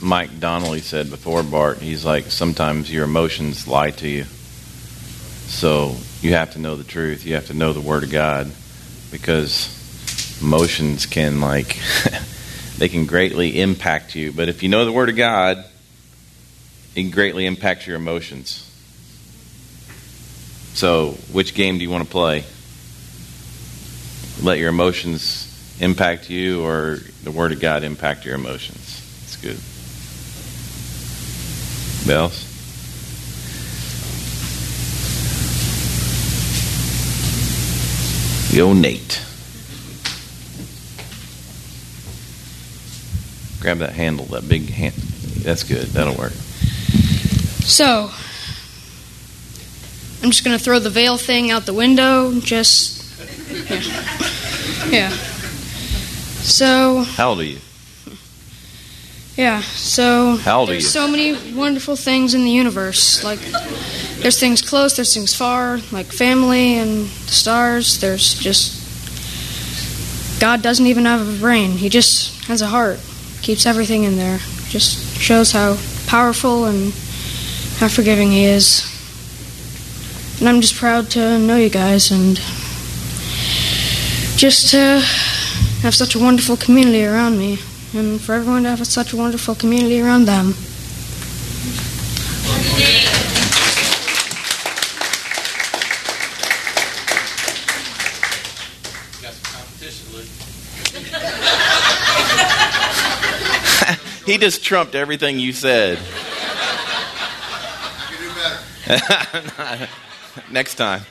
Mike 0.00 0.40
Donnelly 0.40 0.80
said 0.80 1.08
before, 1.10 1.42
Bart. 1.42 1.78
He's 1.78 2.04
like, 2.04 2.26
sometimes 2.26 2.92
your 2.92 3.04
emotions 3.04 3.66
lie 3.68 3.92
to 3.92 4.08
you. 4.08 4.24
So 4.24 5.96
you 6.20 6.34
have 6.34 6.52
to 6.52 6.58
know 6.58 6.76
the 6.76 6.84
truth. 6.84 7.24
You 7.24 7.34
have 7.34 7.46
to 7.46 7.54
know 7.54 7.72
the 7.72 7.80
Word 7.80 8.02
of 8.02 8.10
God 8.10 8.50
because 9.10 9.72
emotions 10.42 11.06
can, 11.06 11.40
like, 11.40 11.78
they 12.78 12.88
can 12.88 13.06
greatly 13.06 13.60
impact 13.60 14.14
you. 14.14 14.32
But 14.32 14.48
if 14.48 14.62
you 14.62 14.68
know 14.68 14.84
the 14.84 14.92
Word 14.92 15.08
of 15.08 15.16
God, 15.16 15.58
it 16.94 17.00
can 17.00 17.10
greatly 17.10 17.46
impact 17.46 17.86
your 17.86 17.96
emotions. 17.96 18.62
So, 20.74 21.12
which 21.32 21.54
game 21.54 21.78
do 21.78 21.84
you 21.84 21.90
want 21.90 22.04
to 22.04 22.10
play? 22.10 22.44
Let 24.42 24.58
your 24.58 24.68
emotions 24.68 25.52
impact 25.80 26.28
you, 26.28 26.62
or 26.64 26.98
the 27.26 27.32
Word 27.32 27.50
of 27.50 27.58
God 27.58 27.82
impact 27.82 28.24
your 28.24 28.36
emotions? 28.36 29.02
It's 29.24 29.34
good. 29.34 29.58
Bells? 32.06 32.44
Yo, 38.54 38.72
Nate. 38.72 39.20
Grab 43.58 43.78
that 43.78 43.94
handle, 43.94 44.26
that 44.26 44.48
big 44.48 44.70
hand. 44.70 44.94
That's 44.94 45.64
good. 45.64 45.88
That'll 45.88 46.14
work. 46.14 46.30
So, 47.64 48.08
I'm 50.22 50.30
just 50.30 50.44
going 50.44 50.56
to 50.56 50.62
throw 50.62 50.78
the 50.78 50.90
veil 50.90 51.16
thing 51.16 51.50
out 51.50 51.66
the 51.66 51.74
window. 51.74 52.38
Just. 52.38 53.02
Yeah. 53.68 55.10
yeah. 55.10 55.35
So. 56.46 57.02
How 57.02 57.30
old 57.30 57.40
are 57.40 57.44
you? 57.44 57.58
Yeah, 59.36 59.62
so. 59.62 60.36
How 60.36 60.60
old 60.60 60.68
are 60.68 60.72
there's 60.72 60.84
you? 60.84 60.90
so 60.90 61.08
many 61.08 61.54
wonderful 61.54 61.96
things 61.96 62.34
in 62.34 62.44
the 62.44 62.50
universe. 62.50 63.24
Like, 63.24 63.40
there's 64.20 64.38
things 64.38 64.62
close, 64.62 64.94
there's 64.94 65.12
things 65.12 65.34
far, 65.34 65.78
like 65.90 66.06
family 66.06 66.78
and 66.78 67.06
the 67.06 67.32
stars. 67.32 68.00
There's 68.00 68.34
just 68.34 70.40
God 70.40 70.62
doesn't 70.62 70.86
even 70.86 71.04
have 71.04 71.28
a 71.28 71.40
brain. 71.40 71.72
He 71.72 71.88
just 71.88 72.44
has 72.44 72.62
a 72.62 72.66
heart. 72.66 73.00
Keeps 73.42 73.66
everything 73.66 74.04
in 74.04 74.16
there. 74.16 74.38
Just 74.68 75.18
shows 75.18 75.50
how 75.50 75.76
powerful 76.06 76.66
and 76.66 76.92
how 77.78 77.88
forgiving 77.88 78.30
He 78.30 78.44
is. 78.44 78.86
And 80.38 80.48
I'm 80.48 80.60
just 80.60 80.76
proud 80.76 81.10
to 81.10 81.40
know 81.40 81.56
you 81.56 81.70
guys 81.70 82.12
and 82.12 82.36
just 84.38 84.70
to 84.70 85.02
have 85.86 85.94
such 85.94 86.16
a 86.16 86.18
wonderful 86.18 86.56
community 86.56 87.04
around 87.04 87.38
me 87.38 87.60
and 87.94 88.20
for 88.20 88.34
everyone 88.34 88.64
to 88.64 88.68
have 88.68 88.84
such 88.84 89.12
a 89.12 89.16
wonderful 89.16 89.54
community 89.54 90.00
around 90.00 90.24
them. 90.24 90.46
he 104.26 104.38
just 104.38 104.64
trumped 104.64 104.96
everything 104.96 105.38
you 105.38 105.52
said. 105.52 106.00
Next 110.50 110.74
time. 110.74 111.00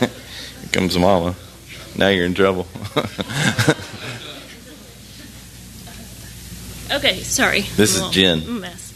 Here 0.00 0.10
comes 0.72 0.98
Mama. 0.98 1.36
Now 1.96 2.08
you're 2.08 2.26
in 2.26 2.34
trouble. 2.34 2.66
okay, 6.92 7.20
sorry. 7.20 7.62
This 7.62 7.96
is 7.96 8.06
Jen. 8.10 8.60
Mess. 8.60 8.92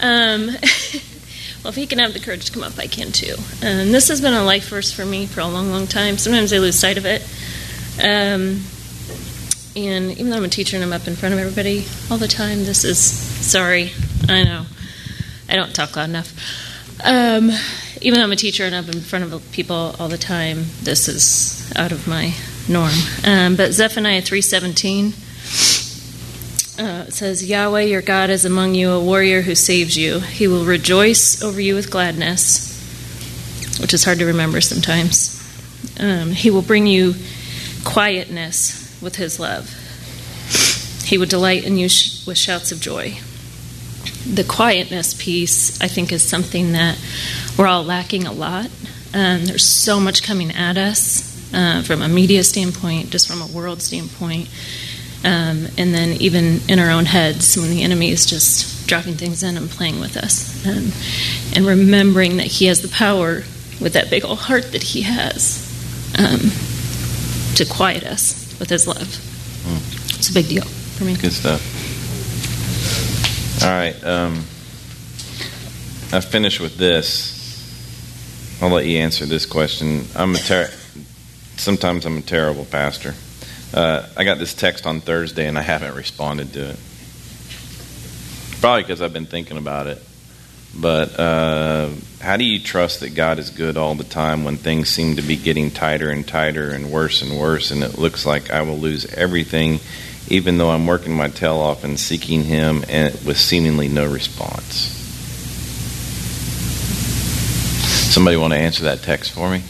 Um, 0.00 0.46
well, 0.46 1.70
if 1.70 1.74
he 1.74 1.86
can 1.86 1.98
have 1.98 2.12
the 2.12 2.20
courage 2.20 2.46
to 2.46 2.52
come 2.52 2.62
up, 2.62 2.78
I 2.78 2.86
can 2.86 3.10
too. 3.10 3.34
Um, 3.62 3.90
this 3.90 4.08
has 4.08 4.20
been 4.20 4.34
a 4.34 4.44
life 4.44 4.68
verse 4.68 4.92
for 4.92 5.04
me 5.04 5.26
for 5.26 5.40
a 5.40 5.48
long, 5.48 5.70
long 5.70 5.88
time. 5.88 6.16
Sometimes 6.16 6.52
I 6.52 6.58
lose 6.58 6.78
sight 6.78 6.96
of 6.96 7.06
it. 7.06 7.22
Um, 7.98 8.62
and 9.74 10.12
even 10.12 10.30
though 10.30 10.36
I'm 10.36 10.44
a 10.44 10.48
teacher 10.48 10.76
and 10.76 10.84
I'm 10.84 10.92
up 10.92 11.08
in 11.08 11.16
front 11.16 11.34
of 11.34 11.40
everybody 11.40 11.86
all 12.10 12.18
the 12.18 12.28
time, 12.28 12.64
this 12.64 12.84
is 12.84 12.98
sorry. 12.98 13.90
I 14.28 14.44
know. 14.44 14.66
I 15.48 15.56
don't 15.56 15.74
talk 15.74 15.96
loud 15.96 16.08
enough. 16.08 16.32
Um, 17.04 17.50
even 18.00 18.18
though 18.18 18.24
I'm 18.24 18.32
a 18.32 18.36
teacher 18.36 18.64
and 18.64 18.74
I'm 18.74 18.88
in 18.88 19.00
front 19.00 19.32
of 19.32 19.52
people 19.52 19.94
all 19.98 20.08
the 20.08 20.18
time, 20.18 20.64
this 20.82 21.08
is 21.08 21.72
out 21.76 21.92
of 21.92 22.08
my 22.08 22.34
norm. 22.68 22.92
Um, 23.24 23.56
but 23.56 23.72
Zephaniah 23.72 24.22
3:17 24.22 25.14
uh, 26.78 27.10
says, 27.10 27.44
"Yahweh, 27.44 27.82
your 27.82 28.02
God, 28.02 28.30
is 28.30 28.44
among 28.44 28.74
you, 28.74 28.90
a 28.90 29.00
warrior 29.02 29.42
who 29.42 29.54
saves 29.54 29.96
you. 29.96 30.20
He 30.20 30.48
will 30.48 30.64
rejoice 30.64 31.42
over 31.42 31.60
you 31.60 31.74
with 31.74 31.90
gladness," 31.90 32.74
which 33.80 33.94
is 33.94 34.04
hard 34.04 34.18
to 34.18 34.26
remember 34.26 34.60
sometimes. 34.60 35.34
Um, 36.00 36.32
he 36.32 36.50
will 36.50 36.62
bring 36.62 36.86
you 36.86 37.14
quietness 37.84 38.98
with 39.00 39.16
His 39.16 39.38
love. 39.38 39.74
He 41.04 41.16
would 41.16 41.28
delight 41.28 41.64
in 41.64 41.78
you 41.78 41.88
sh- 41.88 42.26
with 42.26 42.38
shouts 42.38 42.72
of 42.72 42.80
joy 42.80 43.18
the 44.26 44.44
quietness 44.44 45.14
piece, 45.14 45.80
I 45.80 45.88
think, 45.88 46.12
is 46.12 46.22
something 46.22 46.72
that 46.72 46.98
we're 47.58 47.66
all 47.66 47.84
lacking 47.84 48.26
a 48.26 48.32
lot. 48.32 48.66
Um, 49.14 49.46
there's 49.46 49.64
so 49.64 49.98
much 50.00 50.22
coming 50.22 50.50
at 50.50 50.76
us 50.76 51.52
uh, 51.54 51.82
from 51.82 52.02
a 52.02 52.08
media 52.08 52.44
standpoint, 52.44 53.10
just 53.10 53.26
from 53.26 53.40
a 53.40 53.46
world 53.46 53.80
standpoint, 53.80 54.48
um, 55.24 55.66
and 55.78 55.94
then 55.94 56.20
even 56.20 56.60
in 56.68 56.78
our 56.78 56.90
own 56.90 57.06
heads 57.06 57.56
when 57.56 57.70
the 57.70 57.82
enemy 57.82 58.10
is 58.10 58.26
just 58.26 58.86
dropping 58.86 59.14
things 59.14 59.42
in 59.42 59.56
and 59.56 59.70
playing 59.70 60.00
with 60.00 60.16
us, 60.16 60.66
um, 60.66 60.92
and 61.56 61.66
remembering 61.66 62.36
that 62.36 62.46
He 62.46 62.66
has 62.66 62.82
the 62.82 62.88
power 62.88 63.42
with 63.80 63.92
that 63.94 64.10
big 64.10 64.24
old 64.24 64.38
heart 64.40 64.72
that 64.72 64.82
He 64.82 65.02
has 65.02 65.64
um, 66.18 66.50
to 67.56 67.64
quiet 67.64 68.04
us 68.04 68.56
with 68.58 68.68
His 68.68 68.86
love. 68.86 68.98
Mm. 68.98 70.18
It's 70.18 70.30
a 70.30 70.34
big 70.34 70.48
deal 70.48 70.64
for 70.64 71.04
me. 71.04 71.16
Good 71.16 71.32
stuff. 71.32 71.77
All 73.60 73.68
right. 73.68 74.04
Um, 74.04 74.34
I 76.12 76.20
finish 76.20 76.60
with 76.60 76.76
this. 76.76 77.36
I'll 78.62 78.68
let 78.68 78.86
you 78.86 78.98
answer 78.98 79.26
this 79.26 79.46
question. 79.46 80.04
I'm 80.14 80.36
a 80.36 80.38
ter- 80.38 80.70
sometimes 81.56 82.06
I'm 82.06 82.18
a 82.18 82.22
terrible 82.22 82.64
pastor. 82.64 83.14
Uh, 83.74 84.06
I 84.16 84.22
got 84.22 84.38
this 84.38 84.54
text 84.54 84.86
on 84.86 85.00
Thursday 85.00 85.48
and 85.48 85.58
I 85.58 85.62
haven't 85.62 85.96
responded 85.96 86.52
to 86.52 86.70
it. 86.70 86.76
Probably 88.60 88.82
because 88.82 89.02
I've 89.02 89.12
been 89.12 89.26
thinking 89.26 89.56
about 89.56 89.88
it. 89.88 90.00
But 90.78 91.18
uh, 91.18 91.90
how 92.20 92.36
do 92.36 92.44
you 92.44 92.60
trust 92.60 93.00
that 93.00 93.16
God 93.16 93.40
is 93.40 93.50
good 93.50 93.76
all 93.76 93.96
the 93.96 94.04
time 94.04 94.44
when 94.44 94.56
things 94.56 94.88
seem 94.88 95.16
to 95.16 95.22
be 95.22 95.34
getting 95.34 95.72
tighter 95.72 96.10
and 96.10 96.26
tighter 96.26 96.70
and 96.70 96.92
worse 96.92 97.22
and 97.22 97.40
worse, 97.40 97.72
and 97.72 97.82
it 97.82 97.98
looks 97.98 98.24
like 98.24 98.50
I 98.50 98.62
will 98.62 98.78
lose 98.78 99.04
everything 99.06 99.80
even 100.30 100.58
though 100.58 100.70
I'm 100.70 100.86
working 100.86 101.16
my 101.16 101.28
tail 101.28 101.56
off 101.56 101.84
and 101.84 101.98
seeking 101.98 102.44
Him 102.44 102.84
and 102.88 103.12
with 103.24 103.38
seemingly 103.38 103.88
no 103.88 104.06
response. 104.06 104.94
Somebody 108.12 108.36
want 108.36 108.52
to 108.52 108.58
answer 108.58 108.84
that 108.84 109.02
text 109.02 109.32
for 109.32 109.50
me? 109.50 109.62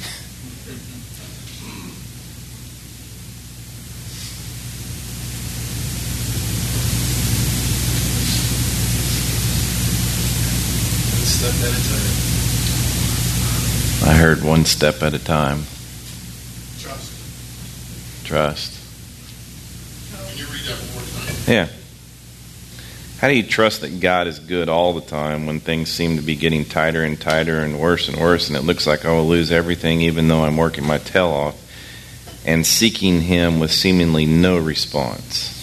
I 14.04 14.14
heard 14.14 14.42
one 14.42 14.64
step 14.64 15.02
at 15.02 15.14
a 15.14 15.18
time. 15.18 15.64
Trust. 16.78 18.24
Trust. 18.24 18.87
Yeah. 21.46 21.68
How 23.18 23.26
do 23.28 23.34
you 23.34 23.42
trust 23.42 23.80
that 23.80 23.98
God 24.00 24.28
is 24.28 24.38
good 24.38 24.68
all 24.68 24.92
the 24.92 25.00
time 25.00 25.46
when 25.46 25.58
things 25.60 25.90
seem 25.90 26.16
to 26.16 26.22
be 26.22 26.36
getting 26.36 26.64
tighter 26.64 27.02
and 27.02 27.20
tighter 27.20 27.60
and 27.60 27.80
worse 27.80 28.08
and 28.08 28.16
worse, 28.16 28.48
and 28.48 28.56
it 28.56 28.62
looks 28.62 28.86
like 28.86 29.04
oh, 29.04 29.08
I 29.10 29.16
will 29.16 29.26
lose 29.26 29.50
everything 29.50 30.02
even 30.02 30.28
though 30.28 30.44
I'm 30.44 30.56
working 30.56 30.86
my 30.86 30.98
tail 30.98 31.28
off 31.28 31.56
and 32.46 32.64
seeking 32.64 33.22
Him 33.22 33.58
with 33.58 33.72
seemingly 33.72 34.24
no 34.24 34.58
response? 34.58 35.54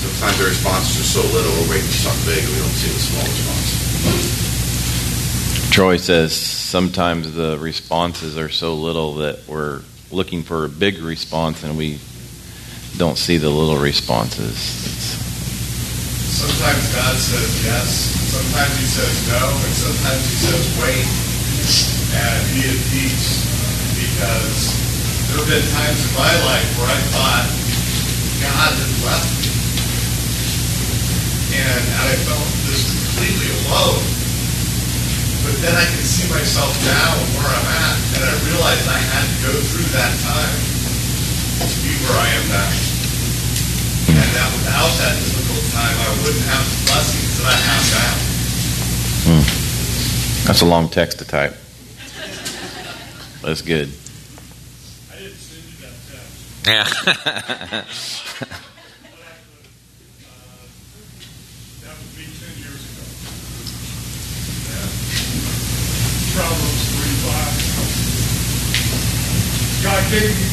Sometimes 0.00 0.38
the 0.38 0.44
responses 0.46 1.00
are 1.00 1.04
so 1.04 1.22
little, 1.32 1.52
we're 1.52 1.70
waiting 1.70 1.86
for 1.86 1.92
something 1.92 2.34
big, 2.34 2.44
we 2.48 2.56
don't 2.56 2.68
see 2.70 2.90
the 2.90 2.98
small 2.98 3.22
response. 3.22 3.84
Troy 5.70 5.96
says 5.98 6.34
sometimes 6.34 7.32
the 7.34 7.58
responses 7.58 8.36
are 8.38 8.48
so 8.48 8.74
little 8.74 9.14
that 9.16 9.46
we're 9.46 9.82
looking 10.14 10.42
for 10.42 10.64
a 10.64 10.68
big 10.68 10.98
response 10.98 11.62
and 11.64 11.76
we 11.76 11.98
don't 12.96 13.18
see 13.18 13.36
the 13.36 13.50
little 13.50 13.76
responses. 13.76 14.56
Sometimes 16.30 16.94
God 16.94 17.16
says 17.18 17.50
yes, 17.66 17.86
sometimes 18.30 18.74
He 18.78 18.86
says 18.86 19.14
no, 19.30 19.42
and 19.42 19.74
sometimes 19.74 20.22
He 20.30 20.36
says 20.46 20.64
wait, 20.78 21.06
and 22.14 22.38
be 22.54 22.62
at 22.70 22.80
peace. 22.94 23.42
Because 23.98 24.78
there 25.30 25.42
have 25.42 25.50
been 25.50 25.66
times 25.74 25.98
in 26.06 26.12
my 26.14 26.34
life 26.46 26.68
where 26.78 26.90
I 26.90 27.00
thought 27.10 27.46
God 28.42 28.70
had 28.78 28.92
left 29.02 29.30
me. 29.42 29.50
And 31.58 31.84
I 32.02 32.14
felt 32.22 32.50
just 32.70 32.86
completely 32.94 33.50
alone. 33.66 34.23
But 35.44 35.60
then 35.60 35.76
I 35.76 35.84
can 35.84 36.04
see 36.04 36.24
myself 36.32 36.72
now 36.88 37.20
and 37.20 37.28
where 37.36 37.46
I'm 37.46 37.68
at, 37.68 37.96
and 38.16 38.22
I 38.24 38.32
realize 38.48 38.82
I 38.88 38.96
had 38.96 39.24
to 39.28 39.36
go 39.44 39.52
through 39.60 39.88
that 39.92 40.12
time 40.24 40.56
to 41.68 41.76
be 41.84 41.92
where 42.04 42.16
I 42.16 42.28
am 42.32 42.48
now. 42.48 42.72
And 44.08 44.30
that 44.36 44.48
without 44.56 44.92
that 45.04 45.14
difficult 45.20 45.64
time, 45.72 45.96
I 46.00 46.10
wouldn't 46.24 46.48
have 46.48 46.64
the 46.64 46.80
blessings 46.88 47.38
that 47.38 47.46
I 47.52 47.56
have 47.60 47.84
now. 47.92 48.14
Hmm. 49.26 49.44
That's 50.46 50.60
a 50.60 50.66
long 50.66 50.88
text 50.88 51.18
to 51.18 51.24
type. 51.24 51.54
That's 53.42 53.60
good. 53.62 53.88
I 55.12 55.16
didn't 55.18 55.36
send 55.36 55.64
you 55.68 55.76
that 55.84 55.92
text. 56.08 56.66
Yeah. 56.66 56.84
that 61.84 61.92
would 62.00 62.12
be 62.16 62.24
10 62.24 62.56
years 62.60 62.80
ago. 62.88 63.04
Yeah. 64.72 64.88
Proverbs 66.34 66.90
35. 66.90 67.30
God 69.86 70.02
gave 70.10 70.34
me, 70.34 70.50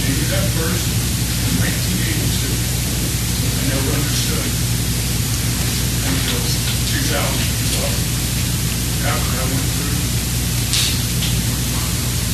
gave 0.00 0.16
me 0.16 0.24
that 0.32 0.48
verse 0.56 0.88
in 0.88 1.68
1982. 1.68 2.48
I 2.48 3.62
never 3.76 3.92
understood 3.92 4.48
until 6.00 6.40
2012. 6.96 9.04
After 9.04 9.32
I 9.36 9.44
went 9.52 9.68
through 9.68 10.00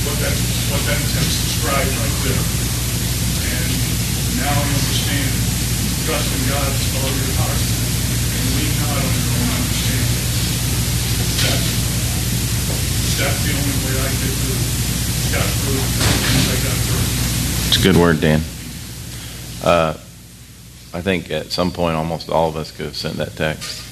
what 0.06 0.14
that, 0.22 0.38
what 0.70 0.86
that 0.86 1.02
text 1.02 1.50
described 1.50 1.98
right 1.98 2.16
there. 2.30 2.46
And 3.42 3.74
now 4.38 4.54
I 4.54 4.62
understand. 4.70 5.34
Trust 6.06 6.30
in 6.30 6.46
God 6.46 6.62
with 6.62 6.94
all 6.94 7.10
your 7.10 7.34
heart 7.42 7.58
and 7.58 8.46
weak 8.54 8.70
now, 8.78 8.94
I 8.94 9.02
don't 9.02 9.18
even 9.18 9.50
understand. 9.50 10.06
That, 11.42 11.75
that's 13.16 13.40
the 13.44 13.52
only 13.56 13.76
way 13.84 13.94
I 13.96 14.08
get 14.20 14.32
through. 14.44 14.60
Got 15.32 15.48
through, 15.64 15.80
I 15.80 16.56
got 16.60 16.76
through. 16.84 17.04
It's 17.68 17.78
a 17.80 17.82
good 17.82 17.96
word, 17.96 18.20
Dan. 18.20 18.40
Uh, 19.64 19.96
I 20.92 21.00
think 21.00 21.30
at 21.30 21.52
some 21.52 21.72
point 21.72 21.96
almost 21.96 22.28
all 22.28 22.48
of 22.48 22.56
us 22.56 22.70
could 22.70 22.86
have 22.86 22.96
sent 22.96 23.16
that 23.16 23.32
text. 23.36 23.82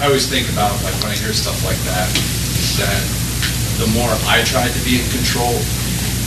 I 0.00 0.08
always 0.08 0.24
think 0.24 0.48
about 0.48 0.72
like 0.80 0.96
when 1.04 1.12
I 1.12 1.16
hear 1.20 1.36
stuff 1.36 1.60
like 1.68 1.76
that, 1.84 2.08
that 2.80 3.02
the 3.76 3.88
more 3.92 4.08
I 4.28 4.40
tried 4.48 4.72
to 4.72 4.82
be 4.84 4.96
in 5.00 5.06
control, 5.12 5.52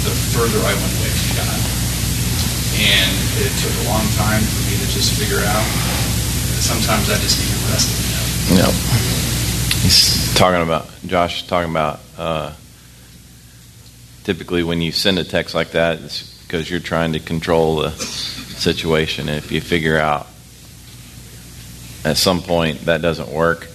the 0.05 0.13
further 0.37 0.61
I 0.61 0.73
went 0.77 0.93
away 1.01 1.09
from 1.09 1.29
God. 1.41 1.59
And 2.77 3.11
it 3.41 3.53
took 3.61 3.73
a 3.73 3.85
long 3.89 4.05
time 4.17 4.41
for 4.41 4.61
me 4.69 4.77
to 4.77 4.87
just 4.93 5.17
figure 5.17 5.41
out. 5.41 5.65
that 6.53 6.61
Sometimes 6.61 7.09
I 7.09 7.17
just 7.21 7.37
need 7.41 7.49
to 7.49 7.59
rest 7.73 7.89
in 7.89 8.57
Him. 8.61 8.65
Yep. 8.65 9.32
He's 9.83 10.33
talking 10.35 10.61
about 10.61 10.87
Josh 11.05 11.45
talking 11.45 11.69
about 11.69 11.99
uh, 12.17 12.53
typically 14.23 14.63
when 14.63 14.79
you 14.79 14.93
send 14.93 15.19
a 15.19 15.25
text 15.25 15.53
like 15.53 15.71
that, 15.71 15.99
it's 15.99 16.41
because 16.43 16.71
you're 16.71 16.79
trying 16.79 17.11
to 17.11 17.19
control 17.19 17.81
the 17.81 17.91
situation. 17.91 19.27
And 19.27 19.37
if 19.37 19.51
you 19.51 19.59
figure 19.59 19.97
out 19.97 20.27
at 22.05 22.15
some 22.15 22.41
point 22.41 22.85
that 22.85 23.01
doesn't 23.01 23.27
work, 23.27 23.67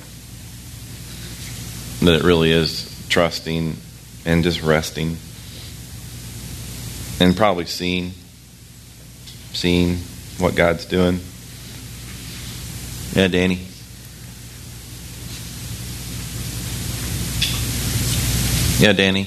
that 2.00 2.14
it 2.14 2.22
really 2.22 2.52
is 2.52 3.06
trusting 3.11 3.76
and 4.24 4.42
just 4.42 4.62
resting 4.62 5.18
and 7.20 7.36
probably 7.36 7.66
seeing 7.66 8.12
seeing 9.52 9.96
what 10.38 10.56
God's 10.56 10.86
doing. 10.86 11.20
Yeah, 13.12 13.28
Danny. 13.28 13.68
Yeah, 18.79 18.93
Danny. 18.93 19.26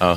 oh. 0.00 0.16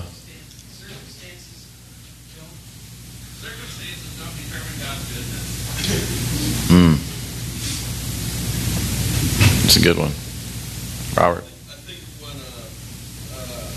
Hmm. 6.71 6.95
It's 9.65 9.75
a 9.75 9.81
good 9.83 9.97
one. 9.99 10.11
Robert. 11.19 11.43
I 11.43 11.75
think 11.83 11.99
when, 12.23 12.31
uh, 12.31 12.63
uh, 13.35 13.67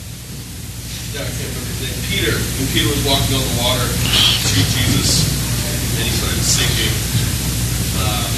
Yeah, 1.10 1.26
I 1.26 1.34
can't 1.34 1.50
remember 1.50 1.74
his 1.74 1.90
name. 1.90 1.98
Peter. 2.06 2.38
When 2.38 2.70
Peter 2.70 2.86
was 2.86 3.02
walking 3.02 3.34
on 3.34 3.42
the 3.42 3.58
water 3.58 3.90
to 3.90 4.58
Jesus, 4.78 5.26
and 5.98 6.06
he 6.06 6.14
started 6.14 6.38
sinking, 6.38 6.94
uh, 7.98 8.30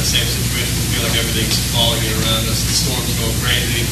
the 0.00 0.16
same 0.16 0.24
situation. 0.24 0.72
We 0.80 0.96
feel 0.96 1.04
like 1.04 1.18
everything's 1.20 1.60
falling 1.76 2.00
in 2.00 2.16
around 2.24 2.48
us. 2.48 2.64
The 2.64 2.72
storm's 2.72 3.12
going 3.20 3.36
crazy. 3.44 3.84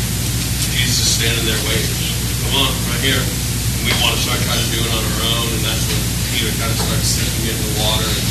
Jesus 0.72 1.04
is 1.04 1.10
standing 1.20 1.44
there 1.44 1.60
waiting. 1.68 2.00
Come 2.48 2.64
on, 2.64 2.72
right 2.88 3.02
here. 3.04 3.20
And 3.20 3.82
we 3.84 3.92
want 4.00 4.16
to 4.16 4.20
start 4.24 4.40
trying 4.40 4.56
to 4.56 4.70
do 4.72 4.80
it 4.80 4.88
on 4.88 5.04
our 5.04 5.20
own, 5.36 5.48
and 5.52 5.62
that's 5.68 5.84
when 5.84 6.00
Peter 6.32 6.48
kind 6.56 6.72
of 6.72 6.80
starts 6.80 7.12
sinking 7.12 7.52
into 7.52 7.60
the 7.60 7.76
water 7.84 8.08
and 8.08 8.24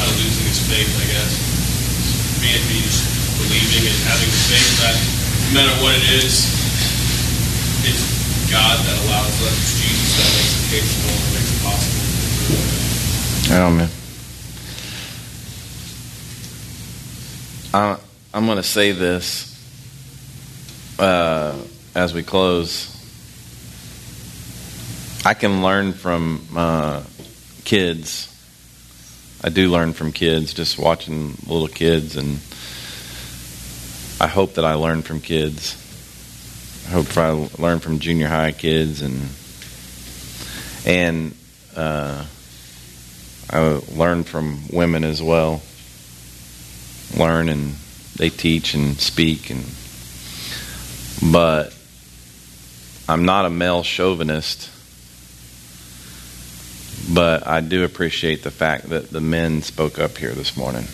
kind 0.00 0.08
of 0.08 0.16
losing 0.16 0.48
his 0.48 0.60
faith, 0.64 0.88
I 0.96 1.06
guess. 1.12 1.36
Me 2.40 2.48
and 2.56 2.64
just 2.88 3.04
believing 3.36 3.92
and 3.92 3.98
having 4.08 4.30
the 4.32 4.42
faith 4.48 4.72
that 4.80 4.96
no 4.96 5.60
matter 5.60 5.76
what 5.84 5.92
it 5.92 6.24
is, 6.24 6.40
it's 7.84 8.00
God 8.48 8.80
that 8.80 8.96
allows 9.04 9.36
us, 9.44 9.52
it's 9.60 9.76
Jesus 9.76 10.08
that 10.16 10.28
makes 10.40 10.56
it 10.56 10.64
capable 10.72 11.16
and 11.20 11.30
makes 11.36 11.52
it 11.52 11.60
possible. 11.60 12.00
Oh 13.60 13.68
man. 13.76 13.95
I, 17.76 17.98
I'm 18.32 18.46
going 18.46 18.56
to 18.56 18.62
say 18.62 18.92
this 18.92 19.52
uh, 20.98 21.54
as 21.94 22.14
we 22.14 22.22
close. 22.22 22.90
I 25.26 25.34
can 25.34 25.62
learn 25.62 25.92
from 25.92 26.40
uh, 26.56 27.02
kids. 27.66 28.32
I 29.44 29.50
do 29.50 29.68
learn 29.68 29.92
from 29.92 30.12
kids, 30.12 30.54
just 30.54 30.78
watching 30.78 31.36
little 31.46 31.68
kids, 31.68 32.16
and 32.16 32.38
I 34.22 34.26
hope 34.26 34.54
that 34.54 34.64
I 34.64 34.72
learn 34.72 35.02
from 35.02 35.20
kids. 35.20 35.76
I 36.88 36.92
hope 36.92 37.14
I 37.18 37.30
learn 37.62 37.80
from 37.80 37.98
junior 37.98 38.28
high 38.28 38.52
kids, 38.52 39.02
and 39.02 39.28
and 40.86 41.34
uh, 41.76 42.24
I 43.50 43.82
learn 43.94 44.24
from 44.24 44.62
women 44.72 45.04
as 45.04 45.22
well. 45.22 45.60
Learn 47.16 47.48
and 47.48 47.74
they 48.16 48.30
teach 48.30 48.74
and 48.74 48.98
speak, 48.98 49.50
and 49.50 49.64
but 51.32 51.76
I'm 53.08 53.24
not 53.24 53.44
a 53.44 53.50
male 53.50 53.82
chauvinist 53.82 54.70
but 57.08 57.46
I 57.46 57.60
do 57.60 57.84
appreciate 57.84 58.42
the 58.42 58.50
fact 58.50 58.88
that 58.90 59.10
the 59.10 59.20
men 59.20 59.62
spoke 59.62 59.98
up 59.98 60.18
here 60.18 60.32
this 60.32 60.56
morning. 60.56 60.84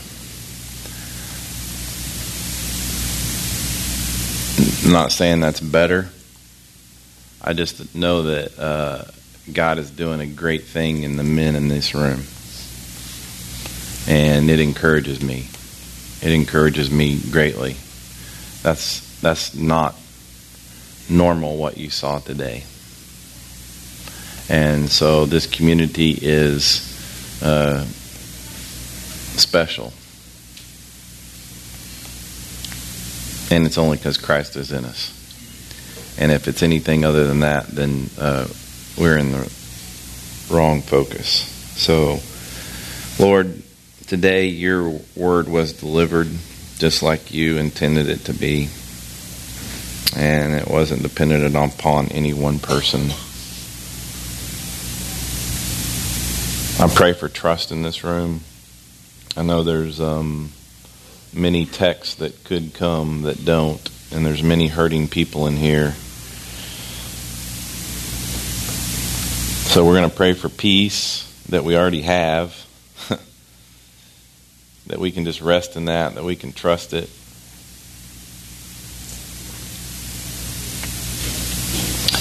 I'm 4.85 4.93
not 4.93 5.13
saying 5.13 5.41
that's 5.41 5.61
better. 5.61 6.09
I 7.41 7.55
just 7.55 7.95
know 7.95 8.23
that 8.23 8.59
uh, 8.59 9.05
God 9.53 9.79
is 9.79 9.91
doing 9.91 10.21
a 10.21 10.27
great 10.27 10.65
thing 10.65 11.03
in 11.03 11.17
the 11.17 11.25
men 11.25 11.57
in 11.57 11.69
this 11.69 11.95
room. 11.95 12.25
And 14.07 14.51
it 14.51 14.61
encourages 14.61 15.23
me. 15.23 15.47
It 16.23 16.33
encourages 16.33 16.91
me 16.91 17.21
greatly. 17.31 17.77
That's 18.63 19.21
that's 19.21 19.55
not 19.55 19.97
normal 21.11 21.57
what 21.57 21.77
you 21.77 21.91
saw 21.91 22.19
today. 22.21 22.65
And 24.49 24.89
so 24.89 25.27
this 25.27 25.47
community 25.47 26.17
is 26.21 26.89
uh, 27.43 27.85
special. 29.37 29.93
And 33.51 33.67
it's 33.67 33.79
only 33.79 33.97
because 33.97 34.17
Christ 34.17 34.57
is 34.57 34.73
in 34.73 34.85
us. 34.85 35.19
And 36.19 36.31
if 36.31 36.49
it's 36.49 36.63
anything 36.63 37.05
other 37.05 37.27
than 37.27 37.41
that, 37.41 37.67
then 37.69 38.09
uh, 38.19 38.47
we're 38.99 39.17
in 39.17 39.33
the 39.33 39.51
wrong 40.51 40.83
focus. 40.83 41.49
So, 41.77 42.21
Lord, 43.23 43.62
today 44.13 44.45
your 44.45 45.01
word 45.17 45.49
was 45.49 45.73
delivered 45.73 46.29
just 46.77 47.03
like 47.03 47.33
you 47.33 47.57
intended 47.57 48.11
it 48.11 48.27
to 48.27 48.35
be. 48.35 48.69
And 50.15 50.53
it 50.53 50.69
wasn't 50.69 51.03
dependent 51.03 51.57
upon 51.57 52.09
any 52.09 52.35
one 52.35 52.59
person. 52.59 53.11
I 56.79 56.95
pray 56.95 57.15
for 57.15 57.31
trust 57.31 57.73
in 57.73 57.81
this 57.81 58.05
room. 58.05 58.43
I 59.35 59.45
know 59.45 59.63
there's 59.63 59.99
um, 59.99 60.51
many 61.33 61.65
texts 61.65 62.17
that 62.17 62.45
could 62.45 62.75
come 62.75 63.23
that 63.23 63.47
don't, 63.47 63.81
and 64.13 64.27
there's 64.27 64.43
many 64.43 64.67
hurting 64.69 65.09
people 65.09 65.47
in 65.47 65.57
here. 65.57 65.93
So 69.73 69.87
we're 69.87 69.97
going 69.97 70.11
to 70.11 70.15
pray 70.15 70.35
for 70.35 70.51
peace 70.51 71.27
that 71.49 71.65
we 71.65 71.79
already 71.79 72.03
have, 72.03 72.55
that 74.87 74.99
we 74.99 75.13
can 75.13 75.25
just 75.25 75.41
rest 75.41 75.77
in 75.77 75.87
that, 75.87 76.15
that 76.15 76.25
we 76.25 76.37
can 76.37 76.53
trust 76.53 76.93
it. 76.93 77.09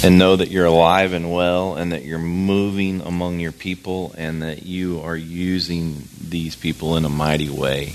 and 0.04 0.18
know 0.18 0.36
that 0.36 0.50
you're 0.50 0.66
alive 0.66 1.14
and 1.14 1.32
well 1.32 1.76
and 1.76 1.92
that 1.92 2.04
you're 2.04 2.18
moving 2.18 3.02
among 3.02 3.40
your 3.40 3.52
people 3.52 4.14
and 4.18 4.42
that 4.42 4.64
you 4.64 5.02
are 5.02 5.16
using 5.16 6.08
these 6.20 6.56
people 6.56 6.98
in 6.98 7.06
a 7.06 7.10
mighty 7.10 7.50
way. 7.50 7.90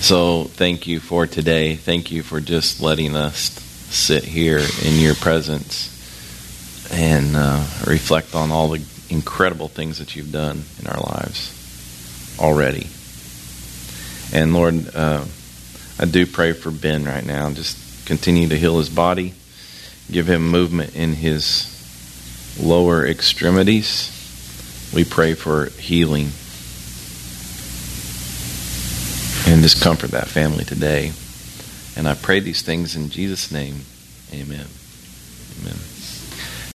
So, 0.00 0.44
thank 0.44 0.86
you 0.86 1.00
for 1.00 1.26
today. 1.26 1.76
Thank 1.76 2.10
you 2.10 2.22
for 2.22 2.40
just 2.40 2.80
letting 2.80 3.14
us 3.14 3.50
sit 3.90 4.24
here 4.24 4.58
in 4.58 5.00
your 5.00 5.14
presence 5.14 5.88
and 6.92 7.36
uh, 7.36 7.64
reflect 7.86 8.34
on 8.34 8.50
all 8.50 8.68
the 8.68 8.84
incredible 9.10 9.68
things 9.68 9.98
that 9.98 10.16
you've 10.16 10.32
done 10.32 10.62
in 10.80 10.86
our 10.86 11.00
lives 11.00 12.36
already. 12.40 12.88
And 14.32 14.54
Lord, 14.54 14.94
uh, 14.94 15.24
I 15.98 16.04
do 16.04 16.26
pray 16.26 16.52
for 16.52 16.70
Ben 16.70 17.04
right 17.04 17.24
now. 17.24 17.50
Just 17.50 18.06
continue 18.06 18.48
to 18.48 18.58
heal 18.58 18.78
his 18.78 18.88
body 18.88 19.34
give 20.12 20.28
him 20.28 20.48
movement 20.48 20.94
in 20.94 21.14
his 21.14 21.68
lower 22.60 23.06
extremities. 23.06 24.10
We 24.94 25.04
pray 25.04 25.34
for 25.34 25.66
healing 25.66 26.30
and 29.50 29.62
just 29.62 29.82
comfort 29.82 30.10
that 30.10 30.28
family 30.28 30.64
today. 30.64 31.12
And 31.96 32.06
I 32.06 32.14
pray 32.14 32.40
these 32.40 32.62
things 32.62 32.94
in 32.94 33.10
Jesus' 33.10 33.50
name. 33.50 33.80
Amen. 34.32 34.66
Amen. 35.60 35.91